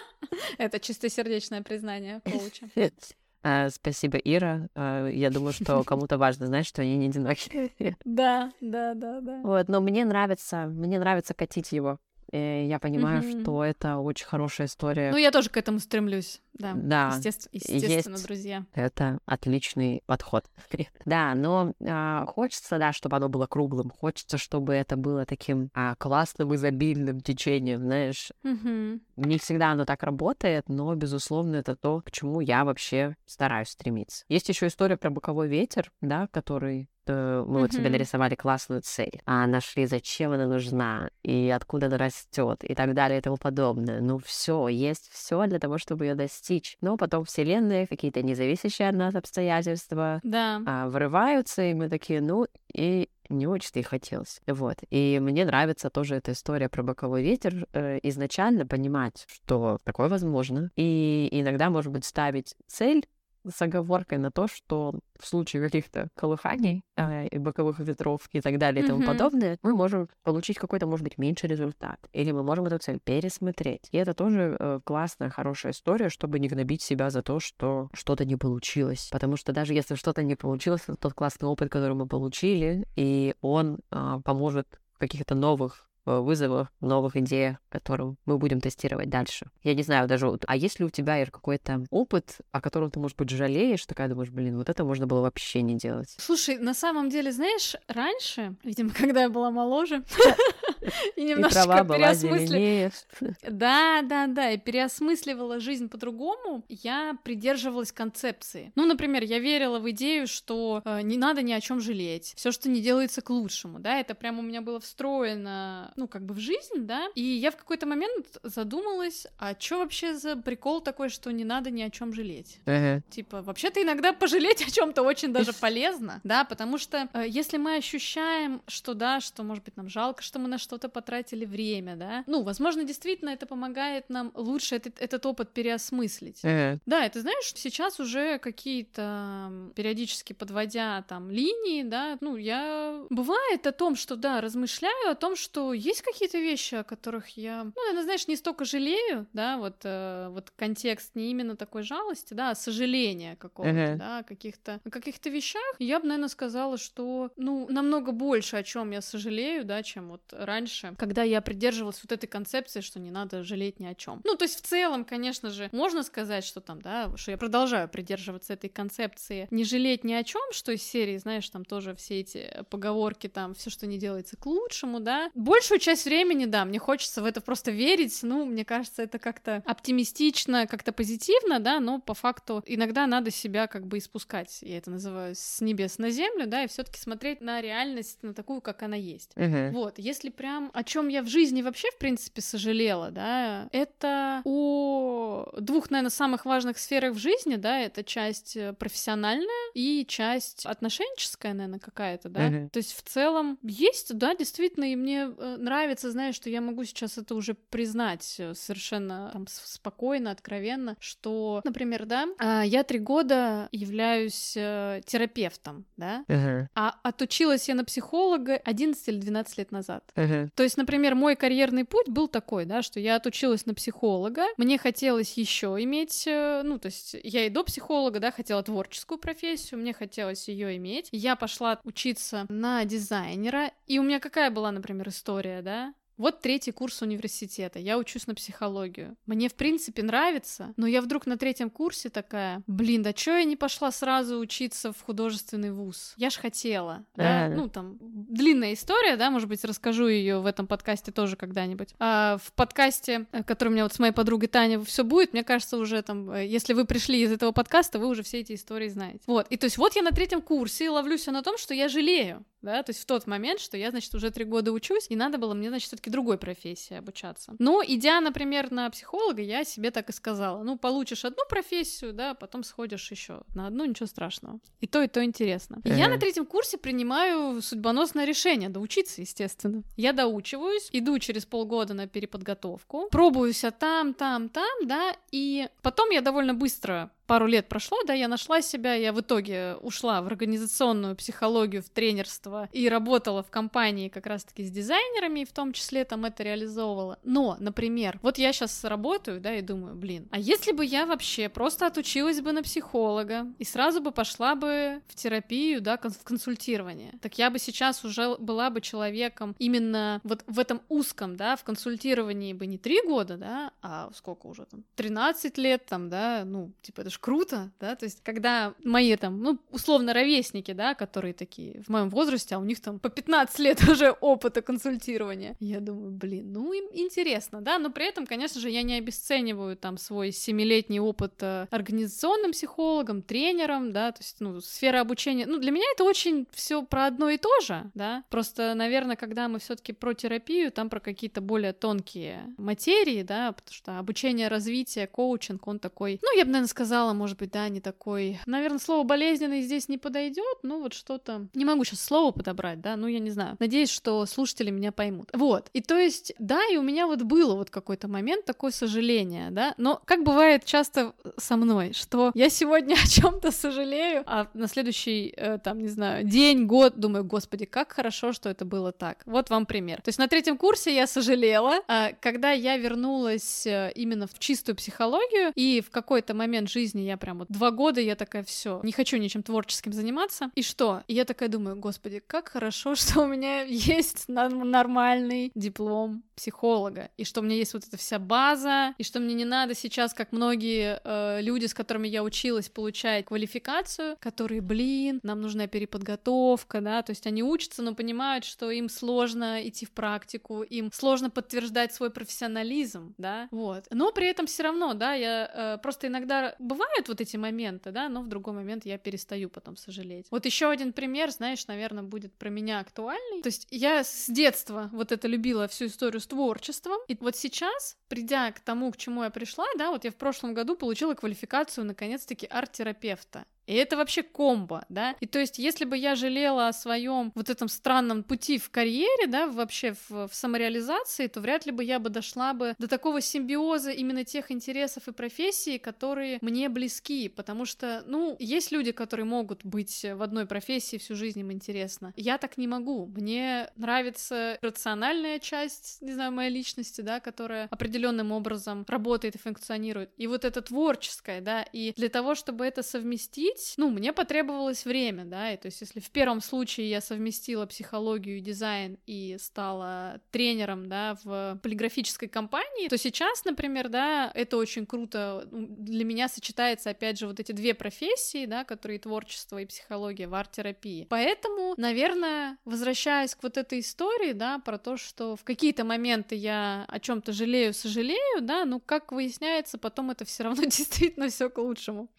Это 0.58 0.80
чистосердечное 0.80 1.62
признание 1.62 2.22
получим. 2.24 2.72
Uh, 3.42 3.70
спасибо, 3.70 4.18
Ира. 4.18 4.68
Uh, 4.76 5.12
я 5.14 5.30
думаю, 5.30 5.54
что 5.54 5.84
кому-то 5.86 6.18
важно 6.18 6.48
знать, 6.48 6.66
что 6.66 6.82
они 6.82 6.98
не 6.98 7.08
одиноки. 7.08 7.72
Да, 8.04 8.52
да, 8.60 8.94
да, 8.94 9.22
да. 9.22 9.42
Вот, 9.44 9.70
но 9.70 9.80
мне 9.82 10.04
нравится, 10.04 10.66
мне 10.68 11.00
нравится 11.00 11.34
катить 11.34 11.72
его. 11.72 12.00
И 12.32 12.66
я 12.68 12.80
понимаю, 12.80 13.24
mm-hmm. 13.24 13.42
что 13.42 13.64
это 13.64 13.98
очень 13.98 14.26
хорошая 14.26 14.68
история. 14.68 15.12
Ну, 15.12 15.18
я 15.18 15.32
тоже 15.32 15.50
к 15.50 15.58
этому 15.58 15.80
стремлюсь, 15.80 16.42
да. 16.54 16.74
Да. 16.76 17.14
Естественно, 17.16 17.50
естественно 17.54 18.14
есть 18.14 18.26
друзья. 18.26 18.66
Это 18.74 19.20
отличный 19.26 20.04
подход. 20.06 20.46
да, 21.06 21.34
но 21.34 21.74
а, 21.86 22.26
хочется, 22.26 22.78
да, 22.78 22.94
чтобы 22.94 23.18
оно 23.18 23.30
было 23.30 23.48
круглым. 23.48 23.90
Хочется, 23.90 24.38
чтобы 24.38 24.74
это 24.74 24.96
было 24.98 25.26
таким 25.26 25.70
а, 25.74 25.96
классным, 25.96 26.54
изобильным 26.54 27.22
течением, 27.22 27.80
знаешь. 27.80 28.32
Mm-hmm. 28.44 29.02
Не 29.18 29.38
всегда 29.40 29.72
оно 29.72 29.86
так 29.86 30.04
работает, 30.04 30.70
но, 30.70 30.94
безусловно, 30.96 31.56
это 31.56 31.76
то, 31.76 32.02
к 32.02 32.12
чему 32.12 32.42
я 32.42 32.64
вообще 32.64 33.16
стараюсь 33.26 33.70
стремиться. 33.70 34.26
Есть 34.28 34.50
еще 34.50 34.68
история 34.68 34.98
про 34.98 35.10
боковой 35.10 35.48
ветер, 35.48 35.92
да, 36.02 36.28
который 36.28 36.90
что 37.10 37.44
мы 37.48 37.62
вот 37.62 37.74
себе 37.74 37.90
нарисовали 37.90 38.36
классную 38.36 38.82
цель, 38.82 39.22
а 39.26 39.48
нашли, 39.48 39.88
зачем 39.88 40.32
она 40.32 40.46
нужна, 40.46 41.10
и 41.24 41.50
откуда 41.50 41.88
она 41.88 41.98
растет, 41.98 42.64
и 42.64 42.76
так 42.76 42.94
далее, 42.94 43.20
и 43.20 43.22
тому 43.22 43.38
подобное. 43.38 44.00
Ну, 44.00 44.20
все, 44.20 44.68
есть 44.68 45.10
все 45.12 45.48
для 45.48 45.60
того, 45.60 45.78
чтобы 45.78 46.06
ее 46.06 46.16
достичь. 46.16 46.78
Но 46.82 46.98
потом 46.98 47.26
вселенные, 47.26 47.88
какие-то 47.88 48.22
независящие 48.22 48.90
от 48.90 48.96
нас 48.96 49.16
обстоятельства 49.16 50.20
да. 50.24 50.62
а, 50.66 50.88
вырываются, 50.88 51.64
и 51.64 51.74
мы 51.74 51.90
такие, 51.90 52.22
ну, 52.22 52.46
и 52.74 53.10
не 53.30 53.48
очень-то 53.48 53.80
и 53.80 53.84
хотелось. 53.84 54.42
Вот. 54.48 54.78
И 54.90 55.20
мне 55.22 55.46
нравится 55.46 55.90
тоже 55.90 56.16
эта 56.16 56.32
история 56.32 56.68
про 56.70 56.84
боковой 56.84 57.24
ветер. 57.24 57.68
Э, 57.74 58.00
изначально 58.02 58.66
понимать, 58.66 59.26
что 59.28 59.80
такое 59.84 60.10
возможно. 60.10 60.72
И 60.76 61.28
иногда, 61.32 61.70
может 61.70 61.92
быть, 61.92 62.06
ставить 62.06 62.56
цель 62.68 63.06
с 63.48 63.62
оговоркой 63.62 64.18
на 64.18 64.32
то, 64.32 64.48
что 64.48 64.94
в 65.20 65.28
случае 65.28 65.64
каких-то 65.64 66.10
колыханий 66.16 66.84
э, 66.96 67.38
боковых 67.40 67.80
ветров 67.80 68.28
и 68.32 68.42
так 68.42 68.58
далее 68.58 68.84
и 68.84 68.88
тому 68.88 69.02
mm-hmm. 69.02 69.06
подобное, 69.06 69.58
мы 69.64 69.76
можем 69.76 70.10
получить 70.24 70.58
какой-то, 70.58 70.88
может 70.88 71.04
быть, 71.04 71.18
меньший 71.18 71.50
результат. 71.50 72.00
Или 72.14 72.32
мы 72.32 72.44
можем 72.44 72.66
эту 72.66 72.78
цель 72.80 73.00
пересмотреть. 73.00 73.88
И 73.92 73.98
это 73.98 74.14
тоже 74.14 74.56
э, 74.60 74.80
классная, 74.84 75.30
хорошая 75.30 75.72
история, 75.72 76.10
чтобы 76.10 76.40
не 76.40 76.48
гнобить 76.48 76.82
себя 76.82 77.10
за 77.10 77.22
то, 77.22 77.40
что 77.40 77.90
что-то 77.94 78.26
не 78.26 78.36
получилось. 78.36 79.10
Потому 79.12 79.38
что 79.38 79.52
даже 79.52 79.74
если 79.74 79.96
что-то 79.96 80.24
не 80.24 80.36
получилось, 80.36 80.84
это 80.84 80.96
тот 80.96 81.14
классный 81.14 81.48
опыт, 81.48 81.70
который 81.70 81.96
мы 81.96 82.08
получили, 82.08 82.88
и 82.96 83.36
он 83.42 83.80
э, 83.92 84.20
поможет 84.24 84.80
в 84.94 85.00
каких-то 85.00 85.36
новых 85.36 85.89
вызовов, 86.18 86.68
новых 86.82 87.16
идей, 87.16 87.58
которые 87.70 88.16
мы 88.26 88.38
будем 88.38 88.62
тестировать 88.62 89.10
дальше. 89.10 89.48
Я 89.64 89.74
не 89.74 89.84
знаю 89.84 90.08
даже, 90.08 90.30
а 90.48 90.56
есть 90.56 90.80
ли 90.80 90.86
у 90.86 90.90
тебя, 90.90 91.22
Ир, 91.22 91.32
какой-то 91.32 91.86
опыт, 91.90 92.38
о 92.52 92.62
котором 92.62 92.92
ты, 92.92 93.00
может 93.00 93.18
быть, 93.18 93.30
жалеешь, 93.30 93.86
такая 93.86 94.08
думаешь, 94.08 94.30
блин, 94.30 94.58
вот 94.58 94.70
это 94.70 94.84
можно 94.84 95.08
было 95.08 95.22
вообще 95.22 95.62
не 95.62 95.78
делать? 95.78 96.16
Слушай, 96.18 96.58
на 96.58 96.74
самом 96.74 97.10
деле, 97.10 97.32
знаешь, 97.32 97.76
раньше, 97.88 98.56
видимо, 98.64 98.90
когда 98.98 99.24
я 99.24 99.30
была 99.30 99.52
моложе, 99.52 100.04
и 101.16 101.24
немножко 101.24 101.86
переосмысливала... 101.86 102.92
Да, 103.50 104.02
да, 104.04 104.28
да, 104.28 104.52
и 104.52 104.58
переосмысливала 104.58 105.60
жизнь 105.60 105.90
по-другому, 105.90 106.64
я 106.70 107.18
придерживалась 107.24 107.92
концепции. 107.92 108.72
Ну, 108.76 108.86
например, 108.86 109.24
я 109.24 109.40
верила 109.40 109.80
в 109.80 109.90
идею, 109.92 110.28
что 110.28 110.82
э, 110.86 111.02
не 111.02 111.18
надо 111.18 111.42
ни 111.42 111.52
о 111.52 111.62
чем 111.62 111.80
жалеть, 111.80 112.34
все, 112.36 112.52
что 112.52 112.70
не 112.70 112.82
делается 112.82 113.22
к 113.22 113.30
лучшему, 113.30 113.80
да, 113.80 114.00
это 114.00 114.16
прям 114.16 114.40
у 114.40 114.42
меня 114.42 114.62
было 114.62 114.80
встроено, 114.80 115.92
ну, 116.00 116.08
как 116.08 116.26
бы 116.26 116.34
в 116.34 116.40
жизнь, 116.40 116.86
да, 116.86 117.10
и 117.14 117.22
я 117.22 117.52
в 117.52 117.58
какой-то 117.58 117.86
момент 117.86 118.38
задумалась, 118.44 119.28
а 119.38 119.54
что 119.60 119.80
вообще 119.80 120.16
за 120.16 120.38
прикол 120.38 120.82
такой, 120.82 121.10
что 121.10 121.32
не 121.32 121.44
надо 121.44 121.70
ни 121.72 121.82
о 121.82 121.90
чем 121.90 122.14
жалеть? 122.14 122.60
Uh-huh. 122.66 123.02
Типа, 123.10 123.42
вообще-то 123.42 123.84
иногда 123.84 124.14
пожалеть 124.14 124.62
о 124.68 124.72
чем-то 124.72 125.04
очень 125.04 125.34
даже 125.34 125.52
полезно, 125.62 126.22
да, 126.24 126.46
потому 126.46 126.78
что 126.78 127.10
э, 127.14 127.26
если 127.28 127.58
мы 127.58 127.76
ощущаем, 127.76 128.62
что 128.68 128.94
да, 128.94 129.20
что, 129.20 129.44
может 129.44 129.66
быть, 129.66 129.76
нам 129.76 129.90
жалко, 129.90 130.24
что 130.24 130.40
мы 130.40 130.48
на 130.48 130.58
что-то 130.58 130.88
потратили 130.88 131.46
время, 131.46 131.98
да, 131.98 132.24
ну, 132.28 132.44
возможно, 132.44 132.86
действительно 132.86 133.30
это 133.30 133.46
помогает 133.46 134.10
нам 134.10 134.32
лучше 134.36 134.76
этот, 134.76 135.02
этот 135.02 135.26
опыт 135.26 135.50
переосмыслить. 135.50 136.44
Uh-huh. 136.44 136.80
Да, 136.86 137.06
это 137.06 137.20
знаешь, 137.20 137.52
сейчас 137.56 138.00
уже 138.00 138.40
какие-то 138.40 139.52
периодически 139.76 140.32
подводя 140.32 141.04
там 141.10 141.30
линии, 141.30 141.84
да, 141.84 142.18
ну, 142.22 142.38
я 142.38 143.04
бывает 143.10 143.68
о 143.68 143.74
том, 143.74 143.98
что, 143.98 144.16
да, 144.16 144.40
размышляю 144.40 145.12
о 145.12 145.16
том, 145.16 145.36
что 145.36 145.74
есть 145.80 146.02
какие-то 146.02 146.38
вещи, 146.38 146.76
о 146.76 146.84
которых 146.84 147.30
я, 147.38 147.64
ну, 147.64 147.94
я, 147.94 148.04
знаешь, 148.04 148.28
не 148.28 148.36
столько 148.36 148.66
жалею, 148.66 149.28
да, 149.34 149.58
вот, 149.58 149.78
э, 149.84 150.30
вот 150.30 150.52
контекст 150.56 151.16
не 151.16 151.32
именно 151.32 151.56
такой 151.56 151.84
жалости, 151.84 152.34
да, 152.34 152.52
а 152.52 152.56
сожаления 152.56 153.36
какого-то, 153.38 153.74
uh-huh. 153.74 153.96
да, 153.96 154.24
каких-то, 154.24 154.80
о 154.84 154.90
каких-то 154.90 155.30
вещах, 155.30 155.76
я 155.80 156.00
бы, 156.00 156.08
наверное, 156.08 156.30
сказала, 156.30 156.78
что, 156.78 157.32
ну, 157.38 157.68
намного 157.70 158.12
больше 158.12 158.58
о 158.58 158.64
чем 158.64 158.92
я 158.92 159.02
сожалею, 159.02 159.66
да, 159.66 159.84
чем 159.84 160.10
вот 160.10 160.22
раньше, 160.32 160.96
когда 160.98 161.24
я 161.24 161.42
придерживалась 161.42 162.02
вот 162.04 162.12
этой 162.12 162.28
концепции, 162.28 162.82
что 162.82 163.00
не 163.00 163.12
надо 163.12 163.44
жалеть 163.44 163.80
ни 163.80 163.86
о 163.86 163.96
чем. 163.96 164.22
Ну, 164.26 164.36
то 164.36 164.44
есть 164.44 164.58
в 164.58 164.62
целом, 164.62 165.06
конечно 165.06 165.50
же, 165.50 165.70
можно 165.72 166.04
сказать, 166.04 166.44
что 166.44 166.62
там, 166.62 166.82
да, 166.82 167.16
что 167.18 167.32
я 167.32 167.38
продолжаю 167.38 167.88
придерживаться 167.90 168.54
этой 168.54 168.70
концепции, 168.70 169.48
не 169.52 169.64
жалеть 169.64 170.04
ни 170.04 170.14
о 170.14 170.24
чем, 170.24 170.42
что 170.52 170.72
из 170.72 170.84
серии, 170.84 171.18
знаешь, 171.18 171.50
там 171.50 171.66
тоже 171.66 171.96
все 171.96 172.20
эти 172.20 172.66
поговорки, 172.70 173.28
там, 173.28 173.54
все, 173.54 173.70
что 173.70 173.88
не 173.88 173.98
делается 173.98 174.38
к 174.38 174.46
лучшему, 174.46 175.00
да. 175.00 175.32
Большую 175.70 175.82
часть 175.82 176.06
времени, 176.06 176.46
да, 176.46 176.66
мне 176.66 176.80
хочется 176.80 177.22
в 177.22 177.26
это 177.26 177.42
просто 177.42 177.70
верить, 177.70 178.18
ну, 178.24 178.44
мне 178.44 178.66
кажется, 178.66 179.04
это 179.04 179.20
как-то 179.20 179.62
оптимистично, 179.68 180.66
как-то 180.66 180.92
позитивно, 180.92 181.60
да, 181.60 181.80
но 181.80 182.00
по 182.00 182.16
факту 182.16 182.64
иногда 182.66 183.06
надо 183.06 183.30
себя 183.30 183.68
как 183.68 183.86
бы 183.86 184.00
испускать, 184.00 184.64
я 184.64 184.80
это 184.80 184.90
называю, 184.90 185.36
с 185.36 185.62
небес 185.62 186.00
на 186.00 186.10
землю, 186.10 186.48
да, 186.48 186.64
и 186.64 186.68
все-таки 186.68 187.00
смотреть 187.00 187.42
на 187.42 187.62
реальность, 187.62 188.18
на 188.24 188.34
такую, 188.34 188.62
как 188.62 188.82
она 188.82 188.96
есть. 188.96 189.34
Uh-huh. 189.36 189.70
Вот, 189.70 190.00
если 190.00 190.30
прям 190.30 190.72
о 190.74 190.84
чем 190.84 191.08
я 191.08 191.22
в 191.22 191.28
жизни 191.28 191.62
вообще, 191.62 191.92
в 191.92 192.00
принципе, 192.00 192.42
сожалела, 192.42 193.12
да, 193.12 193.70
это 193.72 194.42
о 194.46 195.52
двух, 195.60 195.92
наверное, 195.92 196.10
самых 196.10 196.46
важных 196.46 196.80
сферах 196.80 197.14
в 197.14 197.20
жизни, 197.20 197.58
да, 197.58 197.80
это 197.80 198.04
часть 198.04 198.58
э, 198.58 198.74
профессиональная 198.74 199.70
и 199.76 200.04
часть 200.08 200.66
отношенческая, 200.66 201.54
наверное, 201.54 201.80
какая-то, 201.80 202.30
да. 202.30 202.48
Uh-huh. 202.48 202.70
То 202.70 202.78
есть 202.78 202.98
в 202.98 203.04
целом 203.04 203.60
есть, 203.62 204.18
да, 204.18 204.34
действительно, 204.34 204.92
и 204.92 204.96
мне 204.96 205.32
э, 205.38 205.58
нравится, 205.60 206.12
знаешь, 206.12 206.36
что 206.36 206.50
я 206.50 206.62
могу 206.62 206.84
сейчас 206.84 207.18
это 207.18 207.36
уже 207.36 207.54
признать 207.54 208.36
э, 208.40 208.54
совершенно 208.54 209.30
там 209.34 209.46
спокойно, 209.48 210.32
откровенно, 210.32 210.96
что, 211.00 211.62
например, 211.64 212.06
да, 212.06 212.28
а, 212.38 212.64
я 212.64 212.84
три 212.84 213.00
года 213.00 213.70
являюсь 213.72 214.54
терапевтом, 214.54 215.86
да, 215.98 216.24
uh-huh. 216.28 216.68
а 216.76 216.96
отучилась 217.04 217.68
я 217.68 217.76
на 217.76 217.86
психолога 217.86 218.56
11 218.58 219.08
или 219.08 219.18
12 219.18 219.58
лет 219.58 219.72
назад. 219.72 220.04
Uh-huh. 220.16 220.50
То 220.56 220.64
есть, 220.64 220.78
например, 220.78 221.16
мой 221.16 221.36
карьерный 221.36 221.86
путь 221.86 222.08
был 222.08 222.28
такой, 222.28 222.66
да, 222.66 222.82
что 222.82 223.00
я 223.00 223.16
отучилась 223.16 223.66
на 223.66 223.74
психолога, 223.74 224.46
мне 224.58 224.78
хотелось 224.78 225.38
еще 225.38 225.76
иметь, 225.80 226.24
ну, 226.26 226.80
то 226.80 226.88
есть 226.88 227.16
я 227.24 227.46
и 227.46 227.50
до 227.50 227.64
психолога, 227.64 228.20
да, 228.20 228.32
хотела 228.32 228.64
творческую 228.64 229.18
профессию, 229.18 229.80
мне 229.80 229.94
хотелось 229.94 230.48
ее 230.48 230.78
иметь. 230.78 231.10
Я 231.12 231.36
пошла 231.36 231.80
учиться 231.84 232.46
на 232.50 232.86
дизайнера, 232.86 233.72
и 233.88 234.00
у 234.00 234.04
меня 234.04 234.20
какая 234.20 234.52
была, 234.52 234.72
например, 234.72 235.10
история, 235.10 235.49
да? 235.62 235.94
Вот 236.20 236.42
третий 236.42 236.74
курс 236.74 237.02
университета, 237.02 237.80
я 237.80 237.98
учусь 237.98 238.28
на 238.28 238.36
психологию. 238.36 239.16
Мне, 239.26 239.48
в 239.48 239.56
принципе, 239.56 240.04
нравится, 240.04 240.74
но 240.76 240.86
я 240.86 241.02
вдруг 241.02 241.26
на 241.26 241.38
третьем 241.38 241.70
курсе 241.70 242.10
такая, 242.10 242.62
блин, 242.68 243.04
да 243.04 243.14
чё 243.14 243.38
я 243.38 243.46
не 243.46 243.56
пошла 243.56 243.90
сразу 243.90 244.38
учиться 244.38 244.92
в 244.92 245.02
художественный 245.02 245.72
вуз? 245.72 246.14
Я 246.18 246.30
ж 246.30 246.36
хотела, 246.36 247.06
да? 247.16 247.48
Да. 247.48 247.56
Ну, 247.56 247.70
там, 247.70 247.98
длинная 248.02 248.74
история, 248.74 249.16
да, 249.16 249.32
может 249.32 249.48
быть, 249.48 249.64
расскажу 249.64 250.08
ее 250.10 250.40
в 250.40 250.46
этом 250.46 250.68
подкасте 250.68 251.14
тоже 251.14 251.38
когда-нибудь. 251.38 251.96
А 252.00 252.38
в 252.44 252.52
подкасте, 252.52 253.26
э, 253.32 253.42
который 253.44 253.70
у 253.70 253.72
меня 253.72 253.84
вот 253.84 253.94
с 253.94 254.00
моей 254.00 254.12
подругой 254.12 254.50
Таней 254.50 254.84
все 254.84 255.06
будет, 255.06 255.32
мне 255.32 255.46
кажется, 255.46 255.78
уже 255.78 256.02
там, 256.02 256.32
э, 256.32 256.46
если 256.46 256.74
вы 256.74 256.84
пришли 256.84 257.22
из 257.22 257.32
этого 257.32 257.54
подкаста, 257.54 257.98
вы 257.98 258.08
уже 258.08 258.24
все 258.24 258.42
эти 258.42 258.56
истории 258.56 258.90
знаете. 258.90 259.22
Вот, 259.26 259.48
и 259.50 259.56
то 259.56 259.68
есть 259.68 259.78
вот 259.78 259.96
я 259.96 260.02
на 260.02 260.12
третьем 260.12 260.42
курсе 260.42 260.90
ловлюсь 260.90 261.28
на 261.28 261.44
том, 261.44 261.58
что 261.58 261.74
я 261.74 261.88
жалею, 261.88 262.44
да, 262.62 262.84
то 262.84 262.90
есть 262.92 263.02
в 263.02 263.06
тот 263.06 263.28
момент, 263.28 263.60
что 263.60 263.78
я, 263.78 263.92
значит, 263.92 264.14
уже 264.16 264.32
три 264.32 264.46
года 264.46 264.72
учусь, 264.72 265.08
и 265.10 265.16
надо 265.16 265.38
было 265.38 265.54
мне, 265.54 265.70
значит, 265.70 265.88
все-таки 265.88 266.10
другой 266.10 266.38
профессии 266.38 266.96
обучаться. 266.96 267.56
Но 267.60 267.82
идя, 267.86 268.20
например, 268.22 268.72
на 268.72 268.90
психолога, 268.90 269.42
я 269.42 269.64
себе 269.64 269.92
так 269.92 270.10
и 270.10 270.14
сказала, 270.14 270.64
ну, 270.64 270.78
получишь 270.78 271.26
одну 271.26 271.44
профессию, 271.50 272.14
да, 272.14 272.34
потом 272.34 272.64
сходишь 272.64 273.10
еще 273.12 273.42
на 273.56 273.68
одну, 273.68 273.86
ничего 273.86 274.08
страшного. 274.08 274.60
И 274.82 274.88
то, 274.88 275.02
и 275.02 275.08
то 275.08 275.24
интересно. 275.24 275.82
И 275.84 275.90
я 275.90 276.10
на 276.10 276.18
третьем 276.18 276.46
курсе 276.46 276.78
принимаю 276.78 277.62
судьбоносное 277.62 278.26
решение, 278.26 278.70
доучиться, 278.70 279.22
естественно. 279.22 279.84
Я 279.96 280.14
доучиваюсь, 280.14 280.90
иду 280.92 281.18
через 281.20 281.46
полгода 281.46 281.94
на 281.94 282.08
переподготовку, 282.08 283.08
пробуюсь 283.12 283.64
а 283.64 283.72
там, 283.72 284.14
там, 284.14 284.50
там, 284.50 284.88
да, 284.88 285.16
и 285.32 285.68
потом 285.82 286.10
я 286.10 286.22
довольно 286.22 286.54
быстро 286.54 287.12
пару 287.30 287.46
лет 287.46 287.70
прошло, 287.70 288.00
да, 288.08 288.14
я 288.14 288.28
нашла 288.28 288.60
себя, 288.60 288.96
я 288.96 289.14
в 289.14 289.22
итоге 289.22 289.76
ушла 289.82 290.24
в 290.24 290.26
организационную 290.26 291.16
психологию, 291.16 291.84
в 291.84 291.90
тренерство 291.90 292.68
и 292.74 292.90
работала 292.90 293.44
в 293.44 293.52
компании 293.52 294.10
как 294.10 294.26
раз-таки 294.26 294.64
с 294.64 294.72
дизайнерами, 294.72 295.42
и 295.42 295.46
в 295.46 295.52
том 295.52 295.72
числе 295.72 296.06
там 296.06 296.26
это 296.26 296.42
реализовывала. 296.42 297.20
Но, 297.24 297.56
например, 297.60 298.18
вот 298.24 298.40
я 298.40 298.52
сейчас 298.52 298.84
работаю, 298.84 299.40
да, 299.40 299.54
и 299.54 299.62
думаю, 299.62 299.94
блин, 299.94 300.28
а 300.32 300.40
если 300.40 300.72
бы 300.72 300.84
я 300.84 301.06
вообще 301.06 301.50
просто 301.50 301.86
отучилась 301.86 302.42
бы 302.42 302.52
на 302.52 302.64
психолога 302.64 303.46
и 303.60 303.64
сразу 303.64 304.02
бы 304.02 304.12
пошла 304.12 304.56
бы 304.56 305.04
в 305.08 305.14
терапию, 305.14 305.82
да, 305.82 305.98
в 305.98 306.24
консультирование, 306.24 307.14
так 307.22 307.38
я 307.38 307.52
бы 307.52 307.60
сейчас 307.60 308.04
уже 308.04 308.38
была 308.40 308.72
бы 308.72 308.82
человеком 308.82 309.56
именно 309.60 310.20
вот 310.24 310.44
в 310.48 310.58
этом 310.58 310.82
узком, 310.90 311.36
да, 311.36 311.56
в 311.56 311.64
консультировании 311.64 312.54
бы 312.54 312.66
не 312.66 312.80
три 312.80 313.04
года, 313.04 313.38
да, 313.38 313.72
а 313.84 314.10
сколько 314.16 314.48
уже 314.48 314.66
там, 314.66 314.84
13 314.96 315.60
лет 315.60 315.86
там, 315.86 316.10
да, 316.10 316.42
ну, 316.44 316.72
типа 316.82 317.02
это 317.02 317.12
ж 317.12 317.19
круто, 317.20 317.72
да, 317.80 317.96
то 317.96 318.06
есть 318.06 318.22
когда 318.24 318.74
мои 318.84 319.16
там, 319.16 319.42
ну, 319.42 319.60
условно, 319.72 320.14
ровесники, 320.14 320.72
да, 320.72 320.96
которые 320.96 321.34
такие 321.34 321.82
в 321.84 321.90
моем 321.90 322.10
возрасте, 322.10 322.56
а 322.56 322.60
у 322.60 322.64
них 322.64 322.80
там 322.82 323.00
по 323.00 323.10
15 323.10 323.60
лет 323.60 323.82
уже 323.90 324.12
опыта 324.12 324.62
консультирования, 324.62 325.56
я 325.60 325.80
думаю, 325.80 326.12
блин, 326.12 326.54
ну, 326.54 326.74
им 326.74 326.86
интересно, 326.94 327.62
да, 327.62 327.78
но 327.80 327.90
при 327.90 328.08
этом, 328.08 328.26
конечно 328.26 328.62
же, 328.62 328.70
я 328.70 328.84
не 328.84 328.96
обесцениваю 328.96 329.76
там 329.76 329.98
свой 329.98 330.32
семилетний 330.32 331.00
опыт 331.00 331.34
э, 331.42 331.68
организационным 331.72 332.52
психологом, 332.52 333.22
тренером, 333.22 333.92
да, 333.92 334.12
то 334.12 334.22
есть, 334.22 334.38
ну, 334.40 334.62
сфера 334.62 335.02
обучения, 335.02 335.46
ну, 335.46 335.60
для 335.60 335.72
меня 335.72 335.86
это 335.94 336.04
очень 336.04 336.48
все 336.52 336.84
про 336.84 337.06
одно 337.06 337.30
и 337.30 337.38
то 337.38 337.60
же, 337.62 337.92
да, 337.94 338.24
просто, 338.30 338.74
наверное, 338.74 339.16
когда 339.16 339.48
мы 339.48 339.60
все 339.60 339.76
таки 339.76 339.94
про 339.94 340.14
терапию, 340.14 340.72
там 340.72 340.90
про 340.90 341.00
какие-то 341.00 341.42
более 341.42 341.74
тонкие 341.74 342.54
материи, 342.58 343.24
да, 343.24 343.52
потому 343.52 343.74
что 343.74 344.00
обучение, 344.00 344.48
развитие, 344.48 345.08
коучинг, 345.08 345.68
он 345.68 345.80
такой, 345.80 346.20
ну, 346.22 346.38
я 346.38 346.46
бы, 346.46 346.52
наверное, 346.52 346.68
сказала, 346.68 347.09
может 347.14 347.38
быть, 347.38 347.52
да, 347.52 347.68
не 347.70 347.82
такой, 347.82 348.40
наверное, 348.46 348.80
слово 348.80 349.04
болезненный 349.04 349.62
здесь 349.62 349.90
не 349.90 349.98
подойдет, 349.98 350.60
ну, 350.64 350.82
вот 350.82 350.94
что-то, 350.94 351.48
не 351.54 351.66
могу 351.66 351.84
сейчас 351.84 352.02
слово 352.02 352.32
подобрать, 352.32 352.82
да, 352.82 352.96
ну, 352.96 353.08
я 353.08 353.20
не 353.20 353.30
знаю, 353.30 353.58
надеюсь, 353.60 353.90
что 353.90 354.26
слушатели 354.26 354.72
меня 354.72 354.92
поймут. 354.92 355.30
Вот, 355.34 355.70
и 355.74 355.82
то 355.82 355.98
есть, 355.98 356.34
да, 356.40 356.62
и 356.72 356.78
у 356.78 356.82
меня 356.82 357.08
вот 357.08 357.24
было 357.24 357.56
вот 357.56 357.70
какой-то 357.70 358.08
момент 358.08 358.46
такое 358.46 358.72
сожаление, 358.72 359.52
да, 359.52 359.74
но 359.78 360.02
как 360.06 360.24
бывает 360.24 360.66
часто 360.66 361.14
со 361.38 361.58
мной, 361.58 361.94
что 361.94 362.32
я 362.34 362.50
сегодня 362.50 362.94
о 363.04 363.08
чем-то 363.08 363.52
сожалею, 363.52 364.24
а 364.26 364.48
на 364.54 364.68
следующий, 364.68 365.34
э, 365.36 365.58
там, 365.64 365.80
не 365.80 365.88
знаю, 365.88 366.24
день, 366.26 366.66
год 366.66 367.00
думаю, 367.00 367.24
господи, 367.24 367.66
как 367.66 367.94
хорошо, 367.94 368.34
что 368.34 368.50
это 368.50 368.66
было 368.66 368.92
так. 368.92 369.24
Вот 369.26 369.50
вам 369.50 369.66
пример. 369.66 370.02
То 370.02 370.10
есть 370.10 370.20
на 370.20 370.28
третьем 370.28 370.58
курсе 370.58 370.96
я 370.96 371.08
сожалела, 371.08 371.82
а 371.88 372.12
когда 372.20 372.52
я 372.52 372.78
вернулась 372.78 373.66
э, 373.66 373.92
именно 373.96 374.28
в 374.28 374.38
чистую 374.40 374.76
психологию, 374.76 375.52
и 375.56 375.82
в 375.82 375.90
какой-то 375.90 376.34
момент 376.34 376.70
жизни 376.70 376.89
жизни 376.90 377.02
я 377.02 377.18
прям 377.18 377.40
вот 377.40 377.48
два 377.50 377.72
года 377.72 378.02
я 378.02 378.16
такая 378.16 378.44
все, 378.44 378.80
не 378.84 378.92
хочу 378.92 379.18
ничем 379.18 379.44
творческим 379.44 379.94
заниматься. 379.94 380.52
И 380.56 380.64
что? 380.64 381.04
И 381.08 381.14
я 381.14 381.26
такая 381.26 381.50
думаю, 381.50 381.76
господи, 381.76 382.22
как 382.26 382.50
хорошо, 382.50 382.96
что 382.96 383.22
у 383.22 383.28
меня 383.28 383.62
есть 383.68 384.26
нормальный 384.28 385.52
диплом 385.56 386.24
психолога, 386.40 387.12
и 387.18 387.26
что 387.26 387.42
у 387.42 387.44
меня 387.44 387.58
есть 387.58 387.74
вот 387.74 387.84
эта 387.86 387.98
вся 387.98 388.18
база, 388.18 388.96
и 388.98 389.04
что 389.04 389.20
мне 389.20 389.34
не 389.34 389.44
надо 389.44 389.76
сейчас, 389.76 390.14
как 390.14 390.32
многие 390.32 391.02
э, 391.04 391.42
люди, 391.42 391.66
с 391.66 391.74
которыми 391.74 392.08
я 392.08 392.24
училась, 392.24 392.70
получать 392.70 393.26
квалификацию, 393.26 394.16
которые, 394.22 394.62
блин, 394.62 395.20
нам 395.22 395.42
нужна 395.42 395.68
переподготовка, 395.68 396.80
да, 396.80 397.02
то 397.02 397.12
есть 397.12 397.28
они 397.28 397.44
учатся, 397.44 397.82
но 397.82 397.94
понимают, 397.94 398.46
что 398.46 398.72
им 398.72 398.88
сложно 398.88 399.68
идти 399.68 399.86
в 399.86 399.92
практику, 399.92 400.64
им 400.64 400.92
сложно 400.94 401.30
подтверждать 401.30 401.94
свой 401.94 402.10
профессионализм, 402.10 403.14
да, 403.18 403.50
вот. 403.52 403.86
Но 403.92 404.14
при 404.14 404.28
этом 404.28 404.46
все 404.46 404.64
равно, 404.64 404.94
да, 404.94 405.16
я 405.16 405.52
э, 405.54 405.78
просто 405.82 406.08
иногда 406.08 406.56
бывают 406.58 407.10
вот 407.10 407.20
эти 407.20 407.36
моменты, 407.36 407.92
да, 407.92 408.08
но 408.08 408.22
в 408.22 408.30
другой 408.30 408.54
момент 408.54 408.86
я 408.86 408.98
перестаю 408.98 409.50
потом 409.50 409.76
сожалеть. 409.76 410.28
Вот 410.32 410.46
еще 410.46 410.70
один 410.70 410.94
пример, 410.94 411.32
знаешь, 411.32 411.68
наверное, 411.68 412.04
будет 412.04 412.34
про 412.34 412.50
меня 412.50 412.80
актуальный. 412.80 413.42
То 413.42 413.48
есть 413.48 413.68
я 413.72 414.06
с 414.06 414.28
детства 414.30 414.90
вот 414.94 415.12
это 415.12 415.28
любила 415.28 415.68
всю 415.68 415.88
историю 415.88 416.22
с 416.22 416.29
творчеством, 416.30 416.98
и 417.08 417.18
вот 417.20 417.36
сейчас, 417.36 417.98
придя 418.08 418.52
к 418.52 418.60
тому, 418.62 418.92
к 418.92 418.98
чему 418.98 419.24
я 419.24 419.30
пришла, 419.30 419.66
да, 419.78 419.92
вот 419.92 420.06
я 420.06 420.12
в 420.12 420.16
прошлом 420.16 420.54
году 420.54 420.76
получила 420.76 421.14
квалификацию, 421.14 421.86
наконец-таки, 421.86 422.48
арт-терапевта. 422.48 423.46
И 423.70 423.76
это 423.76 423.98
вообще 423.98 424.24
комбо, 424.24 424.84
да. 424.90 425.16
И 425.20 425.28
то 425.28 425.38
есть, 425.38 425.60
если 425.60 425.86
бы 425.86 425.96
я 425.96 426.16
жалела 426.16 426.70
о 426.70 426.74
своем 426.74 427.32
вот 427.36 427.50
этом 427.50 427.68
странном 427.68 428.24
пути 428.24 428.58
в 428.58 428.72
карьере, 428.72 429.28
да, 429.28 429.46
вообще 429.46 429.94
в, 429.94 430.28
в 430.28 430.34
самореализации, 430.34 431.28
то 431.28 431.40
вряд 431.40 431.68
ли 431.68 431.72
бы 431.72 431.84
я 431.84 432.00
бы 432.00 432.10
дошла 432.10 432.54
бы 432.54 432.74
до 432.80 432.88
такого 432.88 433.22
симбиоза 433.22 433.92
именно 433.92 434.26
тех 434.26 434.50
интересов 434.50 435.08
и 435.08 435.12
профессий, 435.12 435.78
которые 435.78 436.40
мне 436.42 436.68
близки, 436.68 437.30
потому 437.30 437.66
что, 437.66 438.04
ну, 438.08 438.36
есть 438.40 438.72
люди, 438.72 438.92
которые 438.92 439.28
могут 439.28 439.64
быть 439.64 440.04
в 440.04 440.24
одной 440.24 440.48
профессии 440.48 440.98
всю 440.98 441.14
жизнь 441.14 441.40
им 441.40 441.52
интересно. 441.52 442.12
Я 442.16 442.40
так 442.40 442.58
не 442.58 442.68
могу. 442.68 443.06
Мне 443.06 443.70
нравится 443.76 444.58
рациональная 444.64 445.38
часть, 445.38 446.02
не 446.02 446.14
знаю, 446.14 446.32
моей 446.32 446.52
личности, 446.52 447.02
да, 447.02 447.20
которая 447.20 447.68
определенным 447.70 448.32
образом 448.32 448.84
работает 448.88 449.36
и 449.36 449.38
функционирует. 449.38 450.10
И 450.18 450.26
вот 450.26 450.44
это 450.44 450.64
творческое, 450.64 451.40
да, 451.40 451.62
и 451.62 451.94
для 451.96 452.10
того, 452.10 452.34
чтобы 452.34 452.66
это 452.66 452.82
совместить, 452.82 453.59
быть, 453.60 453.74
ну, 453.78 453.90
мне 453.90 454.14
потребовалось 454.14 454.86
время, 454.86 455.26
да, 455.26 455.54
и 455.54 455.58
то 455.58 455.68
есть 455.68 455.82
если 455.82 456.00
в 456.00 456.10
первом 456.10 456.42
случае 456.42 456.90
я 456.90 457.02
совместила 457.02 457.66
психологию 457.66 458.38
и 458.38 458.42
дизайн 458.42 458.98
и 459.06 459.38
стала 459.40 460.22
тренером, 460.32 460.88
да, 460.90 461.18
в 461.24 461.60
полиграфической 461.62 462.28
компании, 462.28 462.88
то 462.88 462.98
сейчас, 462.98 463.46
например, 463.46 463.90
да, 463.90 464.32
это 464.34 464.58
очень 464.58 464.86
круто, 464.86 465.48
ну, 465.52 465.68
для 465.70 466.06
меня 466.06 466.28
сочетается, 466.28 466.90
опять 466.90 467.20
же, 467.20 467.28
вот 467.28 467.40
эти 467.40 467.52
две 467.52 467.74
профессии, 467.74 468.46
да, 468.46 468.64
которые 468.64 469.00
творчество 469.00 469.58
и 469.58 469.66
психология 469.66 470.28
в 470.28 470.34
арт-терапии. 470.34 471.08
Поэтому, 471.10 471.74
наверное, 471.78 472.58
возвращаясь 472.66 473.36
к 473.36 473.44
вот 473.44 473.58
этой 473.58 473.80
истории, 473.80 474.34
да, 474.34 474.60
про 474.60 474.78
то, 474.78 474.98
что 474.98 475.36
в 475.36 475.44
какие-то 475.44 475.84
моменты 475.84 476.36
я 476.36 476.86
о 476.88 477.00
чем-то 477.00 477.34
жалею, 477.34 477.74
сожалею, 477.74 478.42
да, 478.42 478.66
ну, 478.66 478.80
как 478.80 479.12
выясняется, 479.12 479.78
потом 479.78 480.12
это 480.12 480.26
все 480.26 480.44
равно 480.44 480.64
действительно 480.66 481.30
все 481.30 481.50
к 481.50 481.58
лучшему. 481.58 482.10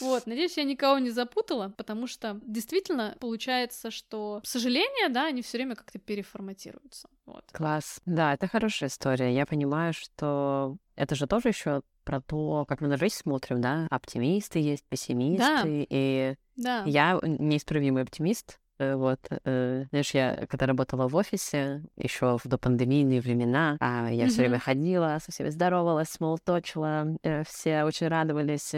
Вот, 0.00 0.26
надеюсь, 0.26 0.56
я 0.56 0.64
никого 0.64 0.89
никого 0.90 0.98
не 0.98 1.10
запутала, 1.10 1.72
потому 1.76 2.06
что 2.06 2.40
действительно 2.42 3.16
получается, 3.20 3.90
что 3.90 4.40
сожаления, 4.44 5.08
да, 5.08 5.26
они 5.26 5.42
все 5.42 5.58
время 5.58 5.76
как-то 5.76 5.98
переформатируются. 5.98 7.08
Вот. 7.26 7.44
Класс. 7.52 8.00
Да, 8.06 8.34
это 8.34 8.48
хорошая 8.48 8.88
история. 8.88 9.34
Я 9.34 9.46
понимаю, 9.46 9.92
что 9.92 10.76
это 10.96 11.14
же 11.14 11.26
тоже 11.26 11.48
еще 11.48 11.82
про 12.04 12.20
то, 12.20 12.64
как 12.68 12.80
мы 12.80 12.88
на 12.88 12.96
жизнь 12.96 13.14
смотрим, 13.14 13.60
да? 13.60 13.86
Оптимисты 13.90 14.58
есть, 14.58 14.84
пессимисты. 14.84 15.44
Да. 15.44 15.62
И 15.66 16.34
да. 16.56 16.82
я 16.86 17.18
неисправимый 17.22 18.02
оптимист, 18.02 18.58
Э, 18.60 18.69
вот, 18.80 19.20
э, 19.44 19.84
знаешь, 19.90 20.10
я 20.12 20.46
когда 20.48 20.66
работала 20.66 21.08
в 21.08 21.16
офисе, 21.16 21.82
еще 21.96 22.38
в 22.42 22.48
допандемийные 22.48 23.20
времена, 23.20 23.76
а 23.80 24.08
я 24.10 24.24
mm-hmm. 24.24 24.28
все 24.28 24.38
время 24.38 24.58
ходила, 24.58 25.18
со 25.24 25.32
всеми 25.32 25.50
здоровалась, 25.50 26.08
смолточила, 26.08 27.06
э, 27.22 27.44
все 27.44 27.84
очень 27.84 28.08
радовались, 28.08 28.70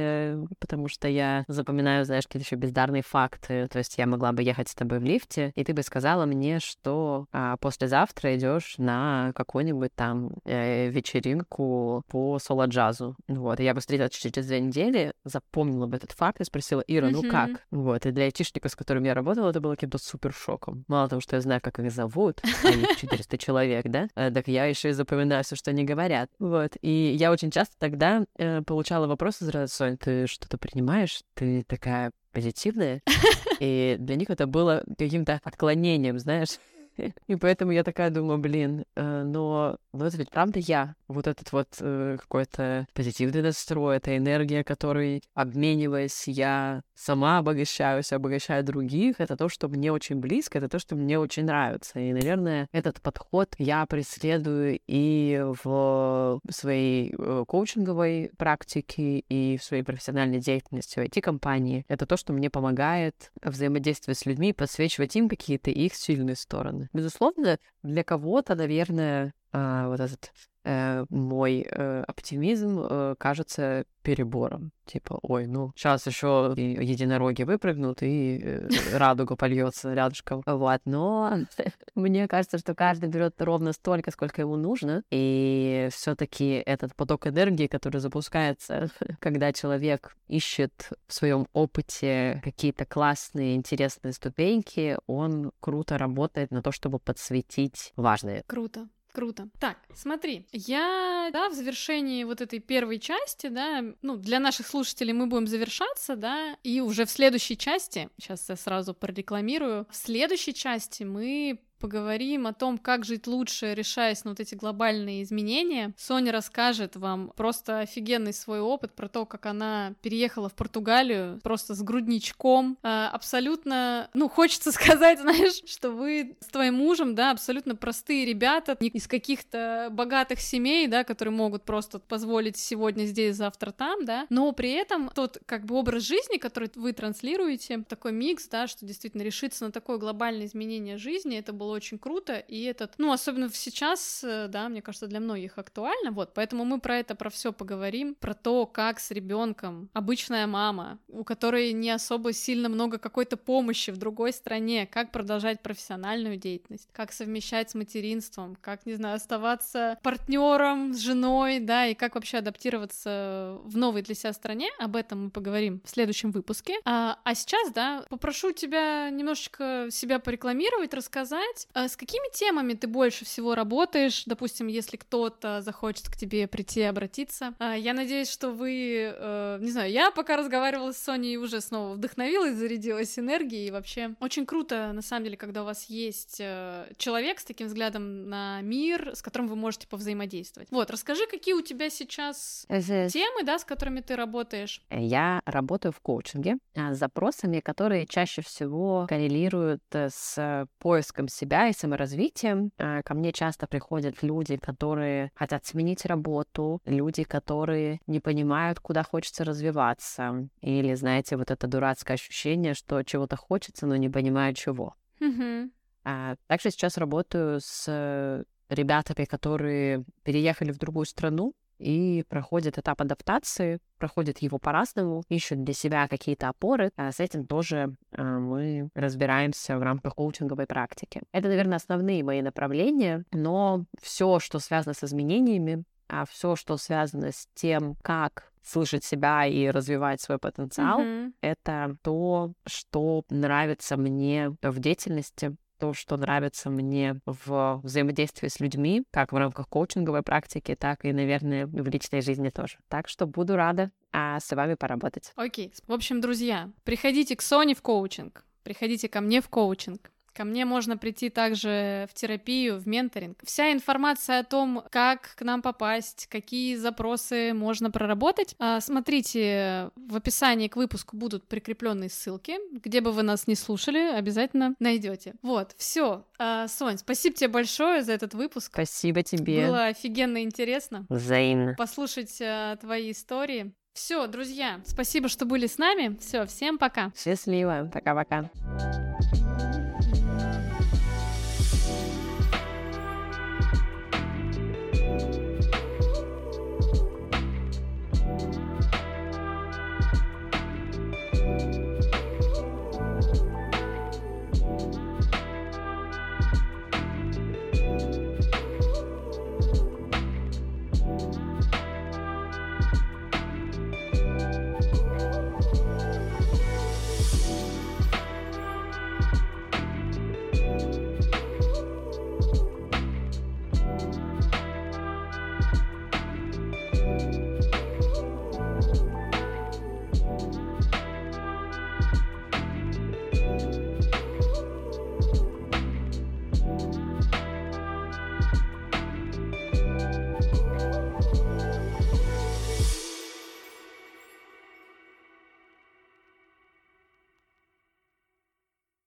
потому 0.58 0.88
что 0.88 1.08
я 1.08 1.44
запоминаю, 1.48 2.04
знаешь, 2.04 2.26
какие-то 2.26 2.46
еще 2.46 2.56
бездарные 2.56 3.02
факты. 3.02 3.68
То 3.68 3.78
есть 3.78 3.96
я 3.98 4.06
могла 4.06 4.32
бы 4.32 4.42
ехать 4.42 4.68
с 4.68 4.74
тобой 4.74 4.98
в 4.98 5.04
лифте, 5.04 5.52
и 5.54 5.64
ты 5.64 5.74
бы 5.74 5.82
сказала 5.82 6.26
мне, 6.26 6.58
что 6.60 7.26
а, 7.32 7.56
послезавтра 7.56 8.36
идешь 8.36 8.74
на 8.78 9.32
какую-нибудь 9.34 9.94
там 9.94 10.32
э, 10.44 10.88
вечеринку 10.88 12.04
по 12.08 12.38
соло-джазу. 12.38 13.16
Вот, 13.28 13.60
и 13.60 13.64
я 13.64 13.74
бы 13.74 13.80
встретилась 13.80 14.12
через 14.12 14.46
две 14.46 14.60
недели, 14.60 15.12
запомнила 15.24 15.86
бы 15.86 15.96
этот 15.96 16.12
факт 16.12 16.40
и 16.40 16.44
спросила, 16.44 16.82
Ира, 16.86 17.08
mm-hmm. 17.08 17.12
ну 17.22 17.30
как? 17.30 17.50
Вот, 17.70 18.06
и 18.06 18.10
для 18.10 18.24
айтишника, 18.24 18.68
с 18.68 18.76
которым 18.76 19.04
я 19.04 19.14
работала, 19.14 19.50
это 19.50 19.60
было 19.60 19.74
каким 19.74 19.90
каким-то 19.92 19.98
супер 19.98 20.32
шоком. 20.32 20.84
Мало 20.88 21.08
того, 21.08 21.20
что 21.20 21.36
я 21.36 21.42
знаю, 21.42 21.60
как 21.60 21.78
их 21.78 21.90
зовут, 21.90 22.40
а 22.64 22.70
их 22.70 22.96
400 22.96 23.38
человек, 23.38 23.86
да, 23.86 24.08
э, 24.14 24.30
так 24.30 24.48
я 24.48 24.66
еще 24.66 24.90
и 24.90 24.92
запоминаю 24.92 25.44
все, 25.44 25.56
что 25.56 25.70
они 25.70 25.84
говорят. 25.84 26.30
Вот. 26.38 26.76
И 26.82 27.14
я 27.18 27.30
очень 27.30 27.50
часто 27.50 27.74
тогда 27.78 28.24
э, 28.38 28.62
получала 28.62 29.06
вопросы 29.06 29.44
сразу, 29.44 29.72
Сонь, 29.72 29.96
ты 29.96 30.26
что-то 30.26 30.58
принимаешь? 30.58 31.22
Ты 31.34 31.64
такая 31.64 32.12
позитивная? 32.32 33.02
И 33.60 33.96
для 33.98 34.16
них 34.16 34.30
это 34.30 34.46
было 34.46 34.82
каким-то 34.98 35.40
отклонением, 35.44 36.18
знаешь. 36.18 36.58
И 37.26 37.36
поэтому 37.36 37.72
я 37.72 37.84
такая 37.84 38.10
думаю, 38.10 38.38
блин, 38.38 38.84
э, 38.96 39.22
но, 39.22 39.76
но 39.92 40.06
это 40.06 40.16
ведь 40.16 40.30
правда 40.30 40.58
я. 40.58 40.94
Вот 41.08 41.26
этот 41.26 41.52
вот 41.52 41.68
э, 41.80 42.16
какой-то 42.20 42.86
позитивный 42.94 43.42
настрой, 43.42 43.96
эта 43.96 44.16
энергия, 44.16 44.64
которой, 44.64 45.22
обмениваясь, 45.34 46.28
я 46.28 46.82
сама 46.94 47.38
обогащаюсь, 47.38 48.12
обогащаю 48.12 48.64
других, 48.64 49.20
это 49.20 49.36
то, 49.36 49.48
что 49.48 49.68
мне 49.68 49.92
очень 49.92 50.16
близко, 50.16 50.58
это 50.58 50.68
то, 50.68 50.78
что 50.78 50.96
мне 50.96 51.18
очень 51.18 51.44
нравится. 51.44 51.98
И, 51.98 52.12
наверное, 52.12 52.68
этот 52.72 53.00
подход 53.00 53.54
я 53.58 53.84
преследую 53.86 54.80
и 54.86 55.42
в 55.64 56.40
своей 56.50 57.14
э, 57.16 57.44
коучинговой 57.46 58.30
практике, 58.36 59.18
и 59.18 59.56
в 59.56 59.64
своей 59.64 59.82
профессиональной 59.82 60.40
деятельности 60.40 60.98
в 60.98 61.02
IT-компании. 61.02 61.84
Это 61.88 62.06
то, 62.06 62.16
что 62.16 62.32
мне 62.32 62.50
помогает 62.50 63.32
взаимодействовать 63.42 64.18
с 64.18 64.26
людьми, 64.26 64.52
подсвечивать 64.52 65.16
им 65.16 65.28
какие-то 65.28 65.70
их 65.70 65.94
сильные 65.94 66.36
стороны. 66.36 66.81
Безусловно, 66.92 67.58
для 67.82 68.04
кого-то, 68.04 68.54
наверное, 68.54 69.34
а, 69.52 69.88
вот 69.88 70.00
этот 70.00 70.32
э, 70.64 71.04
мой 71.10 71.66
э, 71.68 72.04
оптимизм 72.06 72.80
э, 72.80 73.14
кажется 73.18 73.84
перебором. 74.02 74.72
Типа, 74.84 75.18
ой, 75.22 75.46
ну, 75.46 75.72
сейчас 75.76 76.06
еще 76.06 76.52
единороги 76.56 77.44
выпрыгнут, 77.44 78.02
и 78.02 78.40
э, 78.42 78.68
радуга 78.96 79.36
польется 79.36 79.94
рядышком. 79.94 80.42
Вот, 80.44 80.80
но 80.84 81.38
мне 81.94 82.26
кажется, 82.28 82.58
что 82.58 82.74
каждый 82.74 83.08
берет 83.08 83.40
ровно 83.40 83.72
столько, 83.72 84.10
сколько 84.10 84.42
ему 84.42 84.56
нужно, 84.56 85.02
и 85.10 85.88
все-таки 85.92 86.62
этот 86.66 86.94
поток 86.96 87.26
энергии, 87.26 87.68
который 87.68 88.00
запускается, 88.00 88.90
когда 89.20 89.52
человек 89.52 90.16
ищет 90.28 90.90
в 91.06 91.14
своем 91.14 91.46
опыте 91.52 92.40
какие-то 92.44 92.84
классные, 92.84 93.54
интересные 93.54 94.12
ступеньки, 94.12 94.98
он 95.06 95.52
круто 95.60 95.96
работает 95.96 96.50
на 96.50 96.62
то, 96.62 96.72
чтобы 96.72 96.98
подсветить 96.98 97.92
важное. 97.96 98.42
Круто. 98.46 98.88
Круто. 99.12 99.48
Так, 99.58 99.76
смотри, 99.94 100.46
я, 100.52 101.28
да, 101.32 101.50
в 101.50 101.52
завершении 101.54 102.24
вот 102.24 102.40
этой 102.40 102.60
первой 102.60 102.98
части, 102.98 103.48
да, 103.48 103.84
ну, 104.00 104.16
для 104.16 104.40
наших 104.40 104.66
слушателей 104.66 105.12
мы 105.12 105.26
будем 105.26 105.46
завершаться, 105.46 106.16
да, 106.16 106.56
и 106.62 106.80
уже 106.80 107.04
в 107.04 107.10
следующей 107.10 107.58
части, 107.58 108.08
сейчас 108.18 108.48
я 108.48 108.56
сразу 108.56 108.94
прорекламирую, 108.94 109.86
в 109.90 109.96
следующей 109.96 110.54
части 110.54 111.02
мы 111.02 111.60
поговорим 111.82 112.46
о 112.46 112.52
том, 112.52 112.78
как 112.78 113.04
жить 113.04 113.26
лучше, 113.26 113.74
решаясь 113.74 114.24
на 114.24 114.30
вот 114.30 114.40
эти 114.40 114.54
глобальные 114.54 115.24
изменения. 115.24 115.92
Соня 115.98 116.30
расскажет 116.30 116.94
вам 116.94 117.32
просто 117.36 117.80
офигенный 117.80 118.32
свой 118.32 118.60
опыт 118.60 118.92
про 118.94 119.08
то, 119.08 119.26
как 119.26 119.46
она 119.46 119.94
переехала 120.00 120.48
в 120.48 120.54
Португалию 120.54 121.40
просто 121.42 121.74
с 121.74 121.82
грудничком. 121.82 122.78
А, 122.84 123.10
абсолютно, 123.10 124.08
ну, 124.14 124.28
хочется 124.28 124.70
сказать, 124.72 125.20
знаешь, 125.20 125.60
что 125.66 125.90
вы 125.90 126.36
с 126.38 126.46
твоим 126.46 126.74
мужем, 126.74 127.16
да, 127.16 127.32
абсолютно 127.32 127.74
простые 127.74 128.24
ребята, 128.26 128.76
не 128.78 128.88
из 128.88 129.08
каких-то 129.08 129.88
богатых 129.90 130.40
семей, 130.40 130.86
да, 130.86 131.02
которые 131.02 131.34
могут 131.34 131.64
просто 131.64 131.98
позволить 131.98 132.56
сегодня 132.56 133.06
здесь, 133.06 133.34
завтра 133.34 133.72
там, 133.72 134.04
да, 134.04 134.26
но 134.30 134.52
при 134.52 134.70
этом 134.70 135.08
тот, 135.08 135.38
как 135.46 135.66
бы, 135.66 135.74
образ 135.74 136.04
жизни, 136.04 136.36
который 136.36 136.70
вы 136.76 136.92
транслируете, 136.92 137.82
такой 137.88 138.12
микс, 138.12 138.46
да, 138.46 138.68
что 138.68 138.86
действительно 138.86 139.22
решиться 139.22 139.64
на 139.64 139.72
такое 139.72 139.98
глобальное 139.98 140.46
изменение 140.46 140.96
жизни, 140.96 141.36
это 141.36 141.52
было 141.52 141.71
было 141.72 141.76
очень 141.76 141.98
круто, 141.98 142.36
и 142.36 142.62
этот, 142.64 142.94
ну, 142.98 143.12
особенно 143.12 143.48
сейчас, 143.52 144.22
э, 144.24 144.48
да, 144.48 144.68
мне 144.68 144.82
кажется, 144.82 145.06
для 145.06 145.20
многих 145.20 145.58
актуально, 145.58 146.10
вот, 146.10 146.34
поэтому 146.34 146.64
мы 146.64 146.80
про 146.80 146.98
это, 146.98 147.14
про 147.14 147.30
все 147.30 147.52
поговорим, 147.52 148.14
про 148.14 148.34
то, 148.34 148.66
как 148.66 149.00
с 149.00 149.10
ребенком 149.10 149.88
обычная 149.94 150.46
мама, 150.46 150.98
у 151.08 151.24
которой 151.24 151.72
не 151.72 151.90
особо 151.90 152.32
сильно 152.32 152.68
много 152.68 152.98
какой-то 152.98 153.36
помощи 153.36 153.90
в 153.90 153.96
другой 153.96 154.32
стране, 154.32 154.86
как 154.86 155.12
продолжать 155.12 155.62
профессиональную 155.62 156.36
деятельность, 156.36 156.88
как 156.92 157.12
совмещать 157.12 157.70
с 157.70 157.74
материнством, 157.74 158.56
как, 158.60 158.86
не 158.86 158.94
знаю, 158.94 159.16
оставаться 159.16 159.98
партнером 160.02 160.92
с 160.92 160.98
женой, 160.98 161.60
да, 161.60 161.86
и 161.86 161.94
как 161.94 162.14
вообще 162.14 162.38
адаптироваться 162.38 163.58
в 163.64 163.76
новой 163.76 164.02
для 164.02 164.14
себя 164.14 164.32
стране, 164.32 164.68
об 164.78 164.96
этом 164.96 165.24
мы 165.24 165.30
поговорим 165.30 165.80
в 165.84 165.90
следующем 165.90 166.32
выпуске. 166.32 166.74
А, 166.84 167.18
а 167.24 167.34
сейчас, 167.34 167.72
да, 167.72 168.04
попрошу 168.08 168.52
тебя 168.52 169.10
немножечко 169.10 169.88
себя 169.90 170.18
порекламировать, 170.18 170.94
рассказать, 170.94 171.61
а 171.74 171.88
с 171.88 171.96
какими 171.96 172.32
темами 172.32 172.74
ты 172.74 172.86
больше 172.86 173.24
всего 173.24 173.54
работаешь, 173.54 174.24
допустим, 174.26 174.66
если 174.66 174.96
кто-то 174.96 175.60
захочет 175.62 176.08
к 176.08 176.16
тебе 176.16 176.46
прийти, 176.46 176.82
обратиться. 176.82 177.54
А, 177.58 177.76
я 177.76 177.94
надеюсь, 177.94 178.30
что 178.30 178.50
вы, 178.50 179.12
э, 179.14 179.58
не 179.60 179.70
знаю, 179.70 179.90
я 179.90 180.10
пока 180.10 180.36
разговаривала 180.36 180.92
с 180.92 180.98
Соней 180.98 181.36
уже 181.36 181.60
снова 181.60 181.94
вдохновилась, 181.94 182.56
зарядилась 182.56 183.18
энергией, 183.18 183.68
и 183.68 183.70
вообще 183.70 184.14
очень 184.20 184.46
круто, 184.46 184.92
на 184.92 185.02
самом 185.02 185.24
деле, 185.24 185.36
когда 185.36 185.62
у 185.62 185.64
вас 185.64 185.86
есть 185.88 186.38
э, 186.40 186.86
человек 186.96 187.40
с 187.40 187.44
таким 187.44 187.68
взглядом 187.68 188.28
на 188.28 188.60
мир, 188.62 189.12
с 189.14 189.22
которым 189.22 189.48
вы 189.48 189.56
можете 189.56 189.86
повзаимодействовать. 189.86 190.68
Вот, 190.70 190.90
расскажи, 190.90 191.26
какие 191.26 191.54
у 191.54 191.62
тебя 191.62 191.90
сейчас 191.90 192.66
темы, 192.68 193.44
да, 193.44 193.58
с 193.58 193.64
которыми 193.64 194.00
ты 194.00 194.16
работаешь? 194.16 194.82
Я 194.90 195.42
работаю 195.44 195.92
в 195.92 196.00
коучинге 196.00 196.56
а, 196.76 196.94
с 196.94 196.98
запросами, 196.98 197.60
которые 197.60 198.06
чаще 198.06 198.42
всего 198.42 199.06
коррелируют 199.08 199.82
э, 199.92 200.08
с 200.10 200.66
поиском 200.78 201.28
себя 201.28 201.51
и 201.68 201.72
саморазвитием. 201.72 202.72
А, 202.78 203.02
ко 203.02 203.14
мне 203.14 203.32
часто 203.32 203.66
приходят 203.66 204.22
люди, 204.22 204.56
которые 204.56 205.30
хотят 205.34 205.64
сменить 205.66 206.06
работу, 206.06 206.80
люди, 206.84 207.24
которые 207.24 208.00
не 208.06 208.20
понимают, 208.20 208.80
куда 208.80 209.02
хочется 209.02 209.44
развиваться, 209.44 210.48
или, 210.60 210.94
знаете, 210.94 211.36
вот 211.36 211.50
это 211.50 211.66
дурацкое 211.66 212.14
ощущение, 212.14 212.74
что 212.74 213.02
чего-то 213.02 213.36
хочется, 213.36 213.86
но 213.86 213.96
не 213.96 214.08
понимаю 214.08 214.54
чего. 214.54 214.94
Mm-hmm. 215.20 216.36
Также 216.46 216.70
сейчас 216.70 216.98
работаю 216.98 217.60
с 217.60 218.44
ребятами, 218.68 219.24
которые 219.24 220.04
переехали 220.24 220.72
в 220.72 220.78
другую 220.78 221.06
страну, 221.06 221.54
и 221.82 222.22
проходят 222.28 222.78
этап 222.78 223.00
адаптации, 223.00 223.78
проходят 223.98 224.38
его 224.38 224.58
по-разному, 224.58 225.22
ищут 225.28 225.64
для 225.64 225.74
себя 225.74 226.08
какие-то 226.08 226.48
опоры. 226.48 226.90
А 226.96 227.12
с 227.12 227.20
этим 227.20 227.46
тоже 227.46 227.94
а, 228.12 228.38
мы 228.38 228.88
разбираемся 228.94 229.78
в 229.78 229.82
рамках 229.82 230.14
коучинговой 230.14 230.66
практики. 230.66 231.22
Это, 231.32 231.48
наверное, 231.48 231.76
основные 231.76 232.24
мои 232.24 232.42
направления, 232.42 233.24
но 233.32 233.84
все, 234.00 234.38
что 234.38 234.58
связано 234.58 234.94
с 234.94 235.04
изменениями, 235.04 235.84
а 236.08 236.24
все, 236.26 236.56
что 236.56 236.76
связано 236.76 237.32
с 237.32 237.48
тем, 237.54 237.96
как 238.02 238.52
слышать 238.62 239.04
себя 239.04 239.46
и 239.46 239.68
развивать 239.68 240.20
свой 240.20 240.38
потенциал, 240.38 241.00
mm-hmm. 241.00 241.32
это 241.40 241.96
то, 242.02 242.52
что 242.66 243.24
нравится 243.28 243.96
мне 243.96 244.54
в 244.62 244.78
деятельности, 244.78 245.56
то, 245.82 245.94
что 245.94 246.16
нравится 246.16 246.70
мне 246.70 247.16
в 247.26 247.80
взаимодействии 247.82 248.46
с 248.46 248.60
людьми, 248.60 249.02
как 249.10 249.32
в 249.32 249.36
рамках 249.36 249.68
коучинговой 249.68 250.22
практики, 250.22 250.76
так 250.76 251.04
и, 251.04 251.12
наверное, 251.12 251.66
в 251.66 251.88
личной 251.88 252.22
жизни 252.22 252.50
тоже. 252.50 252.78
Так 252.86 253.08
что 253.08 253.26
буду 253.26 253.56
рада 253.56 253.90
а, 254.12 254.38
с 254.38 254.54
вами 254.54 254.74
поработать. 254.74 255.32
Окей. 255.34 255.66
Okay. 255.66 255.82
В 255.88 255.92
общем, 255.92 256.20
друзья, 256.20 256.70
приходите 256.84 257.34
к 257.34 257.42
Соне 257.42 257.74
в 257.74 257.82
коучинг, 257.82 258.44
приходите 258.62 259.08
ко 259.08 259.20
мне 259.20 259.40
в 259.40 259.48
коучинг. 259.48 260.12
Ко 260.34 260.44
мне 260.44 260.64
можно 260.64 260.96
прийти 260.96 261.28
также 261.28 262.08
в 262.10 262.14
терапию, 262.14 262.78
в 262.78 262.86
менторинг. 262.86 263.38
Вся 263.44 263.72
информация 263.72 264.40
о 264.40 264.44
том, 264.44 264.82
как 264.90 265.34
к 265.36 265.42
нам 265.42 265.62
попасть, 265.62 266.26
какие 266.30 266.76
запросы 266.76 267.52
можно 267.52 267.90
проработать, 267.90 268.54
а, 268.58 268.80
смотрите, 268.80 269.90
в 269.96 270.16
описании 270.16 270.68
к 270.68 270.76
выпуску 270.76 271.16
будут 271.16 271.46
прикрепленные 271.48 272.08
ссылки. 272.08 272.56
Где 272.72 273.00
бы 273.00 273.12
вы 273.12 273.22
нас 273.22 273.46
не 273.46 273.54
слушали, 273.54 273.98
обязательно 273.98 274.74
найдете. 274.78 275.34
Вот, 275.42 275.74
все. 275.76 276.24
А, 276.38 276.66
Сонь, 276.68 276.98
спасибо 276.98 277.36
тебе 277.36 277.48
большое 277.48 278.02
за 278.02 278.12
этот 278.12 278.34
выпуск. 278.34 278.70
Спасибо 278.72 279.22
тебе. 279.22 279.66
Было 279.66 279.86
офигенно 279.86 280.42
интересно. 280.42 281.06
Взаимно. 281.08 281.74
Послушать 281.76 282.40
а, 282.40 282.76
твои 282.76 283.12
истории. 283.12 283.72
Все, 283.92 284.26
друзья, 284.26 284.80
спасибо, 284.86 285.28
что 285.28 285.44
были 285.44 285.66
с 285.66 285.76
нами. 285.76 286.16
Все, 286.18 286.46
всем 286.46 286.78
пока. 286.78 287.12
Счастливо. 287.14 287.90
Пока-пока. 287.92 288.50